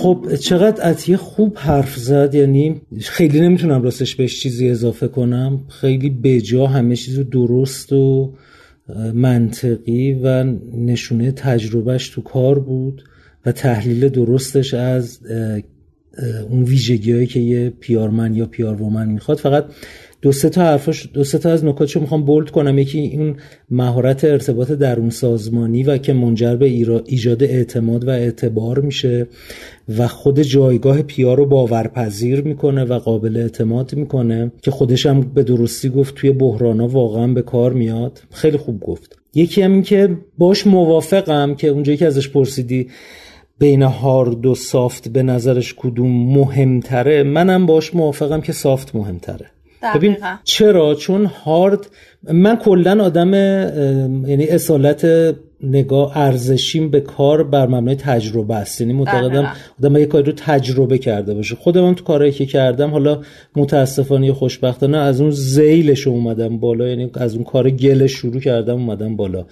خب 0.00 0.34
چقدر 0.34 0.82
عطیه 0.82 1.16
خوب 1.16 1.58
حرف 1.58 1.96
زد 1.96 2.34
یعنی 2.34 2.80
خیلی 3.00 3.40
نمی‌تونم 3.40 3.82
راستش 3.82 4.16
بهش 4.16 4.42
چیزی 4.42 4.70
اضافه 4.70 5.08
کنم. 5.08 5.60
خیلی 5.68 6.10
بجا 6.10 6.66
همه 6.66 6.96
چیز 6.96 7.18
درست 7.18 7.92
و 7.92 8.34
منطقی 9.14 10.12
و 10.12 10.44
نشونه 10.76 11.32
تجربهش 11.32 12.08
تو 12.08 12.22
کار 12.22 12.58
بود 12.58 13.04
و 13.46 13.52
تحلیل 13.52 14.08
درستش 14.08 14.74
از 14.74 15.20
اون 16.50 16.62
ویژگی 16.62 17.12
هایی 17.12 17.26
که 17.26 17.40
یه 17.40 17.70
پیارمن 17.70 18.34
یا 18.34 18.46
پیارومن 18.46 19.08
می‌خواد. 19.08 19.38
فقط 19.38 19.64
دو 20.22 20.32
سه 20.32 20.48
تا 20.48 20.62
حرفاش 20.62 21.08
دو 21.14 21.24
سه 21.24 21.38
تا 21.38 21.50
از 21.50 21.64
نکاتشو 21.64 22.00
می‌خوام 22.00 22.24
بولد 22.24 22.50
کنم. 22.50 22.78
یکی 22.78 22.98
این 22.98 23.36
مهارت 23.70 24.24
ارتباط 24.24 24.70
درون 24.70 25.10
سازمانی 25.10 25.82
و 25.82 25.98
که 25.98 26.12
منجر 26.12 26.56
به 26.56 26.66
ایجاد 27.06 27.42
اعتماد 27.42 28.08
و 28.08 28.10
اعتبار 28.10 28.80
میشه 28.80 29.26
و 29.98 30.08
خود 30.08 30.40
جایگاه 30.40 31.02
پیا 31.02 31.34
رو 31.34 31.46
باورپذیر 31.46 32.40
می‌کنه 32.40 32.84
و 32.84 32.98
قابل 32.98 33.36
اعتماد 33.36 33.94
می‌کنه 33.94 34.52
که 34.62 34.70
خودش 34.70 35.06
هم 35.06 35.20
به 35.20 35.42
درستی 35.42 35.88
گفت 35.88 36.14
توی 36.14 36.30
بحرانا 36.30 36.88
واقعا 36.88 37.26
به 37.26 37.42
کار 37.42 37.72
میاد. 37.72 38.22
خیلی 38.30 38.56
خوب 38.56 38.80
گفت. 38.80 39.18
یکی 39.34 39.62
هم 39.62 39.72
این 39.72 39.82
که 39.82 40.16
باش 40.38 40.66
موافقم 40.66 41.54
که 41.54 41.68
اونجایی 41.68 41.98
که 41.98 42.06
ازش 42.06 42.28
پرسیدی 42.28 42.88
بین 43.58 43.82
هارد 43.82 44.46
و 44.46 44.54
سافت 44.54 45.08
به 45.08 45.22
نظرش 45.22 45.74
کدوم 45.76 46.10
مهمتره 46.10 47.22
منم 47.22 47.66
باش 47.66 47.94
موافقم 47.94 48.40
که 48.40 48.52
سافت 48.52 48.94
مهمتره. 48.94 49.46
ببین 49.94 50.16
چرا؟ 50.44 50.94
چون 50.94 51.24
هارد 51.24 51.86
من 52.32 52.56
کلا 52.56 53.04
آدم 53.04 53.34
یعنی 54.26 54.46
اصالت 54.48 55.06
نگاه 55.62 56.18
ارزشیم 56.18 56.90
به 56.90 57.00
کار 57.00 57.42
بر 57.42 57.66
مبنای 57.66 57.94
تجربه 57.94 58.54
است. 58.54 58.80
یعنی 58.80 58.92
معتقدم 58.92 59.52
آدم 59.78 59.96
یه 59.96 60.06
کاری 60.06 60.24
رو 60.24 60.32
تجربه 60.32 60.98
کرده 60.98 61.34
باشه. 61.34 61.54
خودم 61.54 61.94
تو 61.94 62.04
کارهایی 62.04 62.32
که 62.32 62.46
کردم 62.46 62.90
حالا 62.90 63.20
متاسفانه 63.56 64.26
یا 64.26 64.34
خوشبختانه 64.34 64.98
از 64.98 65.20
اون 65.20 65.30
زیلش 65.30 66.06
اومدم 66.06 66.58
بالا. 66.58 66.88
یعنی 66.88 67.10
از 67.14 67.34
اون 67.34 67.44
کار 67.44 67.70
گل 67.70 68.06
شروع 68.06 68.40
کردم 68.40 68.74
اومدم 68.74 69.16
بالا. 69.16 69.46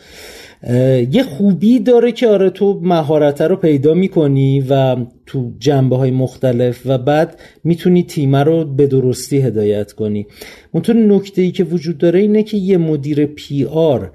یه 1.12 1.22
خوبی 1.22 1.78
داره 1.78 2.12
که 2.12 2.28
آره 2.28 2.50
تو 2.50 2.80
مهارت 2.82 3.40
رو 3.40 3.56
پیدا 3.56 3.94
می‌کنی 3.94 4.60
و 4.60 4.96
تو 5.26 5.52
جنبه 5.58 5.96
های 5.96 6.10
مختلف 6.10 6.82
و 6.86 6.98
بعد 6.98 7.38
می‌تونی 7.64 8.02
تیمه 8.02 8.42
رو 8.42 8.64
به 8.64 8.86
درستی 8.86 9.40
هدایت 9.40 9.92
کنی. 9.92 10.26
اونطور 10.72 10.96
نکته 10.96 11.42
ای 11.42 11.50
که 11.50 11.64
وجود 11.64 11.98
داره 11.98 12.20
اینه 12.20 12.42
که 12.42 12.56
یه 12.56 12.78
مدیر 12.78 13.26
PR 13.26 14.10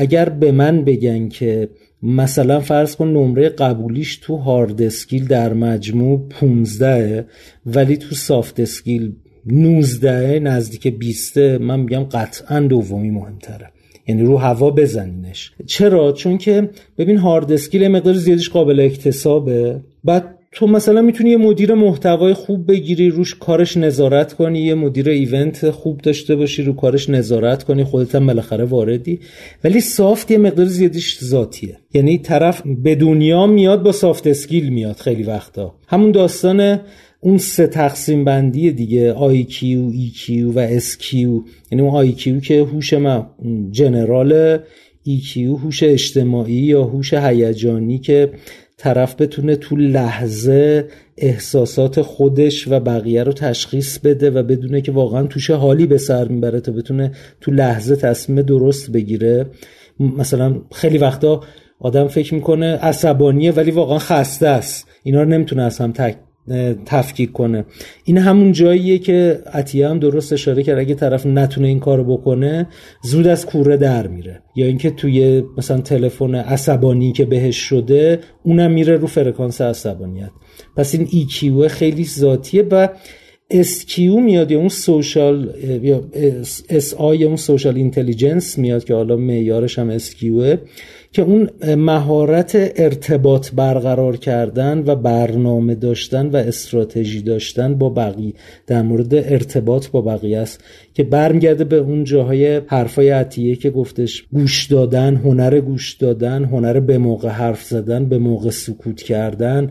اگر 0.00 0.28
به 0.28 0.52
من 0.52 0.84
بگن 0.84 1.28
که 1.28 1.68
مثلا 2.02 2.60
فرض 2.60 2.96
کن 2.96 3.08
نمره 3.08 3.48
قبولیش 3.48 4.16
تو 4.16 4.36
hard 4.36 4.82
skill 4.82 5.26
در 5.26 5.52
مجموع 5.52 6.28
15 6.30 7.26
ولی 7.66 7.96
تو 7.96 8.14
soft 8.14 8.60
skill 8.60 9.12
19 9.46 10.40
نزدیک 10.40 10.86
20 10.86 11.38
من 11.38 11.80
میگم 11.80 12.02
قطعا 12.02 12.60
دومی 12.60 13.10
مهمتره. 13.10 13.70
یعنی 14.08 14.22
رو 14.22 14.36
هوا 14.36 14.70
بزنینش. 14.70 15.52
چرا؟ 15.66 16.12
چون 16.12 16.38
که 16.38 16.70
ببین 16.98 17.16
hard 17.16 17.52
skill 17.52 17.88
مقدار 17.88 18.14
زیادیش 18.14 18.50
قابل 18.50 18.80
اکتسابه. 18.80 19.80
بعد 20.04 20.37
تو 20.52 20.66
مثلا 20.66 21.02
می‌تونی 21.02 21.30
یه 21.30 21.36
مدیر 21.36 21.74
محتوای 21.74 22.34
خوب 22.34 22.70
بگیری 22.70 23.10
روش 23.10 23.34
کارش 23.34 23.76
نظارت 23.76 24.32
کنی 24.32 24.60
یه 24.60 24.74
مدیر 24.74 25.08
event 25.08 25.70
خوب 25.70 26.00
داشته 26.00 26.36
باشی 26.36 26.62
رو 26.62 26.72
کارش 26.72 27.10
نظارت 27.10 27.62
کنی 27.62 27.84
خودت 27.84 28.14
هم 28.14 28.26
بالاخره 28.26 28.64
واردی. 28.64 29.20
ولی 29.64 29.80
سافت 29.80 30.30
یه 30.30 30.38
مقدار 30.38 30.66
زیادیش 30.66 31.18
ذاتیه. 31.24 31.78
یعنی 31.94 32.18
طرف 32.18 32.62
به 32.82 32.94
دنیا 32.94 33.46
میاد 33.46 33.82
با 33.82 33.92
سافت 33.92 34.26
اسکیل 34.26 34.68
میاد 34.68 34.96
خیلی 34.96 35.22
وقتا. 35.22 35.74
همون 35.88 36.10
داستان 36.10 36.80
اون 37.20 37.38
سه 37.38 37.66
تقسیم 37.66 38.24
بندی 38.24 38.70
دیگه 38.70 39.14
IQ, 39.14 39.64
EQ 39.94 40.30
و 40.54 40.78
SQ 40.80 41.14
یعنی 41.14 41.82
اون 41.82 42.12
IQ 42.12 42.46
که 42.46 42.60
هوش 42.60 42.92
ما 42.92 43.30
جنرال 43.70 44.58
EQ 45.08 45.36
هوش 45.36 45.82
اجتماعی 45.82 46.54
یا 46.54 46.84
هوش 46.84 47.14
هیجانی 47.14 47.98
که 47.98 48.30
طرف 48.78 49.20
بتونه 49.20 49.56
تو 49.56 49.76
لحظه 49.76 50.88
احساسات 51.16 52.02
خودش 52.02 52.68
و 52.68 52.80
بقیه 52.80 53.22
رو 53.22 53.32
تشخیص 53.32 53.98
بده 53.98 54.30
و 54.30 54.42
بدونه 54.42 54.80
که 54.80 54.92
واقعا 54.92 55.26
توش 55.26 55.50
حالی 55.50 55.86
به 55.86 55.98
سر 55.98 56.28
می‌بره 56.28 56.60
تا 56.60 56.72
بتونه 56.72 57.12
تو 57.40 57.50
لحظه 57.50 57.96
تصمیم 57.96 58.42
درست 58.42 58.90
بگیره. 58.90 59.46
مثلا 60.00 60.60
خیلی 60.72 60.98
وقتا 60.98 61.40
آدم 61.80 62.08
فکر 62.08 62.34
می‌کنه 62.34 62.76
عصبانیه 62.76 63.52
ولی 63.52 63.70
واقعا 63.70 63.98
خسته 63.98 64.48
است. 64.48 64.88
اینا 65.02 65.22
رو 65.22 65.28
نمی‌تونه 65.28 65.62
از 65.62 65.78
هم 65.78 65.92
تک 65.92 66.16
تفکیک 66.86 67.32
کنه. 67.32 67.64
این 68.04 68.18
همون 68.18 68.52
جاییه 68.52 68.98
که 68.98 69.40
عطیه 69.52 69.88
هم 69.88 69.98
درست 69.98 70.32
اشاره 70.32 70.62
کرد 70.62 70.78
اگه 70.78 70.94
طرف 70.94 71.26
نتونه 71.26 71.68
این 71.68 71.80
کارو 71.80 72.16
بکنه 72.16 72.68
زود 73.02 73.26
از 73.26 73.46
کوره 73.46 73.76
در 73.76 74.06
میره. 74.06 74.42
یا 74.56 74.66
اینکه 74.66 74.90
توی 74.90 75.42
مثلا 75.58 75.80
تلفن 75.80 76.34
عصبانی 76.34 77.12
که 77.12 77.24
بهش 77.24 77.56
شده 77.56 78.20
اونم 78.42 78.70
میره 78.70 78.96
رو 78.96 79.06
فرکانس 79.06 79.60
عصبانیت. 79.60 80.30
پس 80.76 80.94
این 80.94 81.06
EQ 81.06 81.66
خیلی 81.66 82.04
ذاتیه 82.04 82.62
و 82.70 82.88
SQ 83.52 83.98
میاد 83.98 84.50
یا 84.50 84.58
اون 84.58 84.68
سوشال 84.68 85.54
یا 85.82 86.04
SI 86.78 87.00
یا 87.00 87.26
اون 87.26 87.36
سوشال 87.36 87.76
اینتلیجنس 87.76 88.58
میاد 88.58 88.84
که 88.84 88.94
حالا 88.94 89.16
معیارش 89.16 89.78
هم 89.78 89.98
SQه 89.98 90.58
که 91.12 91.22
اون 91.22 91.50
مهارت 91.76 92.72
ارتباط 92.76 93.50
برقرار 93.50 94.16
کردن 94.16 94.82
و 94.86 94.96
برنامه 94.96 95.74
داشتن 95.74 96.26
و 96.26 96.36
استراتژی 96.36 97.22
داشتن 97.22 97.74
با 97.74 97.88
بقیه 97.88 98.32
در 98.66 98.82
مورد 98.82 99.14
ارتباط 99.14 99.88
با 99.88 100.00
بقیه 100.00 100.38
است 100.38 100.64
که 100.94 101.04
برمیگرده 101.04 101.64
به 101.64 101.76
اون 101.76 102.04
جاهای 102.04 102.60
حرفای 102.66 103.10
عطیه 103.10 103.56
که 103.56 103.70
گفتش 103.70 104.26
گوش 104.32 104.66
دادن 104.66 105.16
هنر 105.16 105.60
گوش 105.60 105.92
دادن 105.92 106.44
هنر 106.44 106.80
به 106.80 106.98
موقع 106.98 107.28
حرف 107.28 107.62
زدن 107.62 108.08
به 108.08 108.18
موقع 108.18 108.50
سکوت 108.50 109.02
کردن 109.02 109.70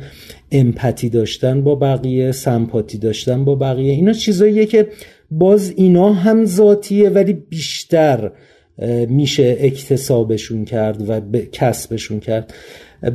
empathy 0.51 1.09
داشتن 1.09 1.61
با 1.61 1.75
بقیه 1.75 2.31
sympathy 2.31 2.97
داشتن 2.97 3.45
با 3.45 3.55
بقیه. 3.55 3.91
اینا 3.91 4.13
چیزاییه 4.13 4.65
که 4.65 4.88
باز 5.31 5.73
اینا 5.75 6.13
هم 6.13 6.45
ذاتیه 6.45 7.09
ولی 7.09 7.33
بیشتر 7.33 8.31
میشه 9.09 9.57
اکتسابشون 9.59 10.65
کرد 10.65 11.09
و 11.09 11.21
کسبشون 11.51 12.19
کرد. 12.19 12.53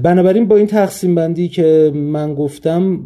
بنابراین 0.03 0.49
با 0.49 0.57
این 0.57 0.67
تقسیم 0.67 1.15
بندی 1.15 1.49
که 1.49 1.91
من 1.95 2.35
گفتم 2.35 2.97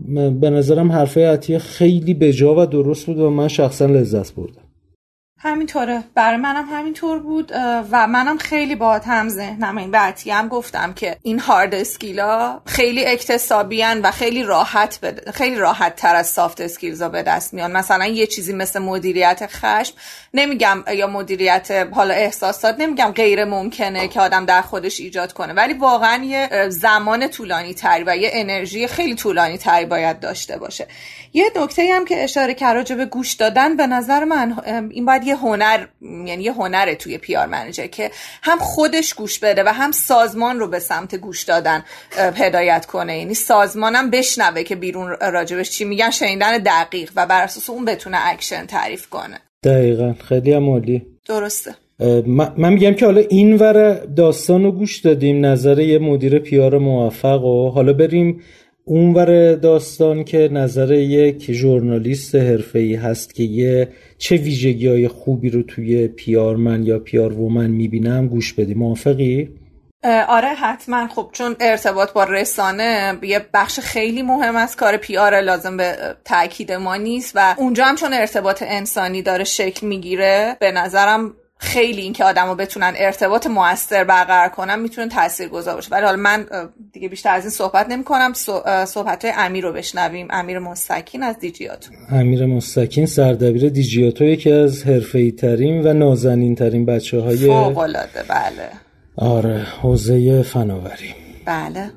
به 0.41 0.51
نظرم 0.51 0.93
حرفای 0.93 1.25
عطیه 1.25 1.59
خیلی 1.59 2.15
بجا 2.15 2.63
و 2.63 2.67
درست 2.67 3.07
بود 3.07 3.19
و 3.19 3.31
من 3.31 3.49
شخصا 3.49 3.87
لذت 3.87 4.35
بردم. 4.35 4.66
همینطوره. 5.47 6.05
برای 6.15 6.37
منم 6.37 6.69
همینطور 6.69 7.19
بود 7.19 7.53
و 7.91 8.07
منم 8.07 8.39
خیلی 8.39 8.75
با 8.75 8.99
هم 8.99 9.29
ذهنم 9.29 9.79
این 9.79 9.91
بعدی 9.91 10.31
هم 10.31 10.49
گفتم 10.49 10.93
که 10.93 11.17
این 11.23 11.39
hard 11.39 11.75
skill 11.75 12.46
ا 12.46 12.61
خیلی 12.67 13.07
اکتسابی 13.07 13.83
و 13.83 14.11
خیلی 14.11 14.43
راحت 14.43 15.01
بد... 15.01 15.31
خیلی 15.31 15.57
راحت 15.57 15.97
تر 15.97 16.17
از 16.17 16.27
soft 16.27 16.61
skills 16.61 17.03
ها 17.03 17.09
به 17.09 17.23
دست 17.23 17.55
میان. 17.55 17.73
مثلا 17.73 18.07
یه 18.07 18.27
چیزی 18.27 18.53
مثل 18.53 18.79
مدیریت 18.79 19.47
خشم 19.47 19.95
نمیگم 20.35 20.85
یا 20.95 21.07
مدیریت 21.07 21.89
حالا 21.93 22.15
احساسات 22.15 22.81
نمیگم 22.81 23.13
غیر 23.15 23.45
ممکنه 23.45 24.09
که 24.09 24.21
آدم 24.21 24.45
در 24.45 24.63
خودش 24.63 25.01
ایجاد 25.01 25.33
کنه. 25.33 25.53
ولی 25.53 25.73
واقعا 25.73 26.25
یه 26.25 26.69
زمان 26.69 27.29
طولانی 27.29 27.75
تری 27.75 28.05
و 28.07 28.17
یه 28.17 28.31
انرژی 28.33 28.87
خیلی 28.87 29.15
طولانی 29.15 29.59
تری 29.59 29.85
باید 29.85 30.21
داشته 30.21 30.59
باشه. 30.59 30.87
یه 31.33 31.45
نکته 31.57 31.95
هم 31.95 32.05
که 32.05 32.25
اشاره 32.25 32.55
کرد 32.55 32.97
به 32.97 33.05
گوش 33.05 33.33
دادن 33.33 33.77
به 33.77 33.87
نظر 33.87 34.25
من 34.25 34.57
این 34.91 35.05
باید 35.05 35.25
یه 35.25 35.36
هنر 35.37 35.87
یعنی 36.01 36.45
یه 36.45 36.53
هنره 36.53 36.95
توی 36.95 37.19
PR 37.19 37.47
manager 37.47 37.87
که 37.87 38.11
هم 38.43 38.59
خودش 38.59 39.15
گوش 39.15 39.39
بده 39.39 39.63
و 39.67 39.69
هم 39.69 39.93
سازمان 39.93 40.59
رو 40.59 40.69
به 40.69 40.79
سمت 40.79 41.15
گوش 41.15 41.43
دادن 41.43 41.85
هدایت 42.19 42.87
کنه. 42.87 43.19
یعنی 43.19 43.35
سازمانم 43.35 44.11
بشنوه 44.11 44.63
که 44.63 44.77
بیرون 44.77 45.17
راجبش 45.21 45.71
چی 45.71 45.85
میگن 45.85 46.11
شنیدن 46.11 46.59
دقیق 46.59 47.11
و 47.17 47.27
بر 47.27 47.43
اساس 47.43 47.71
اون 47.71 47.85
بتونه 47.85 48.17
اکشن 48.21 48.67
تعریف 48.67 49.07
کنه. 49.09 49.41
دقیقا. 49.65 50.15
خیلی 50.29 50.53
عالی. 50.53 51.07
درسته. 51.29 51.75
من 52.57 52.73
میگم 52.73 52.95
که 52.95 53.05
حالا 53.05 53.21
این 53.21 53.57
ور 53.57 53.95
داستان 53.95 54.65
رو 54.65 54.73
گوش 54.73 55.01
دادیم 55.01 55.47
نظر 55.47 55.79
یه 55.81 55.99
مدیر 55.99 56.39
پیار 56.39 56.79
موفق 56.79 57.45
و 57.45 57.71
حالا 57.71 57.93
بریم 57.93 58.43
اونور 58.89 59.55
داستان 59.55 60.25
که 60.25 60.49
نظر 60.53 60.93
یک 60.93 61.53
ژورنالیست 61.53 62.35
حرفه‌ای 62.35 62.95
هست 62.95 63.35
که 63.35 63.43
یه 63.43 63.89
چه 64.19 64.37
ویژگی 64.37 64.89
های 64.89 65.09
خوبی 65.09 65.51
رو 65.51 65.63
توی 65.63 66.09
پیارمن 66.09 66.83
یا 66.83 66.99
پیار 66.99 67.33
وومن 67.33 67.71
می‌بینم 67.71 68.29
گوش 68.29 68.53
بدی 68.53 68.75
موافقی؟ 68.75 69.49
آره 70.29 70.49
حتما 70.49 71.09
خب 71.09 71.29
چون 71.33 71.57
ارتباط 71.61 72.13
با 72.13 72.25
رسانه 72.25 73.19
یه 73.23 73.47
بخش 73.55 73.81
خیلی 73.81 74.23
مهم 74.23 74.57
از 74.57 74.77
کار 74.77 74.97
پیار 74.97 75.41
لازم 75.41 75.77
به 75.77 75.97
تاکید 76.25 76.73
ما 76.73 76.97
نیست 76.97 77.33
و 77.35 77.55
اونجا 77.59 77.85
هم 77.85 77.97
چون 77.97 78.13
ارتباط 78.13 78.63
انسانی 78.67 79.23
داره 79.23 79.45
شکل 79.45 79.87
می‌گیره 79.87 80.57
به 80.61 80.73
نظرم 80.73 81.35
خیلی 81.59 82.03
اینکه 82.03 82.25
آدمو 82.25 82.55
بتونن 82.55 82.93
ارتباط 82.97 83.47
موثر 83.47 84.05
برقرار 84.05 84.49
کنن 84.49 84.79
می‌تونه 84.79 85.09
تاثیرگذار 85.09 85.75
باشه. 85.75 85.89
ولی 85.91 86.05
حالا 86.05 86.17
من 86.17 86.47
دیگه 86.93 87.09
بیشتر 87.09 87.35
از 87.35 87.43
این 87.43 87.51
صحبت 87.51 87.89
نمی 87.89 88.05
کنم 88.05 88.33
صحبت 88.87 89.25
های 89.25 89.35
امیر 89.37 89.65
رو 89.65 89.73
بشنویم. 89.73 90.29
امیر 90.31 90.59
مستکین 90.59 91.23
از 91.23 91.39
دیجیاتو 91.39 91.91
امیر 92.11 92.47
مستکین 92.47 93.07
سردبیر 93.07 93.69
دیجیاتو 93.69 94.25
یکی 94.25 94.53
از 94.53 94.83
حرفه‌ای 94.83 95.33
ترین 95.33 95.87
و 95.87 95.93
نازنین 95.93 96.55
ترین 96.55 96.87
بچه 96.87 97.21
های 97.21 97.37
فوق 97.37 97.87
بله. 98.29 98.71
آره 99.17 99.67
حوزه 99.83 100.43
فناوری. 100.43 101.15
بله. 101.45 101.91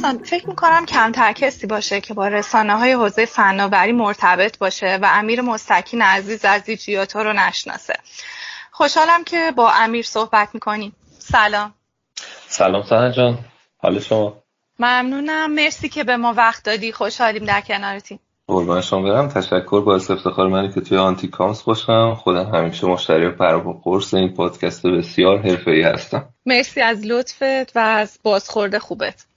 دوستان 0.00 0.24
فکر 0.24 0.48
می‌کنم 0.48 0.86
کمتر 0.86 1.32
کسی 1.32 1.66
باشه 1.66 2.00
که 2.00 2.14
با 2.14 2.28
رسانه 2.28 2.78
های 2.78 2.92
حوزه 2.92 3.24
فناوری 3.24 3.92
مرتبط 3.92 4.58
باشه 4.58 4.98
و 5.02 5.08
امیر 5.12 5.40
مستکین 5.40 6.02
عزیز 6.02 6.44
از 6.44 6.64
دیجیاتو 6.64 7.18
رو 7.18 7.32
نشناسه. 7.32 7.94
خوشحالم 8.70 9.24
که 9.24 9.52
با 9.56 9.70
امیر 9.72 10.04
صحبت 10.04 10.48
می‌کنیم. 10.54 10.96
سلام. 11.18 11.74
سلام 12.48 12.82
سهن 12.82 13.12
جان. 13.12 13.38
حال 13.78 14.00
شما؟ 14.00 14.42
ممنونم. 14.78 15.52
مرسی 15.52 15.88
که 15.88 16.04
به 16.04 16.16
ما 16.16 16.32
وقت 16.32 16.64
دادی. 16.64 16.92
خوشحالیم 16.92 17.44
در 17.44 17.60
کنارتیم. 17.60 18.20
قربان 18.46 18.80
شما 18.80 19.02
برم. 19.02 19.28
تشکر. 19.28 19.80
باعث 19.80 20.10
افتخار 20.10 20.48
منی 20.48 20.72
که 20.72 20.80
توی 20.80 20.98
آنتی 20.98 21.28
کامس 21.28 21.62
باشم. 21.62 22.14
خودم 22.14 22.54
همیشه 22.54 22.86
مشتری 22.86 23.26
پا 23.26 23.72
قرص 23.84 24.14
این 24.14 24.34
پادکست 24.34 24.86
بسیار 24.86 25.38
حرفه‌ای 25.38 25.82
هستم. 25.82 26.28
مرسی 26.46 26.80
از 26.80 27.06
لطفت 27.06 27.76
و 27.76 27.78
از 27.78 28.18
بازخورد 28.22 28.78
خوبت. 28.78 29.29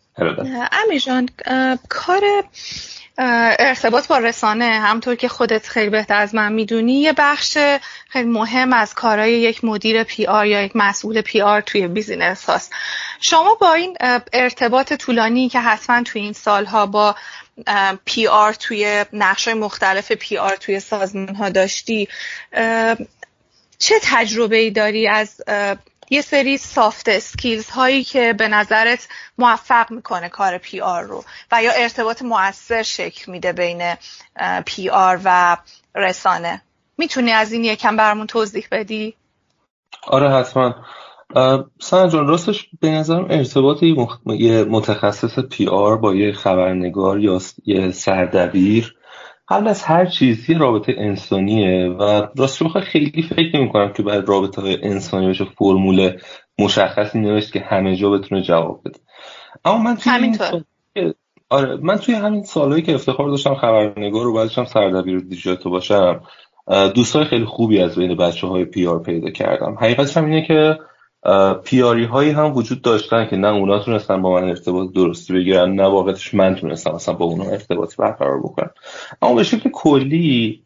امیر 0.72 1.00
جان 1.00 1.30
کار 1.90 2.22
ارتباط 3.60 4.08
با 4.08 4.18
رسانه 4.18 4.66
همونطور 4.66 5.16
که 5.16 5.28
خودت 5.28 5.68
خیلی 5.68 5.90
بهتر 5.90 6.16
از 6.16 6.36
من 6.36 6.54
می‌دونی 6.54 6.94
یه 6.94 7.14
بخش 7.14 7.58
خیلی 8.10 8.30
مهم 8.30 8.74
از 8.74 8.94
کارهای 8.94 9.32
یک 9.32 9.64
مدیر 9.64 10.04
PR 10.04 10.46
یا 10.46 10.62
یک 10.62 10.72
مسئول 10.76 11.22
PR 11.22 11.62
توی 11.62 11.88
business 11.88 12.50
هست 12.50 12.74
شما 13.20 13.56
با 13.56 13.74
این 13.74 13.98
ارتباط 14.34 14.94
طولانی 14.94 15.50
که 15.50 15.60
حتما 15.60 16.04
توی 16.04 16.22
این 16.22 16.34
سالها 16.34 16.86
با 16.86 17.16
PR 18.06 18.54
توی 18.54 19.06
نقش 19.14 19.48
مختلف 19.48 20.12
PR 20.12 20.56
توی 20.56 20.80
سازمان 20.80 21.36
ها 21.36 21.50
داشتی 21.50 22.08
چه 23.80 23.96
تجربه 24.02 24.58
ای 24.58 24.72
داری 24.72 25.08
از 25.08 25.42
یه 26.10 26.22
سری 26.22 26.58
soft 26.58 27.10
skills 27.10 27.70
هایی 27.70 28.04
که 28.04 28.34
به 28.34 28.48
نظرت 28.48 29.08
موفق 29.38 29.92
می‌کنه 29.92 30.30
کار 30.30 30.58
PR 30.58 31.04
رو 31.04 31.24
و 31.52 31.64
یا 31.64 31.72
ارتباط 31.72 32.22
موثر 32.22 32.84
شکل 32.84 33.32
میده 33.32 33.54
بین 33.54 33.96
PR 34.66 35.20
و 35.24 35.58
رسانه 35.96 36.62
می‌تونی 36.98 37.32
از 37.32 37.52
این 37.52 37.64
یکم 37.64 37.96
برامون 37.96 38.28
توضیح 38.28 38.68
بدی؟ 38.72 39.16
آره 40.08 40.30
حتما 40.30 40.76
سن 41.80 42.10
جان 42.10 42.28
راستش 42.28 42.70
به 42.82 42.92
نظرم 42.92 43.28
ارتباط 43.30 43.84
یه 43.84 44.64
متخصص 44.64 45.40
پی 45.40 45.68
آر 45.68 45.98
با 45.98 46.16
یه 46.16 46.34
خبرنگار 46.34 47.20
یا 47.20 47.40
یه 47.66 47.92
سردبیر 47.92 48.96
قبل 49.48 49.68
از 49.68 49.84
هر 49.84 50.06
چیزی 50.06 50.54
رابطه 50.54 50.96
انسانیه 50.98 51.90
و 51.90 52.28
راست 52.38 52.80
خیلی 52.80 53.22
فکر 53.22 53.58
نمی 53.58 53.70
کنم 53.70 53.94
که 53.94 54.04
باید 54.04 54.28
رابطه 54.28 54.62
های 54.62 54.78
انسانی 54.84 55.30
بشه 55.30 55.46
فرمول 55.46 56.18
مشخصی 56.60 57.20
نوشت 57.20 57.54
که 57.54 57.60
همه 57.60 57.96
جا 57.96 58.10
بتونه 58.10 58.42
جواب 58.42 58.82
بده. 58.86 59.00
اما 59.66 59.78
من 59.78 59.96
توی 59.96 60.12
همینطور. 60.12 60.64
آره 61.50 61.78
من 61.82 61.98
توی 61.98 62.16
همین 62.16 62.44
سالهایی 62.44 62.84
که 62.84 62.94
افتخار 62.96 63.30
داشتم 63.30 63.56
خبرنگار 63.56 64.28
و 64.28 64.34
بعدش 64.34 64.58
هم 64.58 64.66
سردبیر 64.66 65.20
دیجیتال 65.20 65.72
باشم 65.72 66.22
دوستای 66.96 67.26
خیلی 67.26 67.46
خوبی 67.46 67.80
از 67.80 67.96
بین 67.96 68.18
بچه 68.18 68.48
های 68.48 68.66
پی 68.66 68.88
آر 68.88 69.00
پیدا 69.00 69.30
کردم. 69.30 69.76
حقیقتش 69.82 70.18
هم 70.18 70.26
اینه 70.26 70.48
که 70.48 70.78
پیاری 71.64 72.04
هایی 72.06 72.32
هم 72.32 72.58
وجود 72.58 72.82
داشتن 72.82 73.28
که 73.28 73.36
نه 73.36 73.48
اونا 73.48 73.80
تونستن 73.80 74.22
با 74.22 74.34
من 74.34 74.50
ارتباط 74.50 74.92
درستی 74.92 75.34
بگیرن 75.34 75.76
نه 75.76 75.84
واقعتش 75.84 76.34
من 76.34 76.56
تونستم 76.56 76.92
مثلا 76.92 77.16
با 77.16 77.26
اونا 77.26 77.44
ارتباط 77.44 77.96
برقرار 77.96 78.40
بکنم. 78.40 78.72
اما 79.22 79.36
به 79.36 79.44
شکل 79.44 79.70
کلی 79.70 80.64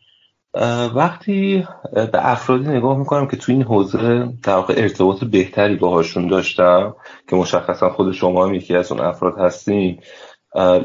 وقتی 0.95 1.67
به 1.93 2.31
افرادی 2.31 2.69
نگاه 2.69 2.97
می‌کنم 2.97 3.27
که 3.27 3.37
تو 3.37 3.51
این 3.51 3.63
حوزه 3.63 4.29
در 4.43 4.55
واقع 4.55 4.73
ارتباط 4.77 5.23
بهتری 5.23 5.75
باهاشون 5.75 6.27
داشتم 6.27 6.95
که 7.29 7.35
مشخصا 7.35 7.89
خود 7.89 8.11
شما 8.11 8.45
هم 8.45 8.53
یکی 8.53 8.75
از 8.75 8.91
اون 8.91 9.01
افراد 9.01 9.37
هستین 9.37 9.99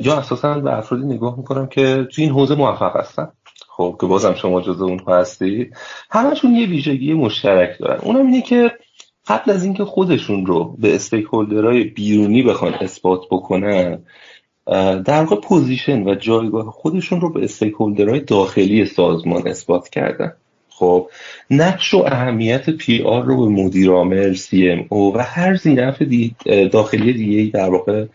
یا 0.00 0.18
اساسا 0.18 0.58
به 0.58 0.78
افرادی 0.78 1.04
نگاه 1.04 1.36
می‌کنم 1.36 1.66
که 1.66 2.06
تو 2.12 2.22
این 2.22 2.30
حوزه 2.30 2.54
موفق 2.54 2.96
هستن. 2.96 3.28
خب 3.68 3.96
که 4.00 4.06
بازم 4.06 4.34
شما 4.34 4.60
جزو 4.60 4.84
اون 4.84 5.00
هستید 5.08 5.76
همشون 6.10 6.54
یه 6.54 6.66
ویژگی 6.66 7.14
مشترک 7.14 7.78
دارن. 7.78 8.00
اونم 8.02 8.26
اینه 8.26 8.42
که 8.42 8.70
قبل 9.28 9.50
از 9.50 9.64
اینکه 9.64 9.84
خودشون 9.84 10.46
رو 10.46 10.76
به 10.78 10.94
stakeholder 10.94 11.26
های 11.32 11.84
بیرونی 11.84 12.42
بخوان 12.42 12.74
اثبات 12.74 13.20
بکنن 13.30 13.98
در 15.04 15.24
واقع 15.24 15.36
position 15.36 16.03
و 16.02 16.14
جایگاه 16.14 16.70
خودشون 16.70 17.20
رو 17.20 17.32
به 17.32 17.44
stakeholder 17.44 17.72
های 17.72 18.20
داخلی 18.20 18.86
سازمان 18.86 19.48
اثبات 19.48 19.88
کردن. 19.88 20.32
خب 20.68 21.08
نقش 21.50 21.94
و 21.94 21.98
اهمیت 22.06 22.70
PR 22.70 23.24
رو 23.24 23.36
به 23.36 23.62
مدیر 23.62 23.90
عامل 23.90 24.34
CMO 24.34 25.16
و 25.16 25.18
هر 25.18 25.54
ذینفع 25.55 26.03
داخلی 26.72 27.12
دیگه 27.12 27.50
در 27.52 27.70
واقع 27.70 28.06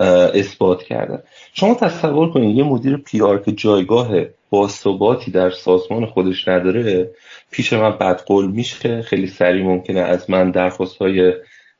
اثبات 0.00 0.82
کردن. 0.82 1.22
شما 1.52 1.74
تصور 1.74 2.30
کنید 2.32 2.56
یه 2.56 2.64
مدیر 2.64 2.96
پی 2.96 3.20
آر 3.20 3.38
که 3.38 3.52
جایگاه 3.52 4.08
باثباتی 4.50 5.30
در 5.30 5.50
سازمان 5.50 6.06
خودش 6.06 6.48
نداره 6.48 7.10
پیش 7.50 7.72
من 7.72 7.90
بدقول 7.90 8.46
میشه 8.50 9.02
خیلی 9.02 9.26
سریع 9.26 9.64
ممکنه 9.64 10.00
از 10.00 10.30
من 10.30 10.50
درخواست 10.50 10.96
های 10.96 11.32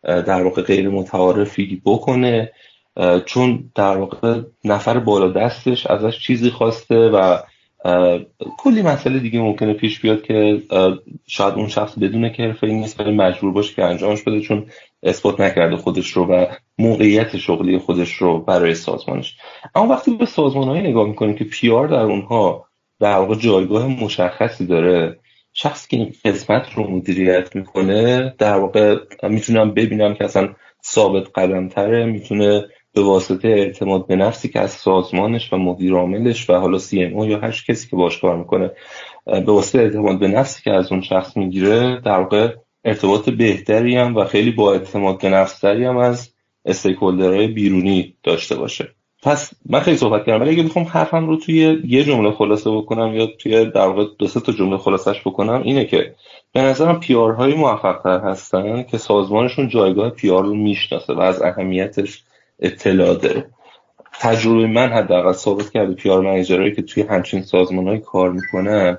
در 0.02 0.42
واقع 0.42 0.62
غیر 0.62 0.88
متعارفی 0.88 1.82
بکنه 1.84 2.52
چون 3.24 3.70
در 3.74 3.96
واقع 3.96 4.40
نفر 4.64 4.98
بالا 4.98 5.28
دستش 5.28 5.86
ازش 5.86 6.18
چیزی 6.18 6.50
خواسته 6.50 6.96
و 6.96 7.38
کلی 8.58 8.82
مسئله 8.82 9.18
دیگه 9.18 9.40
ممکنه 9.40 9.72
پیش 9.72 10.00
بیاد 10.00 10.22
که 10.22 10.62
شاید 11.26 11.54
اون 11.54 11.68
شخص 11.68 11.98
بدونه 11.98 12.30
که 12.30 12.42
حرفه 12.42 12.66
نیست 12.66 13.00
ولی 13.00 13.12
مجبور 13.12 13.52
باشه 13.52 13.74
که 13.74 13.84
انجامش 13.84 14.22
بده 14.22 14.40
چون 14.40 14.66
اثبات 15.02 15.40
نکرده 15.40 15.76
خودش 15.76 16.08
رو 16.08 16.26
و 16.26 16.46
موقعیت 16.78 17.36
شغلی 17.36 17.78
خودش 17.78 18.12
رو 18.12 18.38
برای 18.38 18.74
سازمانش. 18.74 19.36
اما 19.74 19.94
وقتی 19.94 20.16
به 20.16 20.26
سازمان 20.26 20.76
نگاه 20.76 21.08
می‌کنیم 21.08 21.34
که 21.34 21.44
پیار 21.44 21.88
در 21.88 22.02
اونها 22.02 22.66
در 23.00 23.16
واقع 23.16 23.34
جایگاه 23.34 23.86
مشخصی 23.86 24.66
داره 24.66 25.18
شخصی 25.52 25.88
که 25.90 25.96
این 25.96 26.12
قسمت 26.24 26.72
رو 26.74 26.90
مدیریت 26.90 27.56
می‌کنه 27.56 28.34
در 28.38 28.56
واقع 28.56 28.96
می‌تونم 29.22 29.74
ببینم 29.74 30.14
که 30.14 30.24
اصلا 30.24 30.48
ثابت 30.86 31.26
قدمتره 31.34 32.04
می‌تونه 32.04 32.64
به 32.92 33.02
واسطه 33.02 33.48
اعتماد 33.48 34.06
به 34.06 34.16
نفسی 34.16 34.48
که 34.48 34.60
از 34.60 34.70
سازمانش 34.70 35.52
و 35.52 35.56
مدیر 35.56 35.94
عاملش 35.94 36.50
و 36.50 36.54
حالا 36.54 36.78
سی 36.78 37.02
ام 37.02 37.18
یا 37.18 37.40
هر 37.40 37.50
کسی 37.68 37.88
که 37.88 37.96
باش 37.96 38.20
کار 38.20 38.36
می‌کنه 38.36 38.70
به 39.24 39.52
واسطه 39.52 39.78
اعتماد 39.78 40.18
به 40.18 40.28
نفسی 40.28 40.62
که 40.62 40.70
از 40.70 40.92
اون 40.92 41.00
شخص 41.00 41.36
می‌گیره 41.36 42.00
در 42.00 42.18
واقع 42.18 42.54
ارتباط 42.86 43.30
بهتری 43.30 43.96
هم 43.96 44.16
و 44.16 44.24
خیلی 44.24 44.50
با 44.50 44.72
اعتماد 44.72 45.22
به 45.22 45.28
نفستری 45.28 45.84
هم 45.84 45.96
از 45.96 46.32
استیکولدرهای 46.64 47.46
بیرونی 47.46 48.14
داشته 48.22 48.54
باشه. 48.54 48.88
پس 49.22 49.50
من 49.68 49.80
خیلی 49.80 49.96
صحبت 49.96 50.26
کردم 50.26 50.40
ولی 50.40 50.50
اگه 50.50 50.62
بخوام 50.62 50.84
حرفم 50.84 51.26
رو 51.26 51.36
توی 51.36 51.78
یه 51.86 52.04
جمله 52.04 52.30
خلاصه 52.30 52.70
بکنم 52.70 53.14
یا 53.14 53.26
توی 53.26 53.64
در 53.64 53.86
واقع 53.86 54.04
دو 54.18 54.26
سه 54.26 54.40
تا 54.40 54.52
جمله 54.52 54.76
خلاصش 54.76 55.20
بکنم 55.20 55.62
اینه 55.62 55.84
که 55.84 56.14
به 56.52 56.60
نظرم 56.62 57.00
پیار 57.00 57.32
های 57.32 57.54
موفق 57.54 58.00
تر 58.02 58.20
هستن 58.20 58.82
که 58.82 58.98
سازمانشون 58.98 59.68
جایگاه 59.68 60.10
پیار 60.10 60.44
رو 60.44 60.54
می‌شناسه 60.54 61.14
و 61.14 61.20
از 61.20 61.42
اهمیتش 61.42 62.24
اطلاع 62.60 63.14
داره. 63.14 63.50
تجربه 64.20 64.66
من 64.66 64.88
حداقل 64.88 65.32
ثابت 65.32 65.70
کرده 65.70 65.94
پیار 65.94 66.20
منیجرهایی 66.20 66.74
که 66.74 66.82
توی 66.82 67.02
همچین 67.02 67.42
سازمان 67.42 67.98
کار 67.98 68.32
می‌کنن 68.32 68.98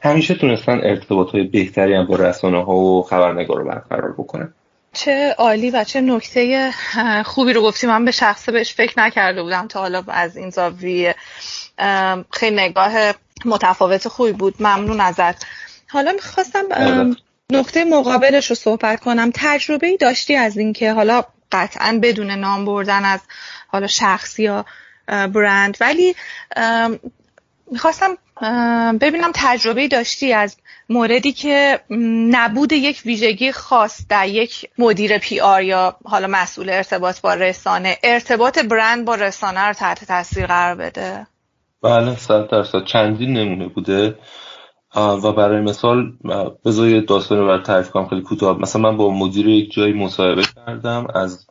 همیشه 0.00 0.34
تونستن 0.34 0.80
ارتباط 0.82 1.30
های 1.30 1.42
بهتری 1.42 1.94
هم 1.94 2.06
با 2.06 2.16
رسانه 2.16 2.64
ها 2.64 2.74
و 2.74 3.02
خبرنگار 3.02 3.58
رو 3.58 3.64
برقرار 3.68 4.12
بکنن. 4.12 4.54
چه 4.92 5.34
عالی 5.38 5.70
و 5.70 5.84
چه 5.84 6.00
نکته 6.00 6.70
خوبی 7.24 7.52
رو 7.52 7.62
گفتی. 7.62 7.86
من 7.86 8.04
به 8.04 8.10
شخصه 8.10 8.52
بهش 8.52 8.74
فکر 8.74 9.00
نکرده 9.00 9.42
بودم 9.42 9.66
تا 9.66 9.80
حالا 9.80 10.04
از 10.08 10.36
این 10.36 10.50
زاویه. 10.50 11.14
خیلی 12.32 12.56
نگاه 12.56 12.92
متفاوت 13.44 14.08
خوبی 14.08 14.32
بود. 14.32 14.54
ممنون 14.60 15.00
ازت. 15.00 15.46
حالا 15.88 16.12
می‌خواستم. 16.12 16.62
نقطه 17.52 17.84
مقابلش 17.84 18.50
رو 18.50 18.56
صحبت 18.56 19.00
کنم. 19.00 19.30
تجربه 19.34 19.86
ای 19.86 19.96
داشتی 19.96 20.36
از 20.36 20.56
اینکه 20.56 20.92
حالا 20.92 21.24
قطعا 21.52 21.98
بدون 22.02 22.30
نام 22.30 22.64
بردن 22.64 23.04
از 23.04 23.20
حالا 23.68 23.86
شخص 23.86 24.38
یا 24.38 24.64
برند. 25.06 25.76
ولی 25.80 26.14
می‌خواستم 27.72 28.18
ببینم 29.00 29.30
تجربه 29.34 29.88
داشتی 29.88 30.32
از 30.32 30.56
موردی 30.88 31.32
که 31.32 31.80
نبود 32.30 32.72
یک 32.72 33.02
ویژگی 33.06 33.52
خاص 33.52 34.06
در 34.08 34.28
یک 34.28 34.70
مدیر 34.78 35.18
پی 35.18 35.40
آر 35.40 35.62
یا 35.62 35.96
حالا 36.04 36.26
مسئول 36.30 36.70
ارتباط 36.70 37.20
با 37.20 37.34
رسانه. 37.34 37.96
ارتباط 38.02 38.58
برند 38.58 39.04
با 39.04 39.14
رسانه 39.14 39.60
رو 39.60 39.72
تحت 39.72 40.04
تاثیر 40.04 40.46
قرار 40.46 40.74
بده. 40.74 41.26
بله 41.82 42.16
صد 42.16 42.48
درصد. 42.48 42.84
چندین 42.84 43.32
نمونه 43.32 43.68
بوده. 43.68 44.18
و 44.96 45.32
برای 45.32 45.60
مثال 45.60 46.12
بذار 46.64 47.00
داستان 47.00 47.38
رو 47.38 47.58
تعریف 47.58 47.90
کنم 47.90 48.08
خیلی 48.08 48.22
کوتاه. 48.22 48.58
مثلا 48.58 48.82
من 48.82 48.96
با 48.96 49.10
مدیر 49.10 49.48
یک 49.48 49.72
جایی 49.72 49.92
مصاحبه 49.92 50.42
کردم. 50.56 51.06
از 51.14 51.46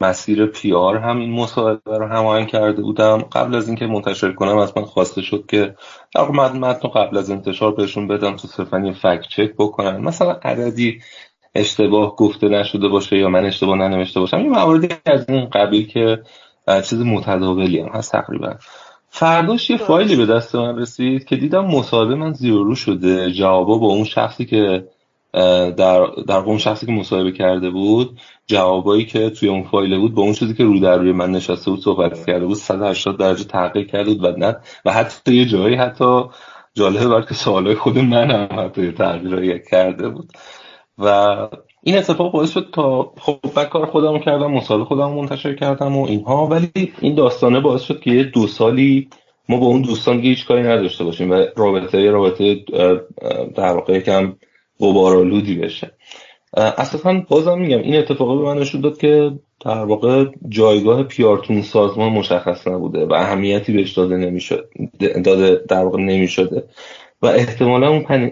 مسیر 0.00 0.46
پی 0.46 0.72
آر 0.72 0.96
هم 0.96 1.18
این 1.18 1.32
مصاحبه 1.32 1.98
رو 1.98 2.08
هماهنگ 2.08 2.46
کرده 2.46 2.82
بودم. 2.82 3.18
قبل 3.18 3.54
از 3.54 3.68
اینکه 3.68 3.86
منتشر 3.86 4.32
کنم 4.32 4.56
از 4.56 4.72
من 4.76 4.84
خواسته 4.84 5.22
شد 5.22 5.44
که 5.48 5.74
در 6.14 6.28
متن 6.28 6.58
متن 6.58 6.88
قبل 6.88 7.18
از 7.18 7.30
انتشار 7.30 7.74
بهشون 7.74 8.08
بدم 8.08 8.36
تو 8.36 8.48
صرفا 8.48 8.78
یه 8.78 8.92
فکت 8.92 9.28
چک 9.28 9.52
بکنن. 9.58 9.96
مثلا 9.96 10.32
عددی 10.32 11.00
اشتباه 11.54 12.16
گفته 12.16 12.48
نشده 12.48 12.88
باشه 12.88 13.18
یا 13.18 13.28
من 13.28 13.44
اشتباه 13.44 13.76
ننوشته 13.76 14.20
باشم 14.20 14.40
یه 14.40 14.48
مواردی 14.48 14.88
از 15.06 15.24
این 15.28 15.50
قبیل 15.50 15.86
که 15.86 16.22
چیز 16.66 17.00
متداولی 17.00 17.80
هم 17.80 17.88
هست 17.88 18.12
تقریبا. 18.12 18.54
فرداش 19.10 19.70
یه 19.70 19.76
فایلی 19.76 20.16
به 20.16 20.26
دست 20.26 20.54
من 20.54 20.78
رسید 20.78 21.24
که 21.24 21.36
دیدم 21.36 21.66
مصاحبه 21.66 22.14
من 22.14 22.32
زیرو 22.32 22.74
شده. 22.74 23.32
جوابا 23.32 23.78
با 23.78 23.86
اون 23.86 24.04
شخصی 24.04 24.44
که 24.44 24.84
در 25.32 26.06
در 26.26 26.36
اون 26.36 26.58
شخصی 26.58 26.86
که 26.86 26.92
مصاحبه 26.92 27.32
کرده 27.32 27.70
بود 27.70 28.18
جوابایی 28.48 29.04
که 29.04 29.30
توی 29.30 29.48
اون 29.48 29.62
فایل 29.62 29.98
بود 29.98 30.14
با 30.14 30.22
اون 30.22 30.32
چیزی 30.32 30.54
که 30.54 30.64
رو 30.64 30.80
در 30.80 30.96
روی 30.96 31.12
من 31.12 31.30
نشسته 31.30 31.70
بود 31.70 31.80
صحبت 31.80 32.26
کرده 32.26 32.46
بود 32.46 32.56
180 32.56 33.18
درجه 33.18 33.44
تغییر 33.44 33.86
کرده 33.86 34.14
بود 34.14 34.24
و 34.24 34.36
نه 34.36 34.56
و 34.84 34.92
حتی 34.92 35.34
یه 35.34 35.44
جایی 35.44 35.74
حتی 35.74 36.22
جالبه 36.74 37.08
برای 37.08 37.24
که 37.28 37.34
سوالای 37.34 37.74
خود 37.74 37.98
من 37.98 38.30
هم 38.30 38.60
حتی 38.60 38.92
تغییر 38.92 39.58
کرده 39.70 40.08
بود. 40.08 40.32
و 40.98 41.36
این 41.82 41.98
اتفاق 41.98 42.32
باعث 42.32 42.52
شد 42.52 42.68
تا 42.72 43.12
خب 43.18 43.38
من 43.56 43.64
کار 43.64 43.86
خودم 43.86 44.18
کردم 44.18 44.50
مصاحبه 44.50 44.84
خودم 44.84 45.10
منتشر 45.10 45.54
کردم 45.54 45.96
و 45.96 46.06
اینها 46.06 46.46
ولی 46.46 46.92
این 47.00 47.14
داستانه 47.14 47.60
باعث 47.60 47.82
شد 47.82 48.00
که 48.00 48.10
یه 48.10 48.24
دو 48.24 48.46
سالی 48.46 49.08
ما 49.48 49.56
با 49.56 49.66
اون 49.66 49.82
دوستان 49.82 50.20
هیچ 50.20 50.46
کاری 50.46 50.62
نداشته 50.62 51.04
باشیم 51.04 51.30
و 51.30 51.44
رابطه 51.56 52.10
رابطه 52.10 52.64
در 53.56 53.72
واقع 53.72 53.92
یکم 53.92 54.36
بشه. 55.62 55.97
اساسا 56.56 57.22
بازم 57.28 57.58
میگم 57.58 57.78
این 57.78 57.96
اتفاقی 57.96 58.38
به 58.38 58.44
من 58.44 58.58
نشون 58.58 58.80
داد 58.80 58.98
که 58.98 59.30
در 59.64 59.84
واقع 59.84 60.24
جایگاه 60.48 61.02
پیارتون 61.02 61.62
سازمان 61.62 62.12
مشخص 62.12 62.68
نبوده 62.68 63.06
و 63.06 63.12
اهمیتی 63.12 63.72
بهش 63.72 63.92
داده 63.92 64.16
نمی‌شد 64.16 64.68
داده 65.24 65.64
در 65.68 65.84
واقع 65.84 65.98
نمی‌شده. 65.98 66.64
و 67.22 67.26
احتمالا 67.26 67.88
اون 67.88 68.02
پن... 68.02 68.30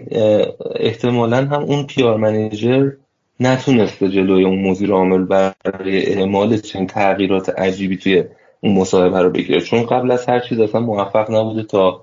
احتمالا 0.75 1.37
هم 1.37 1.63
اون 1.63 1.87
پیار 1.87 2.17
منیجر 2.17 2.91
نتونسته 3.39 4.09
جلوی 4.09 4.45
اون 4.45 4.61
مدیر 4.61 4.91
عامل 4.91 5.23
برای 5.23 6.13
اعمال 6.13 6.57
چنین 6.57 6.87
تغییرات 6.87 7.49
عجیبی 7.49 7.97
توی 7.97 8.23
اون 8.61 8.73
مصاحبه 8.73 9.21
رو 9.21 9.29
بگیره. 9.29 9.61
چون 9.61 9.85
قبل 9.85 10.11
از 10.11 10.25
هر 10.25 10.39
چیز 10.39 10.59
اصلا 10.59 10.81
موفق 10.81 11.31
نبوده 11.31 11.63
تا 11.63 12.01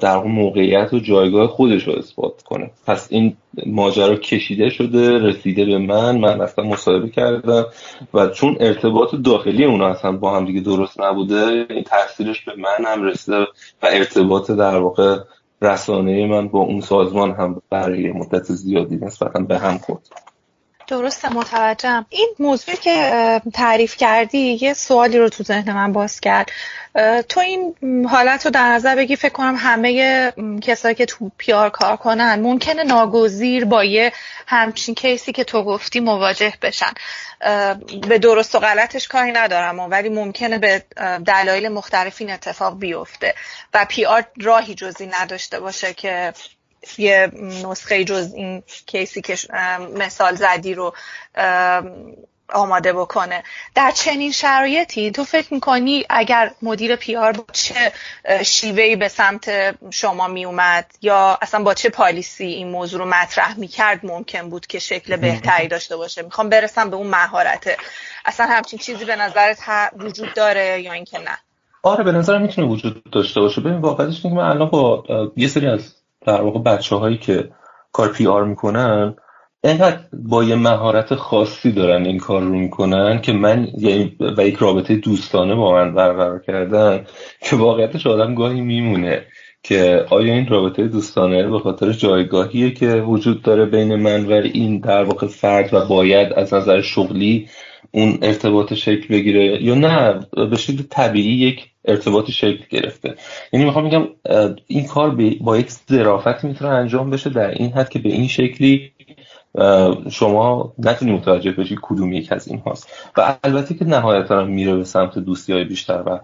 در 0.00 0.16
اون 0.16 0.32
موقعیت 0.32 0.94
و 0.94 0.98
جایگاه 0.98 1.46
خودش 1.46 1.88
رو 1.88 1.92
اثبات 1.98 2.42
کنه. 2.42 2.70
پس 2.86 3.06
این 3.10 3.36
ماجرا 3.66 4.16
کشیده 4.16 4.70
شده 4.70 5.18
رسیده 5.18 5.64
به 5.64 5.78
من 5.78 6.18
من 6.18 6.40
اصلا 6.40 6.64
مصاحبه 6.64 7.08
کردم 7.08 7.66
و 8.14 8.26
چون 8.28 8.56
ارتباط 8.60 9.14
داخلی 9.14 9.64
اونا 9.64 9.88
اصلا 9.88 10.12
با 10.12 10.36
هم 10.36 10.44
دیگه 10.44 10.60
درست 10.60 11.00
نبوده 11.00 11.66
این 11.70 11.84
تاثیرش 11.84 12.44
به 12.44 12.52
من 12.56 12.84
هم 12.86 13.02
رسیده 13.02 13.38
و 13.82 13.86
ارتباط 13.86 14.50
در 14.50 14.76
واقع 14.76 15.18
رسانه 15.62 16.26
من 16.26 16.48
با 16.48 16.60
اون 16.60 16.80
سازمان 16.80 17.30
هم 17.30 17.62
برای 17.70 18.12
مدت 18.12 18.44
زیادی 18.44 18.96
نسبتا 18.96 19.40
به 19.40 19.58
هم 19.58 19.78
خورد. 19.78 20.08
درسته 20.86 21.32
متوجهم. 21.32 22.06
این 22.10 22.28
موضوعی 22.38 22.76
که 22.76 23.40
تعریف 23.54 23.96
کردی 23.96 24.58
یه 24.60 24.74
سوالی 24.74 25.18
رو 25.18 25.28
تو 25.28 25.42
ذهن 25.42 25.72
من 25.72 25.92
باز 25.92 26.20
کرد. 26.20 26.50
تو 27.28 27.40
این 27.40 27.74
حالت 28.10 28.44
رو 28.44 28.50
در 28.50 28.68
نظر 28.68 28.96
بگی 28.96 29.16
فکر 29.16 29.32
کنم 29.32 29.54
همه 29.58 30.32
کسایی 30.62 30.94
که 30.94 31.06
تو 31.06 31.30
پیار 31.38 31.70
کار 31.70 31.96
کنن 31.96 32.40
ممکنه 32.40 32.82
ناگزیر 32.82 33.64
با 33.64 33.84
یه 33.84 34.12
همچین 34.46 34.94
کیسی 34.94 35.32
که 35.32 35.44
تو 35.44 35.62
گفتی 35.62 36.00
مواجه 36.00 36.54
بشن. 36.62 36.92
به 38.08 38.18
درست 38.18 38.54
و 38.54 38.58
غلطش 38.58 39.08
کاری 39.08 39.32
ندارم 39.32 39.78
ولی 39.78 40.08
ممکنه 40.08 40.58
به 40.58 40.84
دلایل 41.26 41.68
مختلف 41.68 42.20
این 42.20 42.30
اتفاق 42.30 42.78
بیفته 42.78 43.34
و 43.74 43.86
پی 43.88 44.06
راهی 44.40 44.74
جزی 44.74 45.10
نداشته 45.20 45.60
باشه 45.60 45.94
که 45.94 46.32
یه 46.98 47.32
نسخه 47.64 48.04
جز 48.04 48.32
این 48.34 48.62
کیسی 48.86 49.22
که 49.22 49.36
مثال 49.96 50.34
زدی 50.34 50.74
رو 50.74 50.94
آماده 52.54 52.92
بکنه. 52.92 53.42
در 53.74 53.90
چنین 53.90 54.32
شرایطی 54.32 55.10
تو 55.10 55.24
فکر 55.24 55.54
می‌کنی 55.54 56.04
اگر 56.10 56.50
مدیر 56.62 56.96
پیار 56.96 57.32
با 57.32 57.44
چه 57.52 57.92
شیوهی 58.42 58.96
به 58.96 59.08
سمت 59.08 59.74
شما 59.90 60.28
میومد 60.28 60.86
یا 61.02 61.38
اصلا 61.42 61.62
با 61.62 61.74
چه 61.74 61.88
پالیسی 61.88 62.44
این 62.44 62.68
موضوع 62.68 63.00
رو 63.00 63.06
مطرح 63.06 63.58
می‌کرد 63.58 64.06
ممکن 64.06 64.50
بود 64.50 64.66
که 64.66 64.78
شکل 64.78 65.16
بهتری 65.16 65.68
داشته 65.68 65.96
باشه؟ 65.96 66.22
می‌خوام 66.22 66.48
برسم 66.48 66.90
به 66.90 66.96
اون 66.96 67.06
مهارته. 67.06 67.76
اصلا 68.24 68.46
همچین 68.46 68.78
چیزی 68.78 69.04
به 69.04 69.16
نظرت 69.16 69.58
وجود 69.96 70.34
داره 70.34 70.80
یا 70.80 70.92
اینکه 70.92 71.18
نه؟ 71.18 71.38
آره 71.82 72.04
به 72.04 72.12
نظر 72.12 72.38
می‌تونه 72.38 72.66
وجود 72.66 73.10
داشته 73.12 73.40
باشه. 73.40 73.60
ببین 73.60 73.80
واقعیتش 73.80 74.22
که 74.22 74.28
من 74.28 74.44
الان 74.44 74.68
با 74.68 75.04
یه 75.36 75.48
سری 75.48 75.66
از 75.66 75.94
در 76.26 76.40
واقع 76.40 76.58
بچه 76.58 76.96
هایی 76.96 77.16
که 77.16 77.50
کار 77.92 78.08
پی 78.08 78.26
آر 78.26 78.44
می‌کنن 78.44 79.16
اینقدر 79.64 79.98
با 80.12 80.44
یه 80.44 80.56
مهارت 80.56 81.14
خاصی 81.14 81.72
دارن 81.72 82.04
این 82.04 82.18
کار 82.18 82.42
رو 82.42 82.54
می‌کنن 82.54 83.20
که 83.20 83.32
من 83.32 83.68
یعنی 83.78 84.16
و 84.38 84.46
یک 84.46 84.56
رابطه 84.56 84.96
دوستانه 84.96 85.54
با 85.54 85.72
من 85.72 85.94
برقرار 85.94 86.42
کردن 86.42 87.04
که 87.40 87.56
واقعیتش 87.56 88.06
آدم 88.06 88.34
گاهی 88.34 88.60
میمونه 88.60 89.26
که 89.62 90.06
آیا 90.10 90.34
این 90.34 90.46
رابطه 90.46 90.88
دوستانه 90.88 91.48
به 91.48 91.58
خاطر 91.58 91.92
جایگاهیه 91.92 92.70
که 92.70 92.86
وجود 92.86 93.42
داره 93.42 93.64
بین 93.64 93.96
من 93.96 94.24
و 94.24 94.32
این 94.32 94.80
در 94.80 95.04
واقع 95.04 95.26
فرد 95.26 95.74
و 95.74 95.86
باید 95.86 96.32
از 96.32 96.54
نظر 96.54 96.80
شغلی 96.80 97.48
اون 97.90 98.18
ارتباط 98.22 98.72
شکل 98.72 99.08
بگیره 99.08 99.62
یا 99.62 99.74
نه 99.74 100.20
به 100.50 100.56
شکل 100.56 100.82
طبیعی 100.90 101.32
یک 101.32 101.68
ارتباطی 101.84 102.32
شکل 102.32 102.64
گرفته. 102.70 103.14
یعنی 103.52 103.64
می‌خوام 103.64 103.84
میگم 103.84 104.08
این 104.66 104.86
کار 104.86 105.18
با 105.40 105.58
یک 105.58 105.70
ظرافتی 105.90 106.46
می‌تونه 106.46 106.70
انجام 106.70 107.10
بشه 107.10 107.30
در 107.30 107.48
این 107.48 107.72
حد 107.72 107.88
که 107.88 107.98
به 107.98 108.08
این 108.08 108.28
شکلی 108.28 108.92
شما 110.10 110.72
نتونی 110.78 111.12
متوجه 111.12 111.52
بشی 111.52 111.78
کدوم 111.82 112.12
یک 112.12 112.32
از 112.32 112.48
این 112.48 112.58
هاست. 112.58 113.10
و 113.16 113.38
البته 113.44 113.74
که 113.74 113.84
نهایتا 113.84 114.44
میره 114.44 114.76
به 114.76 114.84
سمت 114.84 115.18
دوستی 115.18 115.52
های 115.52 115.64
بیشتر 115.64 116.02
و 116.06 116.20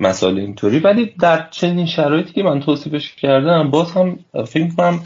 مسائل 0.00 0.38
اینطوری. 0.38 0.78
ولی 0.78 1.14
در 1.20 1.48
چنین 1.50 1.86
شرایطی 1.86 2.32
که 2.32 2.42
من 2.42 2.60
توصیفش 2.60 3.14
کردم 3.14 3.70
باز 3.70 3.92
هم 3.92 4.18
فکر 4.46 4.68
کنم 4.76 5.02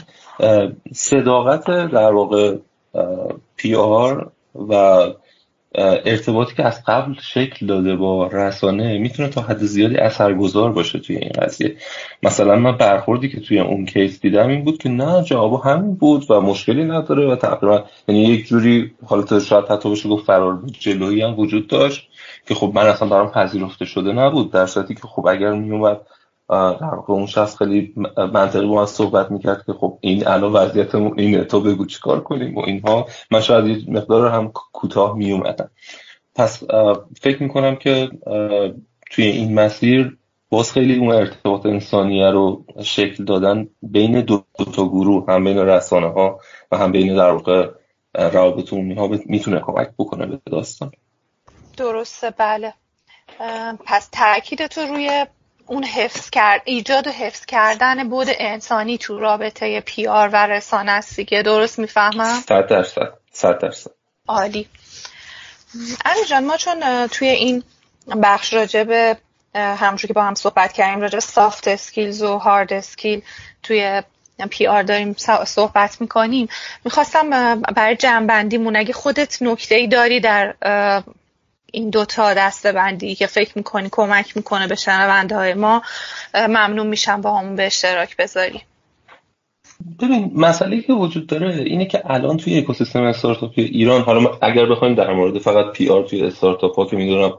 صداقت 0.93 1.65
در 1.65 2.11
واقع 2.13 2.55
پی 3.55 3.75
آر 3.75 4.31
و 4.69 5.03
ارتباطی 5.75 6.55
که 6.55 6.63
از 6.63 6.83
قبل 6.83 7.13
شکل 7.21 7.65
داده 7.65 7.95
با 7.95 8.27
رسانه 8.27 8.97
می‌تونه 8.97 9.29
تا 9.29 9.41
حد 9.41 9.57
زیادی 9.57 9.95
اثرگذار 9.95 10.71
باشه 10.71 10.99
توی 10.99 11.15
این 11.15 11.31
قضیه. 11.41 11.75
مثلا 12.23 12.55
من 12.55 12.77
برخوردی 12.77 13.29
که 13.29 13.39
توی 13.39 13.59
اون 13.59 13.85
کیس 13.85 14.21
دیدم 14.21 14.47
این 14.47 14.63
بود 14.63 14.77
که 14.77 14.89
نه 14.89 15.23
جواب 15.23 15.61
همین 15.65 15.95
بود 15.95 16.31
و 16.31 16.41
مشکلی 16.41 16.83
نداره 16.83 17.27
و 17.27 17.35
تقریبا 17.35 17.83
یعنی 18.07 18.23
یک 18.23 18.47
جوری 18.47 18.91
حالا 19.05 19.39
شاید 19.39 19.65
حتی 19.65 19.91
بشه 19.91 20.09
گفت 20.09 20.25
فرار 20.25 20.55
بود 20.55 20.77
جلویی 20.79 21.21
هم 21.21 21.39
وجود 21.39 21.67
داشت 21.67 22.07
که 22.47 22.55
خب 22.55 22.71
من 22.75 22.85
اصلا 22.85 23.07
برام 23.07 23.31
پذیرفته 23.31 23.85
شده 23.85 24.11
نبود 24.11 24.51
در 24.51 24.65
صورتی 24.65 24.95
که 24.95 25.01
خب 25.01 25.27
اگر 25.27 25.51
میومد 25.51 26.01
در 26.51 26.95
واقع 26.95 27.13
اون 27.13 27.25
شخص 27.25 27.57
خیلی 27.57 27.93
منطقی 28.33 28.67
با 28.67 28.75
من 28.75 28.85
صحبت 28.85 29.31
می‌کرد 29.31 29.65
که 29.65 29.73
خب 29.73 29.97
این 30.01 30.27
الان 30.27 30.53
وضعیتمون 30.53 31.19
اینه 31.19 31.43
تو 31.43 31.61
بگو 31.61 31.85
چیکار 31.85 32.23
کنیم؟ 32.23 32.55
و 32.55 32.59
اینها 32.59 33.07
من 33.31 33.41
شاید 33.41 33.65
یه 33.65 33.93
مقدار 33.93 34.31
هم 34.31 34.51
کوتاه 34.51 35.17
میومدم 35.17 35.71
پس 36.35 36.63
فکر 37.21 37.43
می‌کنم 37.43 37.75
که 37.75 38.09
توی 39.11 39.25
این 39.25 39.53
مسیر 39.53 40.17
باز 40.49 40.71
خیلی 40.71 40.99
اون 40.99 41.11
ارتباط 41.11 41.65
انسانیه 41.65 42.31
رو 42.31 42.65
شکل 42.83 43.25
دادن 43.25 43.67
بین 43.81 44.21
دو, 44.21 44.43
تا 44.75 44.87
گروه 44.87 45.25
هم 45.27 45.43
بین 45.43 45.57
رسانه 45.57 46.07
ها 46.07 46.39
و 46.71 46.77
هم 46.77 46.91
بین 46.91 47.15
در 47.15 47.31
واقع 47.31 47.69
روابط 48.15 48.73
عمومی 48.73 48.93
ها 48.93 49.07
می‌تونه 49.25 49.59
کمک 49.59 49.89
بکنه 49.99 50.25
به 50.25 50.39
داستان. 50.51 50.91
درسته 51.77 52.29
بله. 52.29 52.73
پس 53.85 54.09
تاکید 54.11 54.67
تو 54.67 54.81
روی 54.81 55.25
اون 55.65 55.83
حفظ 55.83 56.29
کرد 56.29 56.61
ایجاد 56.65 57.07
و 57.07 57.11
حفظ 57.11 57.45
کردن 57.45 58.09
بود 58.09 58.27
انسانی 58.29 58.97
تو 58.97 59.19
رابطه 59.19 59.81
پی 59.81 60.07
آر 60.07 60.29
و 60.33 60.47
رسانه 60.47 60.91
است 60.91 61.15
دیگه. 61.15 61.41
درست 61.41 61.79
می‌فهمم؟ 61.79 62.43
صد 62.47 62.67
درصد 62.67 63.13
صد 63.31 63.59
درصد. 63.61 63.91
عالی. 64.27 64.67
علی 66.05 66.25
جان 66.29 66.45
ما 66.45 66.57
چون 66.57 67.07
توی 67.07 67.27
این 67.27 67.63
بخش 68.23 68.53
راجع 68.53 68.83
به 68.83 69.17
همونجور 69.55 70.07
که 70.07 70.13
با 70.13 70.23
هم 70.23 70.35
صحبت 70.35 70.73
کردیم 70.73 71.01
راجع 71.01 71.15
به 71.15 71.19
soft 71.19 71.67
skills 71.67 72.21
و 72.21 72.37
hard 72.37 72.73
skill 72.73 73.21
توی 73.63 74.03
PR 74.49 74.83
داریم 74.83 75.15
صحبت 75.45 76.01
می‌کنیم 76.01 76.47
می‌خواستم 76.85 77.55
برای 77.61 77.95
جمع‌بندیمون 77.95 78.75
اگه 78.75 78.93
خودت 78.93 79.41
نکته 79.41 79.75
ای 79.75 79.87
داری 79.87 80.19
در 80.19 80.55
این 81.71 81.89
دوتا 81.89 82.33
دسته 82.33 82.71
بندی 82.71 83.15
که 83.15 83.27
فکر 83.27 83.51
می‌کنی 83.55 83.89
کمک 83.91 84.37
می‌کنه 84.37 84.67
به 84.67 84.75
شنونده 84.75 85.35
های 85.35 85.53
ما 85.53 85.81
ممنون 86.33 86.87
میشم 86.87 87.21
باهامون 87.21 87.55
به 87.55 87.65
اشتراک 87.65 88.17
بذاری. 88.17 88.61
ببین 90.01 90.31
مسئله 90.35 90.81
که 90.81 90.93
وجود 90.93 91.27
داره 91.27 91.55
اینه 91.55 91.85
که 91.85 92.01
الان 92.05 92.37
توی 92.37 92.57
اکوسیستم 92.57 93.03
استارتاپ 93.03 93.53
ایران 93.55 94.01
حالا 94.01 94.37
اگر 94.41 94.65
بخوایم 94.65 94.95
در 94.95 95.13
مورد 95.13 95.39
فقط 95.39 95.71
PR 95.71 96.03
توی 96.03 96.21
استارتاپ 96.21 96.75
ها 96.75 96.85
که 96.85 96.95
می‌دونم 96.95 97.33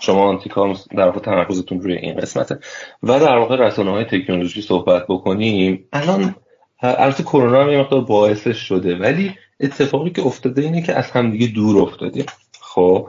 شما 0.00 0.28
آنتیکام 0.28 0.76
در 0.96 1.04
واقع 1.04 1.20
تمرکزتون 1.20 1.80
روی 1.80 1.96
این 1.96 2.16
قسمته 2.16 2.58
و 3.02 3.20
در 3.20 3.36
واقع 3.36 3.56
رسانه 3.56 3.90
های 3.90 4.04
تکنولوژی 4.04 4.62
صحبت 4.62 5.06
بکنیم 5.08 5.88
الان 5.92 6.34
البته 6.82 7.22
کرونا 7.22 7.62
هم 7.62 7.70
یه 7.70 7.78
مقدار 7.78 8.00
باعثش 8.00 8.58
شده 8.58 8.96
ولی 8.96 9.34
اتفاقی 9.60 10.10
که 10.10 10.26
افتاده 10.26 10.62
اینه 10.62 10.82
که 10.82 10.94
از 10.94 11.10
همدیگه 11.10 11.46
دور 11.46 11.82
افتادیم. 11.82 12.26
خب؟ 12.60 13.08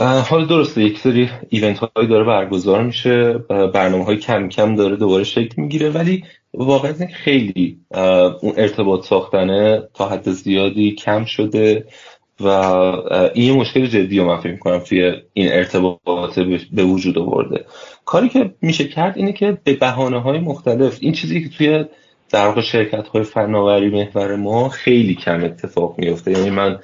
حال 0.00 0.46
درسته 0.46 0.82
یک 0.82 0.98
سری 0.98 1.30
event 1.48 1.78
هایی 1.78 2.08
داره 2.08 2.24
برگزار 2.24 2.82
میشه 2.82 3.32
برنامه 3.48 4.04
های 4.04 4.16
کم 4.16 4.48
کم 4.48 4.74
داره 4.74 4.96
دوباره 4.96 5.24
شکل 5.24 5.62
می‌گیره 5.62 5.90
ولی 5.90 6.24
واقعا 6.54 6.92
خیلی 7.14 7.78
اون 8.40 8.52
ارتباط 8.56 9.04
ساختنه 9.04 9.82
تا 9.94 10.08
حد 10.08 10.30
زیادی 10.30 10.92
کم 10.92 11.24
شده 11.24 11.86
و 12.40 12.48
این 13.34 13.56
مشکل 13.56 13.86
جدی 13.86 14.18
رو 14.18 14.24
من 14.24 14.40
فکر 14.40 14.52
می‌کنم 14.52 14.78
توی 14.78 15.12
این 15.32 15.52
ارتباطات 15.52 16.38
به 16.72 16.84
وجود 16.84 17.18
آورده. 17.18 17.64
کاری 18.04 18.28
که 18.28 18.54
میشه 18.62 18.84
کرد 18.88 19.18
اینه 19.18 19.32
که 19.32 19.58
به 19.64 19.74
بحانه 19.74 20.20
های 20.20 20.38
مختلف 20.38 20.98
این 21.00 21.12
چیزی 21.12 21.42
که 21.42 21.48
توی 21.48 21.84
در 22.30 22.46
واقع 22.46 22.60
شرکت 22.60 23.08
های 23.08 23.22
فناوری 23.22 23.90
محور 23.90 24.36
ما 24.36 24.68
خیلی 24.68 25.14
کم 25.14 25.44
اتفاق 25.44 25.94
میفته 25.98 26.30
یعنی 26.32 26.50
من 26.50 26.78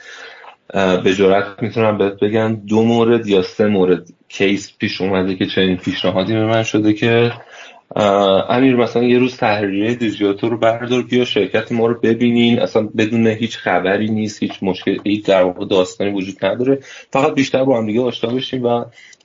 به 0.75 1.14
جرات 1.14 1.62
می‌تونم 1.62 1.99
بهت 1.99 2.21
بگم 2.21 2.55
دو 2.55 2.83
مورد 2.83 3.27
یا 3.27 3.43
سه 3.43 3.66
مورد 3.66 4.09
کیس 4.29 4.73
پیش 4.79 5.01
اومده 5.01 5.37
که 5.37 5.47
چنین 5.47 5.77
پیشنهادی 5.77 6.33
به 6.33 6.47
من 6.47 6.62
شده 6.62 6.93
که 6.93 7.33
امیر 8.49 8.77
مثلا 8.77 9.03
یه 9.03 9.19
روز 9.19 9.37
تحریریه 9.37 9.95
دیجیاتور 9.95 10.51
رو 10.51 10.59
بردار 10.59 11.03
بیا 11.03 11.25
شرکت 11.25 11.73
ما 11.73 11.87
رو 11.87 12.01
ببینین. 12.01 12.61
اصلا 12.61 12.89
بدون 12.97 13.27
هیچ 13.27 13.57
خبری 13.57 14.09
نیست 14.09 14.43
هیچ 14.43 14.53
مشکل 14.62 14.99
هیچ 15.05 15.27
در 15.27 15.43
واقع 15.43 15.66
داستانی 15.66 16.11
وجود 16.11 16.45
نداره. 16.45 16.79
فقط 17.12 17.35
بیشتر 17.35 17.64
با 17.64 17.79
هم 17.79 17.87
دیگه 17.87 18.01
آشنا 18.01 18.35
بشیم 18.35 18.64
و 18.64 18.85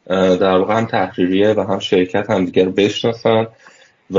در 0.10 0.58
واقع 0.58 0.78
هم 0.78 0.86
تحریریه 0.86 1.54
و 1.54 1.62
هم 1.62 1.80
شرکت 1.80 2.30
هم 2.30 2.46
دیگه 2.46 2.64
رو 2.64 2.72
بشناسن. 2.72 3.48
و 4.14 4.18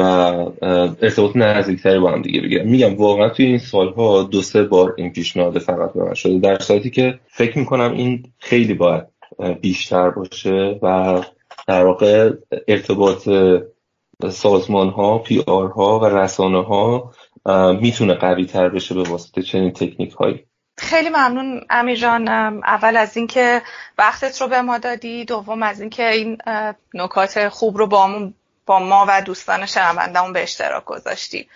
ارتباط 1.02 1.36
نزدیکتری 1.36 1.98
با 1.98 2.10
هم 2.10 2.22
دیگه 2.22 2.40
بگیرم. 2.40 2.68
میگم 2.68 2.96
واقعا 2.96 3.28
توی 3.28 3.46
این 3.46 3.58
سالها 3.58 4.22
دو 4.22 4.42
سه 4.42 4.62
بار 4.62 4.94
این 4.96 5.12
پیشنهاد 5.12 5.58
فقط 5.58 5.92
به 5.92 6.04
من 6.04 6.14
شده 6.14 6.38
در 6.38 6.58
صورتی 6.58 6.90
که 6.90 7.18
فکر 7.28 7.58
می‌کنم 7.58 7.92
این 7.92 8.32
خیلی 8.38 8.74
باید 8.74 9.04
بیشتر 9.60 10.10
باشه 10.10 10.78
و 10.82 11.20
در 11.66 11.84
واقع 11.84 12.30
ارتباط 12.68 13.28
سازمان 14.30 14.88
ها 14.88 15.18
پی 15.18 15.42
آر 15.46 15.68
ها 15.68 16.00
و 16.00 16.04
رسانه 16.04 16.64
ها 16.64 17.12
می‌تونه 17.80 18.14
قوی 18.14 18.44
تر 18.44 18.68
بشه 18.68 18.94
به 18.94 19.02
واسطه 19.02 19.42
چنین 19.42 19.70
تکنیک 19.70 20.12
هایی 20.12 20.44
خیلی 20.78 21.08
ممنون 21.08 21.60
امیر 21.70 21.96
جان. 21.96 22.28
اول 22.28 22.96
از 22.96 23.16
اینکه 23.16 23.62
وقتت 23.98 24.40
رو 24.40 24.48
به 24.48 24.62
ما 24.62 24.78
دادی 24.78 25.24
دوم 25.24 25.62
از 25.62 25.80
اینکه 25.80 26.10
این 26.10 26.38
نکات 26.94 27.48
خوب 27.48 27.78
رو 27.78 27.86
با 27.86 28.32
با 28.66 28.78
ما 28.78 29.06
و 29.08 29.22
دوستان 29.22 29.66
شنوندهمون 29.66 30.32
به 30.32 30.42
اشتراک 30.42 30.84
گذاشتی. 30.84 31.48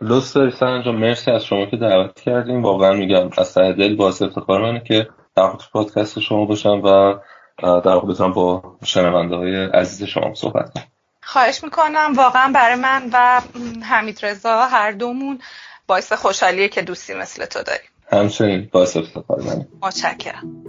لطف 0.00 0.32
داری 0.32 0.50
جان 0.60 0.94
مرسی 0.94 1.30
از 1.30 1.44
شما 1.44 1.66
که 1.66 1.76
دعوت 1.76 2.20
کردیم 2.20 2.62
واقعا 2.62 2.92
میگم 2.92 3.30
از 3.38 3.54
ته 3.54 3.72
دل 3.72 3.96
باعث 3.96 4.22
افتخار 4.22 4.60
منه 4.62 4.80
که 4.80 5.08
در 5.36 5.50
پادکست 5.72 6.20
شما 6.20 6.44
باشم 6.44 6.82
و 6.84 7.14
در 7.80 7.98
بتونم 7.98 8.32
با 8.32 8.76
شنونده 8.84 9.36
های 9.36 9.64
عزیز 9.64 10.08
شما 10.08 10.34
صحبت 10.34 10.72
کنم. 10.74 10.84
خواهش 11.22 11.64
می‌کنم. 11.64 12.12
واقعا 12.16 12.52
برای 12.54 12.74
من 12.74 13.10
و 13.12 13.40
حمید 13.84 14.26
رضا 14.26 14.66
هر 14.66 14.90
دومون 14.92 15.38
باعث 15.86 16.12
خوشحالیه 16.12 16.68
که 16.68 16.82
دوستی 16.82 17.14
مثل 17.14 17.44
تو 17.44 17.62
داریم. 17.62 17.88
همچنین 18.12 18.68
باعث 18.72 18.96
افتخار 18.96 19.40
منه. 19.40 19.68
متشکرم. 19.82 20.64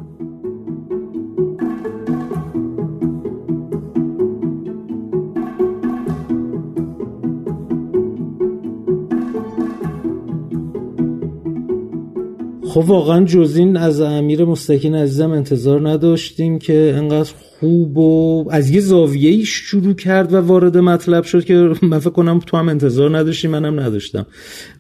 خب 12.76 12.84
واقعا 12.90 13.26
جز 13.26 13.56
این 13.58 13.78
از 13.78 14.02
امیر 14.02 14.46
مستکین 14.46 14.96
عزیزم 14.96 15.32
انتظار 15.32 15.90
نداشتیم 15.90 16.60
که 16.60 16.94
انقدر 16.98 17.30
خوب 17.60 17.98
و 17.98 18.46
از 18.52 18.70
یه 18.70 18.80
زاویه 18.80 19.44
شروع 19.44 19.94
کرد 19.94 20.34
و 20.34 20.38
وارد 20.38 20.78
مطلب 20.78 21.24
شد 21.24 21.46
که 21.46 21.72
من 21.82 22.00
فکر 22.00 22.10
کنم 22.10 22.40
تو 22.40 22.58
هم 22.58 22.70
انتظار 22.70 23.18
نداشتی 23.18 23.48
منم 23.48 23.80
نداشتم 23.80 24.26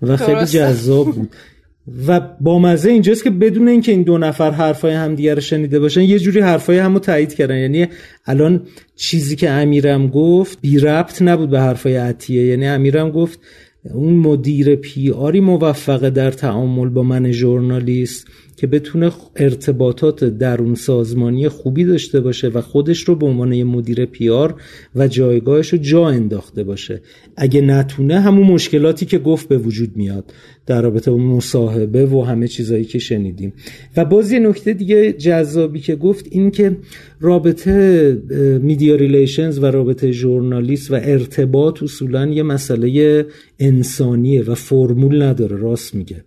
و 0.01 0.17
خیلی 0.17 0.45
جذاب 0.45 1.05
بود. 1.05 1.29
و 2.07 2.21
با 2.41 2.59
مزه 2.59 2.91
اینجاست 2.91 3.23
که 3.23 3.29
بدون 3.29 3.67
اینکه 3.67 3.91
این 3.91 4.03
دو 4.03 4.17
نفر 4.17 4.51
حرفای 4.51 4.93
همدیگه 4.93 5.33
رو 5.33 5.41
شنیده 5.41 5.79
باشن 5.79 6.01
یه 6.01 6.19
جوری 6.19 6.39
حرفای 6.39 6.79
همو 6.79 6.99
تایید 6.99 7.33
کردن. 7.33 7.57
یعنی 7.57 7.87
الان 8.25 8.61
چیزی 8.95 9.35
که 9.35 9.49
امیرم 9.49 10.07
گفت 10.07 10.61
بی 10.61 10.79
ربط 10.79 11.21
نبود 11.21 11.49
به 11.49 11.59
حرفای 11.59 11.95
عطیه. 11.95 12.45
یعنی 12.45 12.67
امیرم 12.67 13.11
گفت 13.11 13.39
اون 13.93 14.13
مدیر 14.13 14.75
PR 14.76 15.11
ی 15.11 15.39
موفقه 15.39 16.09
در 16.09 16.31
تعامل 16.31 16.89
با 16.89 17.03
من 17.03 17.31
ژورنالیست. 17.31 18.27
که 18.58 18.68
بتونه 18.68 19.12
ارتباطات 19.36 20.24
درون 20.24 20.76
سازمانی 20.76 21.49
خوبی 21.49 21.84
داشته 21.84 22.20
باشه 22.20 22.47
و 22.47 22.62
خودش 22.62 22.99
رو 22.99 23.16
به 23.16 23.26
عنوان 23.26 23.64
مدیر 23.64 24.06
PR 24.05 24.61
و 24.95 25.08
جایگاهش 25.08 25.70
رو 25.70 25.78
جا 25.78 26.08
انداخته 26.08 26.64
باشه. 26.64 27.01
اگه 27.36 27.62
نتونه 27.62 28.20
همون 28.20 28.47
مشکلاتی 28.47 29.06
که 29.06 29.18
گفت 29.18 29.47
به 29.47 29.58
وجود 29.58 29.91
میاد 29.95 30.34
در 30.66 30.82
رابطه 30.82 31.12
با 31.12 31.18
مصاحبه 31.18 32.06
و 32.06 32.22
همه 32.22 32.47
چیزایی 32.47 32.86
که 32.86 32.99
شنیدیم. 32.99 33.53
و 33.97 34.06
باز 34.06 34.32
یه 34.32 34.39
نکته 34.39 34.74
دیگه 34.74 35.14
جذابی 35.14 35.80
که 35.80 35.95
گفت 35.95 36.26
این 36.32 36.51
که 36.51 36.78
رابطه 37.20 38.18
media 38.61 38.95
relations 38.95 39.59
و 39.60 39.66
رابطه 39.66 40.12
ژورنالیست 40.12 40.91
و 40.91 40.93
ارتباط 40.93 41.84
اصولا 41.84 42.28
یه 42.28 42.43
مسئله 42.43 43.26
انسانیه 43.60 44.43
و 44.43 44.56
فرمول 44.56 45.22
نداره 45.22 45.58
راست 45.58 45.95
میگه. 45.95 46.24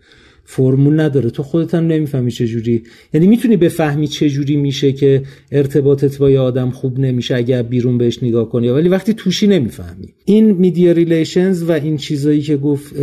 فرمول 0.50 1.00
نداره. 1.00 1.30
تو 1.30 1.42
خودت 1.42 1.74
هم 1.74 1.86
نمی‌فهمی 1.86 2.30
چجوری. 2.30 2.82
یعنی 3.12 3.26
می‌تونی 3.26 3.56
بفهمی 3.56 4.08
چجوری 4.08 4.56
میشه 4.56 4.92
که 4.92 5.22
ارتباطت 5.52 6.18
با 6.18 6.30
یه 6.30 6.38
آدم 6.40 6.70
خوب 6.70 6.98
نمیشه 6.98 7.34
اگر 7.34 7.62
بیرون 7.62 7.98
بهش 7.98 8.22
نگاه 8.22 8.48
کنی. 8.48 8.68
ولی 8.68 8.88
وقتی 8.88 9.14
توشی 9.14 9.46
نمی‌فهمی. 9.46 10.14
این 10.24 10.50
media 10.50 10.92
relations 10.92 11.62
و 11.62 11.72
این 11.72 11.96
چیزایی 11.96 12.40
که 12.40 12.56
گفت 12.56 12.94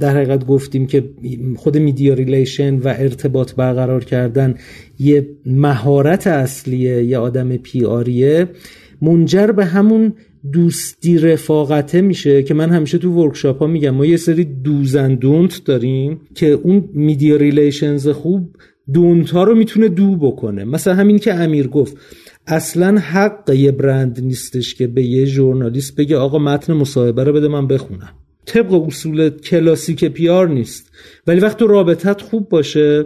در 0.00 0.16
حقیقت 0.16 0.46
گفتیم 0.46 0.86
که 0.86 1.04
خود 1.56 1.78
media 1.78 2.14
relation 2.14 2.78
و 2.78 2.88
ارتباط 2.88 3.54
برقرار 3.54 4.04
کردن 4.04 4.54
یه 4.98 5.28
مهارت 5.46 6.26
اصلیه 6.26 7.04
یه 7.04 7.18
آدم 7.18 7.56
PR 7.56 7.84
یه 7.84 8.48
منجر 9.02 9.46
به 9.46 9.64
همون 9.64 10.12
دوستی 10.52 11.18
رفاقته 11.18 12.00
میشه 12.00 12.42
که 12.42 12.54
من 12.54 12.70
همیشه 12.70 12.98
تو 12.98 13.10
workshop 13.10 13.58
ها 13.58 13.66
میگم. 13.66 13.90
ما 13.90 14.06
یه 14.06 14.16
سری 14.16 14.44
do's 14.44 14.84
and 14.84 15.14
don't 15.14 15.64
داریم 15.64 16.20
که 16.34 16.46
اون 16.46 16.88
media 16.92 17.36
relations 17.36 18.08
خوب 18.08 18.56
don't 18.92 19.34
رو 19.34 19.54
می‌تونه 19.54 19.88
do 19.88 20.16
بکنه. 20.16 20.64
مثلا 20.64 20.94
همین 20.94 21.18
که 21.18 21.34
امیر 21.34 21.66
گفت 21.66 21.96
اصلا 22.46 22.98
حق 22.98 23.50
یه 23.50 23.72
برند 23.72 24.20
نیستش 24.20 24.74
که 24.74 24.86
به 24.86 25.04
یه 25.04 25.24
ژورنالیست 25.24 25.96
بگه 25.96 26.16
آقا 26.16 26.38
متن 26.38 26.72
مصاحبه 26.72 27.24
رو 27.24 27.32
بده 27.32 27.48
من 27.48 27.66
بخونم. 27.66 28.12
طبق 28.46 28.72
اصول 28.72 29.30
کلاسیک 29.30 30.04
PR 30.04 30.48
نیست. 30.48 30.90
ولی 31.26 31.40
وقت 31.40 31.62
رابطت 31.62 32.20
خوب 32.20 32.48
باشه 32.48 33.04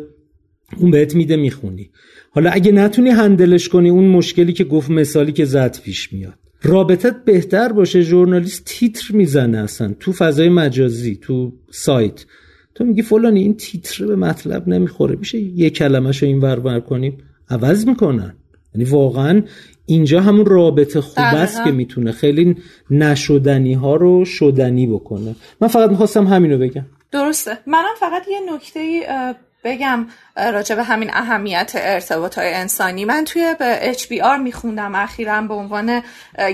اون 0.77 0.91
بهت 0.91 1.15
میده 1.15 1.37
می‌خونی. 1.37 1.91
حالا 2.31 2.51
اگه 2.51 2.73
نتونی 2.73 3.11
هندلش 3.11 3.69
کنی 3.69 3.91
اون 3.91 4.05
مشکلی 4.05 4.53
که 4.53 4.65
گفت 4.65 4.91
مثالی 4.91 5.33
که 5.33 5.45
زد 5.45 5.79
پیش 5.85 6.13
میاد. 6.13 6.39
رابطت 6.67 7.25
بهتر 7.25 7.73
باشه 7.73 8.01
ژورنالیست 8.01 8.65
تیتر 8.65 9.15
می‌زنه 9.15 9.59
اصلا. 9.59 9.95
تو 10.01 10.13
فضای 10.13 10.49
مجازی 10.49 11.19
تو 11.23 11.53
سایت. 11.71 12.25
تو 12.75 12.85
میگی 12.85 13.03
فلانی 13.03 13.41
این 13.41 13.57
تیتر 13.57 14.07
به 14.07 14.17
مطلب 14.17 14.69
نمی‌خوره. 14.69 15.17
میشه 15.17 15.39
یه 15.39 15.71
کلمه 15.71 16.13
شو 16.13 16.27
این 16.27 16.41
ور 16.41 16.81
کنیم؟ 16.81 17.19
عوض 17.51 17.87
می‌کنن. 17.87 18.35
یعنی 18.75 18.91
واقعا 18.91 19.43
اینجا 19.87 20.21
همون 20.21 20.47
رابطه 20.47 21.01
خوب 21.01 21.25
است 21.25 21.65
که 21.65 21.71
می‌تونه 21.71 22.13
خیلی 22.13 22.57
نشدنی 22.91 23.75
ها 23.75 23.97
رو 23.97 24.25
شدنی 24.25 24.87
بکنه. 24.87 25.37
من 25.61 25.69
فقط 25.69 25.91
می‌خواستم 25.91 26.27
همینو 26.27 26.59
بگم. 26.59 26.87
درسته. 27.13 27.59
منم 27.67 27.95
فقط 28.01 28.23
یه 28.29 28.55
نکته 28.55 29.01
بگم 29.67 30.07
راجع 30.37 30.75
به 30.75 30.85
همین 30.85 31.11
اهمیت 31.15 31.73
ارتباط 31.75 32.39
های 32.39 32.55
انسانی. 32.55 33.05
من 33.05 33.25
توی 33.25 33.57
به 33.59 33.95
HBR 33.99 34.39
میخوندم. 34.41 34.95
اخیرا 34.95 35.41
به 35.41 35.55
عنوان 35.55 36.03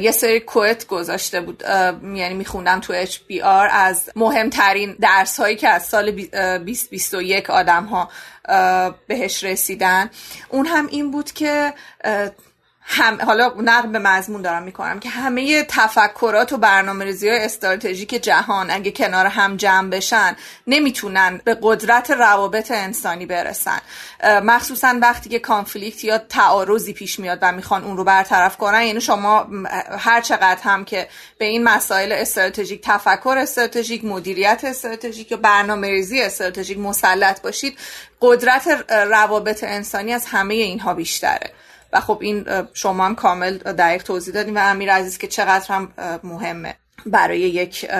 یه 0.01 0.11
سری 0.11 0.41
کوت 0.41 0.87
گذاشته 0.87 1.41
بود. 1.41 1.63
یعنی 2.15 2.35
میخوندم 2.35 2.81
تو 2.81 3.05
HBR 3.05 3.69
از 3.73 4.11
مهمترین 4.17 4.97
درس 5.01 5.41
هایی 5.41 5.57
که 5.57 5.69
از 5.69 5.87
سال 5.87 6.11
2021 6.11 7.51
آدم 7.51 7.85
ها 7.85 8.09
بهش 9.07 9.45
رسیدن. 9.45 10.11
اون 10.49 10.67
هم 10.67 10.87
این 10.87 11.11
بود 11.11 11.33
که 11.33 11.75
هم 12.85 13.19
حالا 13.23 13.53
نقل 13.59 13.89
به 13.89 13.99
مضمون 13.99 14.43
دارم 14.43 14.63
می‌کنم 14.63 15.01
که 15.01 15.09
همه 15.09 15.63
تفکرات 15.63 16.53
و 16.53 16.57
برنامه 16.57 17.05
ریزی 17.05 17.29
های 17.29 17.45
استراتژیک 17.45 18.11
جهان 18.11 18.71
اگه 18.71 18.91
کنار 18.91 19.27
هم 19.27 19.57
جمع 19.57 19.91
بشن 19.91 20.37
نمی‌تونن 20.67 21.41
به 21.45 21.59
قدرت 21.63 22.11
روابط 22.11 22.71
انسانی 22.71 23.27
برسن. 23.27 23.79
مخصوصا 24.25 24.99
وقتی 25.03 25.31
که 25.31 25.39
کانفلیکت 25.39 26.05
یا 26.05 26.19
تعارضی 26.19 26.93
پیش 26.93 27.19
میاد 27.19 27.39
و 27.43 27.53
می‌خوان 27.53 27.85
اون 27.85 27.97
رو 27.97 28.05
برطرف 28.05 28.57
کنن 28.57 28.83
یعنی 28.83 29.01
شما 29.01 29.47
هر 29.99 30.21
چقدر 30.21 30.63
هم 30.63 30.85
که 30.85 31.09
به 31.39 31.45
این 31.45 31.65
مسائل 31.65 32.13
استراتژیک 32.13 32.83
تفکر 32.85 33.35
استراتژیک 33.39 34.05
مدیریت 34.05 34.61
استراتژیک 34.65 35.31
یا 35.31 35.37
برنامه 35.37 35.89
ریزی 35.89 36.23
استراتژیک 36.23 36.79
مسلط 36.79 37.43
باشید 37.43 37.79
قدرت 38.21 38.85
روابط 38.89 39.65
انسانی 39.65 40.13
از 40.13 40.27
همه 40.27 40.55
اینها 40.55 40.95
بیشتره. 40.95 41.51
و 41.93 42.01
خب 42.01 42.19
این 42.23 42.47
شما 42.73 43.07
هم 43.07 43.15
کامل 43.15 43.59
دقیق 43.59 44.03
توضیح 44.03 44.35
دادیم 44.35 44.57
و 44.57 44.59
امیر 44.59 44.93
عزیز 44.93 45.19
که 45.19 45.27
چقدر 45.27 45.67
هم 45.69 45.93
مهمه 46.25 46.75
برای 47.07 47.41
یک 47.41 47.91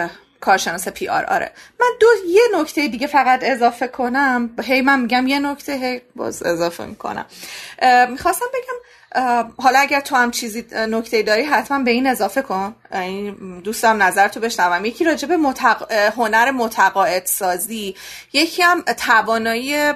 کارشناس 0.41 0.87
پی 0.87 1.07
آر 1.07 1.25
آره. 1.25 1.51
من 1.79 1.87
دو 1.99 2.07
یه 2.27 2.41
نکته 2.59 2.87
دیگه 2.87 3.07
فقط 3.07 3.39
اضافه 3.43 3.87
کنم. 3.87 4.49
هی 4.63 4.81
من 4.81 5.01
میگم 5.01 5.27
یه 5.27 5.39
نکته 5.39 5.73
هی 5.73 6.01
باز 6.15 6.43
اضافه 6.43 6.85
می‌کنم. 6.85 7.25
می‌خواستم 8.09 8.45
بگم 8.53 8.73
حالا 9.57 9.79
اگر 9.79 9.99
تو 9.99 10.15
هم 10.15 10.31
چیزی 10.31 10.65
نکته 10.71 11.23
داری 11.23 11.43
حتما 11.43 11.79
به 11.79 11.91
این 11.91 12.07
اضافه 12.07 12.41
کن. 12.41 12.75
دوستم 13.63 14.03
نظر 14.03 14.27
تو 14.27 14.39
بشنوم. 14.39 14.85
یکی 14.85 15.03
راجع 15.03 15.27
به 15.27 15.37
متق... 15.37 15.91
هنر 15.91 16.51
متقاعد 16.51 17.25
سازی 17.25 17.95
یکی 18.33 18.61
هم 18.61 18.81
توانایی 18.81 19.93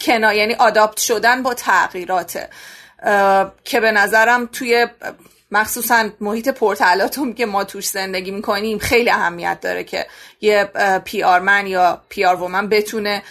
کنا 0.00 0.32
یعنی 0.32 0.54
آداپت 0.54 0.98
شدن 1.00 1.42
با 1.42 1.54
تغییراته 1.54 2.48
که 3.64 3.80
به 3.80 3.92
نظرم 3.92 4.46
توی 4.46 4.86
مخصوصا 5.50 6.08
محیط 6.20 6.48
پرتلاطم 6.48 7.32
که 7.32 7.46
ما 7.46 7.64
توش 7.64 7.88
زندگی 7.88 8.30
می‌کنیم 8.30 8.78
خیلی 8.78 9.10
اهمیت 9.10 9.60
داره 9.60 9.84
که 9.84 10.06
یه 10.40 10.64
PR 11.04 11.22
man 11.22 11.66
یا 11.66 12.02
PR 12.08 12.36
woman 12.36 12.68
بتونه 12.68 13.22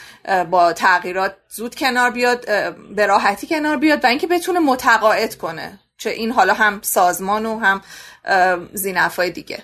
با 0.50 0.74
تغییرات 0.74 1.36
زود 1.50 1.76
کنار 1.76 2.10
بیاد 2.10 2.46
به 2.96 3.06
راحتی 3.06 3.48
کنار 3.48 3.78
بیاد 3.78 4.04
و 4.04 4.08
اینکه 4.08 4.28
بتونه 4.28 4.60
متقاعد 4.60 5.36
کنه 5.36 5.80
چه 5.98 6.10
این 6.10 6.32
حالا 6.32 6.54
هم 6.54 6.80
سازمان 6.82 7.46
و 7.46 7.60
هم 7.60 7.82
ذینفعای 8.74 9.32
دیگه. 9.32 9.64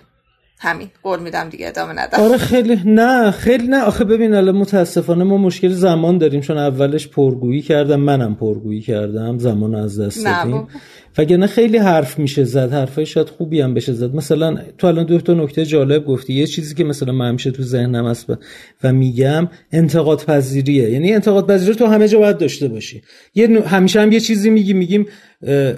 همین. 0.66 0.88
قول 1.04 1.20
میدم 1.20 1.50
دیگه 1.50 1.68
ادامه 1.68 1.94
ندم 1.94 2.20
آره 2.20 2.38
خیلی 2.38 2.80
نه 2.86 3.32
خیلی 3.32 3.68
نه. 3.68 3.84
آخه 3.84 4.04
ببین 4.04 4.34
الان 4.34 4.56
متاسفانه 4.56 5.24
ما 5.24 5.38
مشکل 5.38 5.70
زمان 5.70 6.18
داریم 6.18 6.42
چون 6.42 6.58
اولش 6.58 7.08
پرگویی 7.08 7.62
کردم 7.62 8.00
منم 8.00 8.36
پرگویی 8.36 8.82
کردم 8.82 9.38
زمان 9.38 9.76
از 9.76 10.00
دست 10.00 10.26
دادیم. 10.26 10.68
وگرنه 11.18 11.48
خیلی 11.48 11.78
حرف 11.78 12.20
میشه 12.20 12.44
زد 12.44 12.74
حرفای 12.74 13.06
شاید 13.06 13.30
خوبی 13.30 13.62
هم 13.62 13.74
بشه 13.74 13.94
زد. 13.94 14.16
مثلا 14.16 14.58
تو 14.78 14.88
الان 14.88 15.06
دو 15.06 15.22
تا 15.22 15.34
نکته 15.34 15.66
جالب 15.66 16.06
گفتی. 16.06 16.34
یه 16.34 16.48
چیزی 16.48 16.76
که 16.76 16.84
مثلا 16.84 17.14
من 17.14 17.28
همیشه 17.30 17.52
تو 17.52 17.64
ذهنم 17.64 18.08
هست 18.08 18.30
و 18.84 18.94
میگم 18.94 19.48
انتقاد 19.72 20.24
پذیریه 20.26 20.90
یعنی 20.92 21.14
انتقاد 21.14 21.48
پذیری 21.48 21.76
تو 21.76 21.86
همه 21.86 22.08
جا 22.08 22.20
باید 22.20 22.38
داشته 22.38 22.68
باشی. 22.68 23.02
یه 23.36 23.62
همیشه 23.62 24.02
هم 24.02 24.12
یه 24.12 24.20
چیزی 24.20 24.50
میگی 24.50 24.74
میگیم 24.74 25.06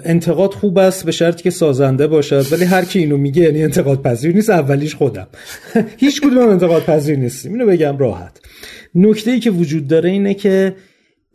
انتقاد 0.04 0.54
خوب 0.54 0.78
است 0.78 1.04
به 1.04 1.12
شرطی 1.12 1.42
که 1.42 1.50
سازنده 1.50 2.06
باشد 2.06 2.46
ولی 2.52 2.64
هر 2.64 2.84
کی 2.84 2.98
اینو 2.98 3.16
میگه 3.16 3.42
یعنی 3.42 3.62
انتقاد 3.62 4.02
پذیر 4.02 4.34
نیست 4.34 4.50
اولیش 4.50 4.94
خودم. 4.94 5.26
هیچ 5.96 6.20
کدوم 6.20 6.48
انتقاد 6.48 6.82
پذیر 6.82 7.18
نیستیم. 7.18 7.52
اینو 7.52 7.66
بگم 7.66 7.98
راحت. 7.98 8.40
نکته 8.94 9.30
ای 9.30 9.40
که 9.40 9.50
وجود 9.50 9.86
داره 9.86 10.10
اینه 10.10 10.34
که 10.34 10.74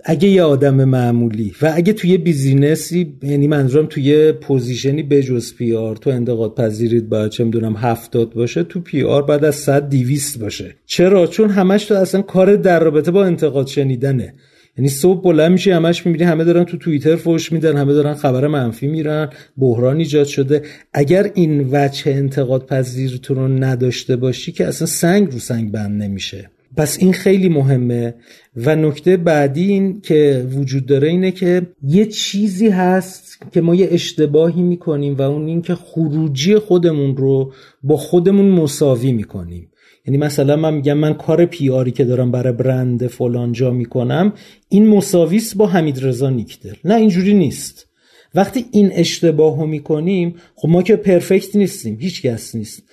اگه 0.06 0.30
یه 0.30 0.44
آدم 0.44 0.84
معمولی 0.84 1.54
و 1.62 1.72
اگه 1.76 1.94
توی 1.94 2.18
business 2.18 3.03
ی 3.03 3.14
یعنی 3.24 3.48
منظورم 3.48 3.86
توی 3.86 4.32
position 4.32 4.96
ی 4.96 5.04
بجز 5.04 5.56
PR 5.56 5.96
تو 5.96 6.10
انتقاد 6.10 6.56
پذیریت 6.56 7.10
باید 7.10 7.32
چه 7.32 7.44
می‌دونم 7.44 7.76
هفتاد 7.76 8.34
باشه 8.34 8.64
تو 8.64 8.80
PR 8.80 9.22
بعد 9.22 9.46
از 9.46 9.56
صد 9.56 9.90
دیویست 9.90 10.40
باشه. 10.40 10.76
چرا؟ 10.86 11.28
چون 11.28 11.50
همش 11.50 11.86
تو 11.86 11.96
اصلا 11.96 12.22
کار 12.22 12.56
در 12.56 12.80
رابطه 12.80 13.12
با 13.12 13.26
انتقاد 13.26 13.68
شنیدنه. 13.68 14.34
یعنی 14.78 14.90
صبح 14.90 15.22
بلند 15.22 15.52
میشی 15.52 15.72
همش 15.72 16.06
می‌بینی 16.06 16.24
همه 16.24 16.44
دارن 16.44 16.64
تو 16.64 16.78
توییتر 16.78 17.16
فوش 17.16 17.52
میدن 17.52 17.78
همه 17.78 17.94
دارن 17.94 18.14
خبر 18.14 18.48
منفی 18.48 18.88
میدن 18.88 19.30
بحران 19.58 19.98
ایجاد 19.98 20.26
شده. 20.26 20.62
اگر 20.94 21.32
این 21.34 21.70
وجه 21.72 22.12
انتقاد 22.12 22.66
پذیرتون 22.66 23.38
رو 23.38 23.48
نداشته 23.48 24.16
باشی 24.16 24.52
که 24.52 24.68
اصلا 24.68 24.88
سنگ 24.88 25.32
رو 25.32 25.40
سنگ 25.40 25.72
بند 25.72 26.04
نمیشه. 26.04 26.50
پس 26.78 26.98
این 27.00 27.14
خیلی 27.14 27.50
مهمه. 27.50 28.16
و 28.56 28.76
نکته 28.76 29.18
بعدی 29.18 29.68
این 29.68 30.02
که 30.02 30.48
وجود 30.52 30.86
داره 30.86 31.08
اینه 31.08 31.32
که 31.32 31.62
یه 31.84 32.06
چیزی 32.06 32.70
هست 32.70 33.38
که 33.52 33.62
ما 33.62 33.76
یه 33.76 33.88
اشتباهی 33.92 34.62
می‌کنیم 34.62 35.16
و 35.16 35.22
اون 35.22 35.48
این 35.48 35.62
که 35.62 35.76
خروجی 35.76 36.56
خودمون 36.56 37.18
رو 37.18 37.54
با 37.84 37.98
خودمون 37.98 38.50
مساوی 38.50 39.12
می‌کنیم. 39.12 39.68
یعنی 40.08 40.18
مثلا 40.18 40.56
من 40.56 40.74
میگم 40.74 40.94
من 40.94 41.14
کار 41.14 41.46
پیاری 41.46 41.92
که 41.92 42.04
دارم 42.04 42.32
برای 42.32 42.54
برند 42.54 43.08
فلان 43.08 43.52
جا 43.52 43.72
می‌کنم 43.72 44.34
این 44.70 44.88
مساویس 44.88 45.56
با 45.56 45.68
حمید 45.68 46.06
رضا 46.06 46.30
نیکدل. 46.30 46.74
نه 46.86 46.96
اینجوری 46.96 47.34
نیست. 47.34 47.88
وقتی 48.36 48.66
این 48.72 48.92
اشتباه 48.94 49.60
رو 49.60 49.68
می‌کنیم 49.68 50.36
خب 50.56 50.70
ما 50.70 50.84
که 50.84 50.96
پرفکت 50.96 51.56
نیستیم 51.56 51.98
هیچ 52.00 52.22
کس 52.22 52.56
نیست. 52.56 52.84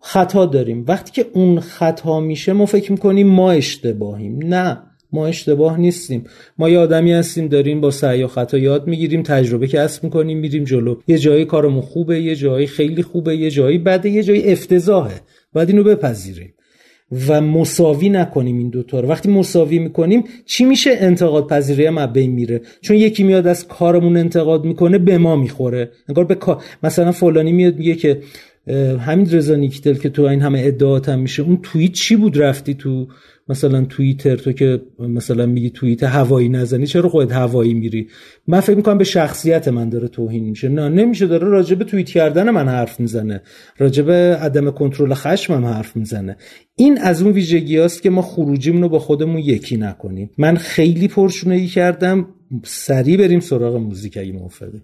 خطا 0.00 0.46
داریم. 0.46 0.84
وقتی 0.88 1.12
که 1.12 1.26
اون 1.32 1.60
خطا 1.60 2.20
میشه 2.20 2.52
ما 2.52 2.66
فکر 2.66 2.92
می‌کنیم 2.92 3.26
ما 3.26 3.52
اشتباهیم. 3.52 4.38
نه 4.42 4.82
ما 5.12 5.26
اشتباه 5.26 5.80
نیستیم. 5.80 6.24
ما 6.58 6.68
یه 6.68 6.78
آدمی 6.78 7.12
هستیم 7.12 7.48
داریم 7.48 7.80
با 7.80 7.90
سعی 7.90 8.22
و 8.22 8.26
خطا 8.26 8.58
یاد 8.58 8.86
می‌گیریم 8.86 9.22
تجربه 9.22 9.66
کسب 9.66 10.04
می‌کنیم 10.04 10.38
میریم 10.38 10.64
جلو. 10.64 10.96
یه 11.08 11.18
جایی 11.18 11.44
کارمون 11.44 11.80
خوبه 11.80 12.20
یه 12.20 12.36
جایی 12.36 12.66
خیلی 12.66 13.02
خوبه 13.02 13.36
یه 13.36 13.50
جایی 13.50 13.78
بده 13.78 14.10
یه 14.10 14.22
جایی 14.22 14.52
افتضاحه. 14.52 15.20
باید 15.52 15.68
اینو 15.68 15.84
بپذیریم. 15.84 16.54
و 17.28 17.40
مساوی 17.40 18.08
نکنیم 18.08 18.58
این 18.58 18.68
دوتا 18.68 19.00
رو. 19.00 19.08
وقتی 19.08 19.30
مساوی 19.30 19.78
می‌کنیم 19.78 20.24
چی 20.46 20.64
میشه؟ 20.64 20.90
انتقاد 20.98 21.46
پذیری 21.46 21.86
هم 21.86 22.06
بین 22.06 22.30
میره. 22.30 22.60
چون 22.80 22.96
یکی 22.96 23.22
میاد 23.22 23.46
از 23.46 23.68
کارمون 23.68 24.16
انتقاد 24.16 24.64
می‌کنه 24.64 24.98
به 24.98 25.18
ما 25.18 25.36
می‌خوره. 25.36 25.90
انگار 26.08 26.24
به 26.24 26.36
مثلا 26.82 27.12
فلانی 27.12 27.52
میاد 27.52 27.76
میگه 27.76 27.94
که 27.94 28.20
همین 28.98 29.30
رضا 29.30 29.54
نیکتل 29.54 29.94
که 29.94 30.08
تو 30.08 30.22
این 30.22 30.40
همه 30.40 30.62
ادعات 30.64 31.08
هم 31.08 31.18
میشه. 31.18 31.42
اون 31.42 31.58
توییت 31.62 31.92
چی 31.92 32.16
بود؟ 32.16 32.42
رفتی 32.42 32.74
تو 32.74 33.06
مثلا 33.50 33.84
توییتر 33.84 34.36
تو 34.36 34.52
که 34.52 34.82
مثلا 34.98 35.46
میگی 35.46 35.70
توییت 35.70 36.02
هوایی 36.02 36.48
نزنی 36.48 36.86
چرا 36.86 37.08
خودت 37.08 37.32
هوایی 37.32 37.74
میری؟ 37.74 38.08
من 38.46 38.60
فکر 38.60 38.76
می‌کنم 38.76 38.98
به 38.98 39.04
شخصیت 39.04 39.68
من 39.68 39.88
داره 39.88 40.08
توهین 40.08 40.44
میشه. 40.44 40.68
نه 40.68 40.88
نمیشه 40.88 41.26
داره 41.26 41.48
راجب 41.48 41.82
توییت 41.82 42.08
کردن 42.08 42.50
من 42.50 42.68
حرف 42.68 43.00
می‌زنه. 43.00 43.42
راجب 43.78 44.10
عدم 44.10 44.70
کنترل 44.70 45.14
خشمم 45.14 45.64
حرف 45.64 45.96
می‌زنه. 45.96 46.36
این 46.76 46.98
از 46.98 47.22
اون 47.22 47.32
ویژگی 47.32 47.78
است 47.78 48.02
که 48.02 48.10
ما 48.10 48.22
خروجیمون 48.22 48.82
رو 48.82 48.88
با 48.88 48.98
خودمون 48.98 49.38
یکی 49.38 49.76
نکنیم. 49.76 50.30
من 50.38 50.56
خیلی 50.56 51.08
پرشونه 51.08 51.66
کردم. 51.66 52.26
سریع 52.64 53.16
بریم 53.16 53.40
سراغ 53.40 53.76
موزیک 53.76 54.16
اگه 54.16 54.32
موافقی. 54.32 54.82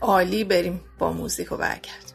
عالی 0.00 0.44
بریم 0.44 0.80
با 0.98 1.12
موزیک 1.12 1.52
و 1.52 1.56
برگرد 1.56 2.07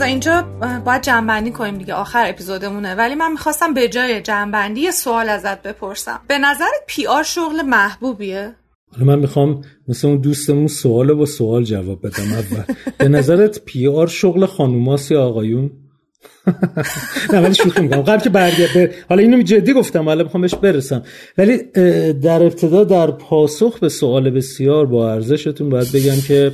همین 0.00 0.10
اینجا 0.10 0.42
باید 0.84 1.02
جنبندی 1.02 1.50
کنیم 1.50 1.78
دیگه 1.78 1.94
آخر 1.94 2.24
اپیزودمونه. 2.28 2.94
ولی 2.94 3.14
من 3.14 3.32
می‌خواستم 3.32 3.74
به 3.74 3.88
جای 3.88 4.22
جنبندی 4.22 4.80
یه 4.80 4.90
سوال 4.90 5.28
ازت 5.28 5.62
بپرسم. 5.62 6.20
به 6.28 6.38
نظرت 6.38 6.82
پی 6.86 7.06
آر 7.06 7.22
شغل 7.22 7.62
محبوبیه؟ 7.62 8.54
حالا 8.92 9.04
من 9.04 9.18
می‌خوام 9.18 9.64
مثل 9.88 10.08
اون 10.08 10.16
دوستمون 10.16 10.66
سوال 10.66 11.14
با 11.14 11.26
سوال 11.26 11.64
جواب 11.64 12.06
بدم 12.06 12.32
اول. 12.32 12.74
به 12.98 13.08
نظرت 13.08 13.60
پی 13.64 13.88
آر 13.88 14.06
شغل 14.06 14.46
خانوماست 14.46 15.10
یا 15.10 15.22
آقایون؟ 15.22 15.70
نه 17.32 17.40
ولی 17.40 17.54
شوخی 17.54 17.80
می‌کنم. 17.80 18.02
قبل 18.02 18.20
که 18.20 18.30
برگرد 18.30 18.94
حالا 19.08 19.22
اینو 19.22 19.42
جدی 19.42 19.72
گفتم 19.72 20.04
حالا 20.04 20.24
می‌خوام 20.24 20.40
بهش 20.40 20.54
برسم. 20.54 21.02
ولی 21.38 21.58
در 22.12 22.42
ابتدا 22.42 22.84
در 22.84 23.10
پاسخ 23.10 23.78
به 23.78 23.88
سوال 23.88 24.30
بسیار 24.30 24.86
با 24.86 25.12
ارزشتون 25.12 25.70
باید 25.70 25.92
بگم 25.92 26.20
که 26.28 26.52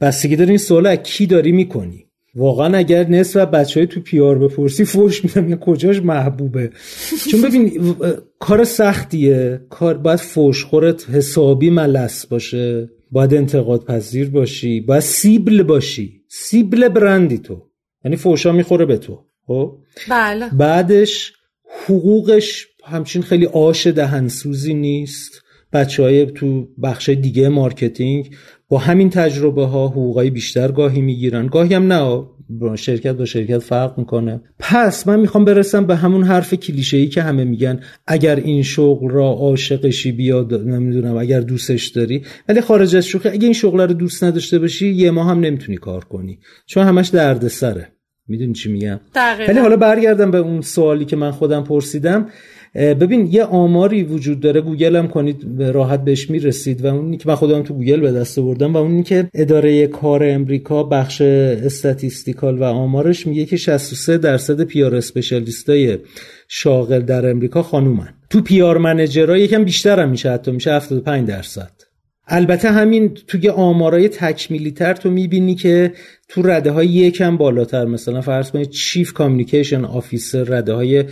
بستگی 0.00 0.36
داره 0.36 0.48
این 0.48 0.58
سوال 0.58 0.86
از 0.86 0.98
کی 0.98 1.26
داری 1.26 1.52
می‌کنی؟ 1.52 2.06
واقعا 2.34 2.76
اگر 2.76 3.08
نصف 3.08 3.36
بچه 3.36 3.80
های 3.80 3.86
تو 3.86 4.00
پیار 4.00 4.38
بپرسی 4.38 4.84
فوش 4.84 5.24
میدم. 5.24 5.56
کجاش 5.56 6.02
محبوبه؟ 6.02 6.70
چون 7.30 7.42
ببین 7.42 7.94
کار 8.38 8.64
سختیه. 8.64 9.60
کار 9.70 9.94
باید 9.98 10.18
فوش 10.18 10.64
خورت 10.64 11.10
حسابی 11.10 11.70
ملس 11.70 12.26
باشه. 12.26 12.90
باید 13.10 13.34
انتقاد 13.34 13.84
پذیر 13.84 14.30
باشی. 14.30 14.80
باید 14.80 15.02
سیبل 15.02 15.62
باشی. 15.62 16.22
سیبل 16.28 16.88
برندی 16.88 17.38
تو. 17.38 17.62
یعنی 18.04 18.16
فوشا 18.16 18.52
می‌خوره 18.52 18.84
به 18.84 18.96
تو. 18.96 19.24
خب؟ 19.46 19.78
بله. 20.10 20.48
بعدش 20.48 21.32
حقوقش 21.84 22.66
همچین 22.84 23.22
خیلی 23.22 23.46
آش 23.46 23.86
دهنسوزی 23.86 24.74
نیست. 24.74 25.42
بچه 25.72 26.02
های 26.02 26.26
تو 26.26 26.68
بخش 26.82 27.08
دیگه 27.08 27.48
marketing 27.48 28.30
با 28.72 28.78
همین 28.78 29.10
تجربه 29.10 29.64
ها 29.64 29.88
حقوقای 29.88 30.30
بیشتر 30.30 30.72
گاهی 30.72 31.00
می‌گیرن. 31.00 31.46
گاهی 31.46 31.74
هم 31.74 31.92
نه 31.92 32.26
شرکت 32.76 33.12
با 33.12 33.24
شرکت 33.24 33.58
فرق 33.58 33.98
می‌کنه. 33.98 34.40
پس 34.58 35.08
من 35.08 35.20
می‌خوام 35.20 35.44
برسم 35.44 35.86
به 35.86 35.96
همون 35.96 36.24
حرف 36.24 36.54
کلیشه 36.54 36.96
ای 36.96 37.08
که 37.08 37.22
همه 37.22 37.44
میگن 37.44 37.80
اگر 38.06 38.36
این 38.36 38.62
شغل 38.62 39.10
را 39.10 39.26
عاشقشی 39.26 40.12
بیاد 40.12 40.54
نمی‌دونم 40.54 41.16
اگر 41.16 41.40
دوستش 41.40 41.88
داری. 41.88 42.22
ولی 42.48 42.60
خارج 42.60 42.96
از 42.96 43.06
شوخی 43.06 43.28
اگر 43.28 43.44
این 43.44 43.52
شغل 43.52 43.80
رو 43.80 43.92
دوست 43.92 44.24
نداشته 44.24 44.58
باشی 44.58 44.88
یه 44.88 45.10
ماه 45.10 45.30
هم 45.30 45.40
نمی‌تونی 45.40 45.78
کار 45.78 46.04
کنی. 46.04 46.38
چون 46.66 46.84
همش 46.84 47.08
دردسره. 47.08 47.88
می‌دونی 48.28 48.52
چی 48.52 48.72
میگم؟ 48.72 49.00
ولی 49.48 49.58
حالا 49.58 49.76
برگردم 49.76 50.30
به 50.30 50.38
اون 50.38 50.60
سوالی 50.60 51.04
که 51.04 51.16
من 51.16 51.30
خودم 51.30 51.64
پرسیدم. 51.64 52.28
ببین 52.74 53.28
یه 53.30 53.44
آماری 53.44 54.02
وجود 54.02 54.40
داره 54.40 54.60
گوگل 54.60 54.96
هم 54.96 55.08
کنید 55.08 55.62
راحت 55.62 56.04
بهش 56.04 56.30
می‌رسید 56.30 56.84
و 56.84 56.86
اونی 56.86 57.16
که 57.16 57.28
من 57.28 57.34
خودم 57.34 57.62
تو 57.62 57.74
گوگل 57.74 58.00
به 58.00 58.12
دست 58.12 58.40
آوردم 58.40 58.74
و 58.74 58.76
اونی 58.76 59.02
که 59.02 59.28
اداره 59.34 59.86
کار 59.86 60.24
امریکا 60.24 60.82
بخش 60.82 61.20
statistical 61.20 62.58
و 62.58 62.64
آمارش 62.64 63.26
میگه 63.26 63.44
که 63.44 63.56
63 63.56 64.18
درصد 64.18 64.62
PR 64.62 64.94
specialist 64.94 65.81
های 65.81 65.98
شاغل 66.48 67.00
در 67.00 67.30
امریکا 67.30 67.62
خانومن. 67.62 68.08
تو 68.30 68.40
PR 68.40 68.78
manager 68.78 69.29
ها 69.29 69.36
یکم 69.36 69.64
بیشتر 69.64 70.00
هم 70.00 70.08
میشه 70.08 70.30
حتی 70.30 70.50
میشه 70.50 70.72
75 70.72 71.28
درصد. 71.28 71.72
البته 72.26 72.70
همین 72.70 73.14
توی 73.26 73.48
آمارای 73.48 74.08
تکمیلی 74.08 74.70
تر 74.70 74.94
تو 74.94 75.10
می‌بینی 75.10 75.54
که 75.54 75.92
تو 76.28 76.42
رده 76.42 76.70
های 76.70 76.88
یکم 76.88 77.36
بالاتر 77.36 77.84
مثلا 77.84 78.20
فرض 78.20 78.50
کنید 78.50 78.70
chief 78.70 79.12
communication 79.12 79.84
officer 79.84 80.44
رده 80.44 80.72
های 80.72 81.04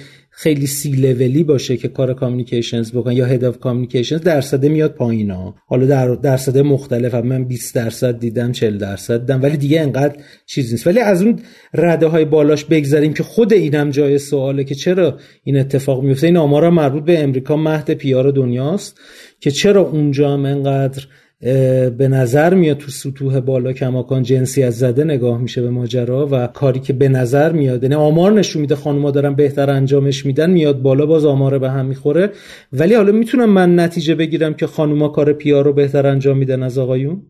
خیلی 0.43 0.66
سی 0.66 0.91
لولی 0.91 1.45
باشه 1.45 1.76
که 1.76 1.88
کار 1.88 2.14
communications 2.14 2.93
بکن 2.93 3.12
یا 3.12 3.26
head 3.26 3.45
of 3.45 3.59
communications 3.59 4.20
درصده 4.20 4.68
میاد 4.68 4.95
پایین 4.95 5.30
ها 5.30 5.55
حالا 5.66 5.86
در 5.86 6.14
درصده 6.14 6.62
مختلف 6.62 7.14
هم 7.14 7.26
من 7.26 7.45
20 7.45 7.74
درصد 7.74 8.18
دیدم 8.18 8.53
40 8.53 8.78
درصد 8.78 9.20
دیدم 9.20 9.43
ولی 9.43 9.57
دیگه 9.57 9.80
انقدر 9.80 10.16
چیز 10.47 10.72
نیست. 10.72 10.86
ولی 10.86 11.01
از 11.01 11.22
اون 11.22 11.38
رده 11.74 12.07
های 12.07 12.24
بالاش 12.24 12.64
بگذریم 12.64 13.12
که 13.12 13.22
خود 13.22 13.53
اینم 13.53 13.91
جای 13.91 14.18
سواله 14.18 14.64
که 14.64 14.74
چرا 14.74 15.18
این 15.45 15.59
اتفاق 15.59 16.03
میفته. 16.03 16.26
این 16.26 16.36
آمارا 16.36 16.70
مربوط 16.70 17.05
به 17.05 17.22
امریکا 17.22 17.57
مهد 17.57 17.91
پیار 17.91 18.30
دنیاست 18.30 19.01
که 19.41 19.51
چرا 19.51 19.80
اونجا 19.80 20.32
هم 20.32 20.45
انقدر 20.45 21.07
به 21.41 22.09
نظر 22.11 22.55
میاد 22.55 22.76
تو 22.76 22.91
سطوح 22.91 23.41
بالا 23.41 23.72
کماکان 23.72 24.22
جنسیت 24.22 24.70
زده 24.70 25.05
نگاه 25.05 25.38
میشه 25.38 25.62
به 25.62 25.70
ماجرا 25.70 26.28
و 26.30 26.47
کاری 26.47 26.80
که 26.80 26.93
به 26.93 27.09
نظر 27.09 27.53
میاد 27.53 27.82
یعنی 27.82 27.95
آمار 27.95 28.32
نشون 28.32 28.62
میده 28.62 28.74
خانوما 28.76 29.11
دارن 29.11 29.34
بهتر 29.34 29.70
انجامش 29.70 30.26
میدن 30.26 30.51
میاد 30.51 30.82
بالا 30.82 31.07
باز 31.07 31.24
آماره 31.24 31.59
به 31.59 31.70
هم 31.70 31.86
می‌خوره. 31.86 32.30
ولی 32.72 32.95
حالا 32.95 33.12
می‌تونم 33.12 33.51
من 33.51 33.80
نتیجه 33.80 34.14
بگیرم 34.14 34.55
که 34.55 34.66
خانوما 34.66 35.09
کار 35.09 35.32
پیار 35.32 35.64
رو 35.64 35.72
بهتر 35.72 36.07
انجام 36.07 36.38
میدن 36.38 36.62
از 36.62 36.78
آقایون؟ 36.78 37.22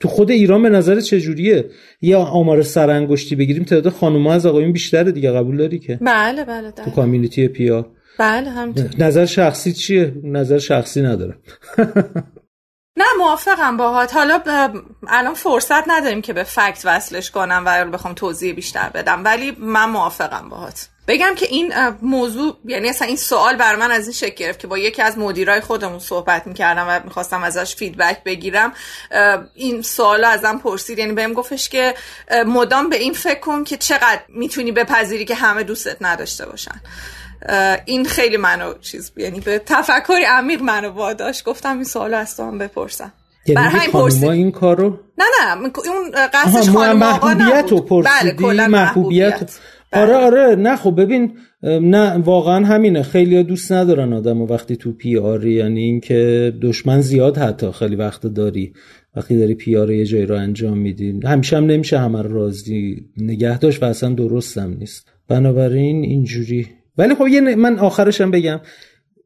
تو 0.00 0.08
خود 0.08 0.30
ایران 0.30 0.62
به 0.62 0.68
نظر 0.68 1.00
چجوریه 1.00 1.64
یا 2.02 2.18
آمار 2.18 2.62
سرانگشتی 2.62 3.36
بگیریم 3.36 3.64
تعداد 3.64 3.92
خانوما 3.92 4.32
از 4.32 4.46
آقایون 4.46 4.72
بیشتره 4.72 5.12
دیگه 5.12 5.30
قبول 5.30 5.56
داری 5.56 5.78
که؟ 5.78 5.98
بله 6.00 6.44
بله 6.44 6.70
تو 6.70 6.90
کامیونیتی 6.90 7.48
پیار 7.48 7.90
بله 8.18 8.50
هم 8.50 8.74
نظر 8.98 9.24
شخصی 9.24 9.72
چیه؟ 9.72 10.14
نظر 10.24 10.58
شخصی 10.58 11.02
ندارم. 11.02 11.36
نه 12.96 13.04
موافقم 13.18 13.76
باهات. 13.76 14.14
حالا 14.14 14.40
الان 15.08 15.34
فرصت 15.34 15.88
نداریم 15.88 16.22
که 16.22 16.32
به 16.32 16.44
فکت 16.44 16.82
وصلش 16.84 17.30
کنم 17.30 17.62
و 17.66 17.84
بخوام 17.84 18.14
توضیح 18.14 18.54
بیشتر 18.54 18.88
بدم 18.88 19.24
ولی 19.24 19.56
من 19.58 19.84
موافقم 19.84 20.48
باهات. 20.48 20.88
بگم 21.08 21.34
که 21.36 21.46
این 21.46 21.74
موضوع 22.02 22.58
یعنی 22.64 22.88
اصلا 22.88 23.08
این 23.08 23.16
سوال 23.16 23.56
بر 23.56 23.76
من 23.76 23.90
از 23.90 24.02
این 24.02 24.12
شکل 24.12 24.34
گرفت 24.34 24.58
که 24.58 24.66
با 24.66 24.78
یکی 24.78 25.02
از 25.02 25.18
مدیرای 25.18 25.60
خودمون 25.60 25.98
صحبت 25.98 26.46
می‌کردم 26.46 26.86
و 26.88 27.00
می‌خواستم 27.04 27.42
ازش 27.42 27.76
فیدبک 27.76 28.24
بگیرم. 28.24 28.72
این 29.54 29.82
سوال 29.82 30.24
ازم 30.24 30.58
پرسید. 30.58 30.98
یعنی 30.98 31.12
بهم 31.12 31.32
گفتش 31.32 31.68
که 31.68 31.94
مدام 32.46 32.88
به 32.88 32.96
این 32.96 33.12
فکر 33.12 33.40
کن 33.40 33.64
که 33.64 33.76
چقدر 33.76 34.20
می‌تونی 34.28 34.72
بپذیری 34.72 35.24
که 35.24 35.34
همه 35.34 35.62
دوستت 35.62 35.96
نداشته 36.00 36.46
باشن. 36.46 36.80
این 37.84 38.04
خیلی 38.04 38.36
منو 38.36 38.74
چیز 38.80 39.12
یعنی 39.16 39.40
به 39.40 39.62
تفکری 39.66 40.24
عمیق 40.28 40.62
منو 40.62 40.88
واداش 40.88 41.42
گفتم 41.46 41.74
این 41.74 41.84
سوالو 41.84 42.16
از 42.16 42.36
تو 42.36 42.42
هم 42.42 42.58
بپرسم. 42.58 43.12
یعنی 43.46 43.78
خانوما 43.92 44.32
این 44.32 44.50
کارو 44.50 44.98
نه 45.18 45.24
نه 45.40 45.62
اون 45.62 45.70
قصدش 46.34 46.70
خانم 46.70 47.02
آقا 47.02 47.32
نبود. 47.32 48.04
بله 48.38 48.68
محبوبیت. 48.68 49.50
آره 49.92 50.06
بله. 50.06 50.16
آره 50.16 50.54
نه 50.54 50.76
خب 50.76 51.00
ببین 51.00 51.32
نه 51.62 52.18
واقعا 52.18 52.66
همینه. 52.66 53.02
خیلی 53.02 53.42
دوست 53.42 53.72
ندارن 53.72 54.12
آدم 54.12 54.40
و 54.40 54.46
وقتی 54.46 54.76
تو 54.76 54.92
پی 54.92 55.18
آری 55.18 55.52
یعنی 55.52 55.80
اینکه 55.80 56.52
دشمن 56.62 57.00
زیاد 57.00 57.38
حتی 57.38 57.72
خیلی 57.72 57.96
وقت 57.96 58.26
داری. 58.26 58.72
وقتی 59.16 59.38
داری 59.38 59.54
PR 59.54 59.90
یه 59.90 60.04
جایی 60.04 60.26
رو 60.26 60.36
انجام 60.36 60.78
میدی. 60.78 61.20
همیشه 61.24 61.56
هم 61.56 61.64
نمیشه 61.66 61.98
همه 61.98 62.22
راضی 62.22 63.06
نگه 63.16 63.58
داشت 63.58 63.82
و 63.82 63.86
اصلا 63.86 64.08
درستم 64.08 64.74
نیست. 64.78 65.08
بنابراین 65.28 66.02
اینجوری 66.02 66.68
ولی 67.02 67.14
خب 67.14 67.28
یه 67.28 67.40
من 67.40 67.78
آخرشم 67.78 68.30
بگم. 68.30 68.60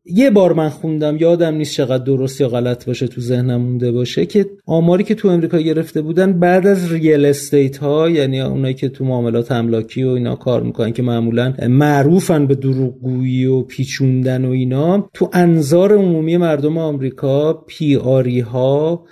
یه 0.08 0.30
بار 0.30 0.52
من 0.52 0.68
خوندم 0.68 1.16
یادم 1.16 1.54
نیست 1.54 1.74
چقدر 1.74 2.04
درست 2.04 2.40
یا 2.40 2.48
غلط 2.48 2.86
باشه 2.86 3.06
تو 3.06 3.20
ذهنم 3.20 3.60
مونده 3.60 3.92
باشه 3.92 4.26
که 4.26 4.46
آماری 4.66 5.04
که 5.04 5.14
تو 5.14 5.28
امریکا 5.28 5.58
گرفته 5.58 6.02
بودن 6.02 6.32
بعد 6.32 6.66
از 6.66 6.92
real 6.92 7.24
estate 7.24 7.76
ها 7.76 8.10
یعنی 8.10 8.40
اونایی 8.40 8.74
که 8.74 8.88
تو 8.88 9.04
معاملات 9.04 9.52
املاکی 9.52 10.02
و 10.02 10.08
اینا 10.08 10.36
کار 10.36 10.62
می‌کنن 10.62 10.92
که 10.92 11.02
معمولا 11.02 11.54
معروفن 11.68 12.46
به 12.46 12.54
دروغگویی 12.54 13.46
و 13.46 13.62
پیچوندن 13.62 14.44
و 14.44 14.50
اینا 14.50 15.10
تو 15.14 15.30
انظار 15.32 15.92
عمومی 15.92 16.36
مردم 16.36 16.78
آمریکا 16.78 17.52
PR 17.52 17.96
ی 17.96 18.40
ها 18.40 19.04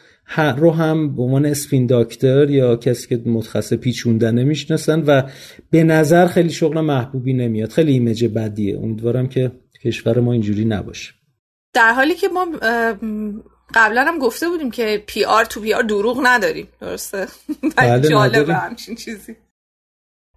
رو 0.57 0.71
هم 0.71 1.17
به 1.17 1.23
عنوان 1.23 1.47
spin 1.47 1.87
doctor 1.87 2.51
یا 2.51 2.77
کسی 2.77 3.09
که 3.09 3.31
متخصص 3.31 3.75
پیچوندن 3.75 4.43
می‌شناسن 4.43 5.01
و 5.01 5.23
به 5.71 5.85
نظر 5.85 6.27
خیلی 6.27 6.51
شغل 6.51 6.81
محبوبی 6.81 7.33
نمیاد. 7.33 7.71
خیلی 7.71 7.93
image 7.93 8.25
بدیه. 8.25 8.79
امیدوارم 8.79 9.29
که 9.29 9.53
کشور 9.85 10.21
ما 10.21 10.33
اینجوری 10.33 10.65
نباشه. 10.65 11.13
در 11.75 11.93
حالی 11.93 12.15
که 12.15 12.29
ما 12.29 12.47
قبلا 13.75 14.05
هم 14.05 14.19
گفته 14.19 14.49
بودیم 14.49 14.71
که 14.71 15.03
PR 15.07 15.45
تو 15.45 15.61
PR 15.61 15.83
دروغ 15.83 16.21
نداریم. 16.23 16.69
درسته؟ 16.81 17.27
بله 17.77 18.09
جالبه 18.09 18.55
همچین 18.55 18.95
چیزی. 18.95 19.37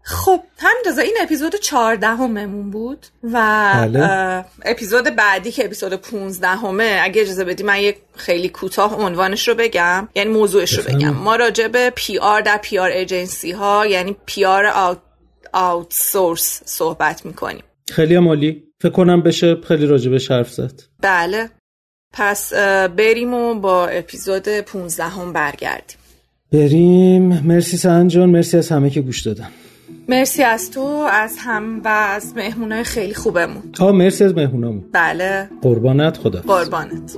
خب 0.10 0.44
همین 0.58 1.00
این 1.00 1.18
اپیزود 1.22 1.56
چهاردهممون 1.56 2.72
بود 2.72 3.06
و 3.24 3.72
بله. 3.76 4.46
اپیزود 4.66 5.04
بعدی 5.16 5.52
که 5.52 5.66
اپیزود 5.66 5.94
15 5.94 6.48
همه 6.48 7.00
اگه 7.04 7.22
اجازه 7.22 7.44
بدی 7.44 7.64
من 7.64 7.80
یک 7.80 7.98
خیلی 8.16 8.50
کوتاه 8.50 8.96
عنوانش 8.96 9.48
رو 9.48 9.56
بگم 9.56 10.08
یعنی 10.16 10.30
موضوعش 10.30 10.78
رو 10.78 10.84
بگم. 10.84 11.10
ما 11.10 11.36
راجع 11.36 11.68
به 11.68 11.92
PR 11.96 12.42
در 12.42 12.60
PR 12.64 12.90
agency 12.90 13.52
ها 13.52 13.86
یعنی 13.86 14.16
PR 14.26 14.66
out, 14.66 14.98
آوت 15.54 15.94
سورس 15.94 16.62
صحبت 16.66 17.26
می‌کنیم. 17.26 17.64
خیلی 17.92 18.16
عمالی 18.16 18.64
فکر 18.82 18.92
کنم 18.92 19.22
بشه 19.22 19.56
خیلی 19.68 19.86
راجبش 19.86 20.32
حرف 20.32 20.54
زد. 20.54 20.82
بله. 21.02 21.50
پس 22.14 22.54
بریم 22.98 23.34
و 23.34 23.54
با 23.54 23.88
اپیزود 23.88 24.48
15 24.50 25.04
هم 25.04 25.34
برگردیم. 25.34 25.98
بریم. 26.52 27.22
مرسی 27.22 27.78
سنجان. 27.78 28.30
مرسی 28.30 28.58
از 28.58 28.70
همه 28.70 28.90
که 28.90 29.02
گوش 29.02 29.22
دادن. 29.22 29.50
مرسی 30.10 30.44
از 30.44 30.72
تو 30.72 31.08
از 31.12 31.38
هم 31.40 31.82
و 31.84 31.88
از 31.88 32.34
مهمونای 32.36 32.84
خیلی 32.84 33.14
خوبمون. 33.14 33.64
آه 33.80 33.92
مرسی 33.92 34.24
از 34.24 34.34
مهمونامون. 34.36 34.84
بله. 34.92 35.50
قربانت 35.62 36.18
خدا 36.18 36.42
قربانت. 36.42 37.18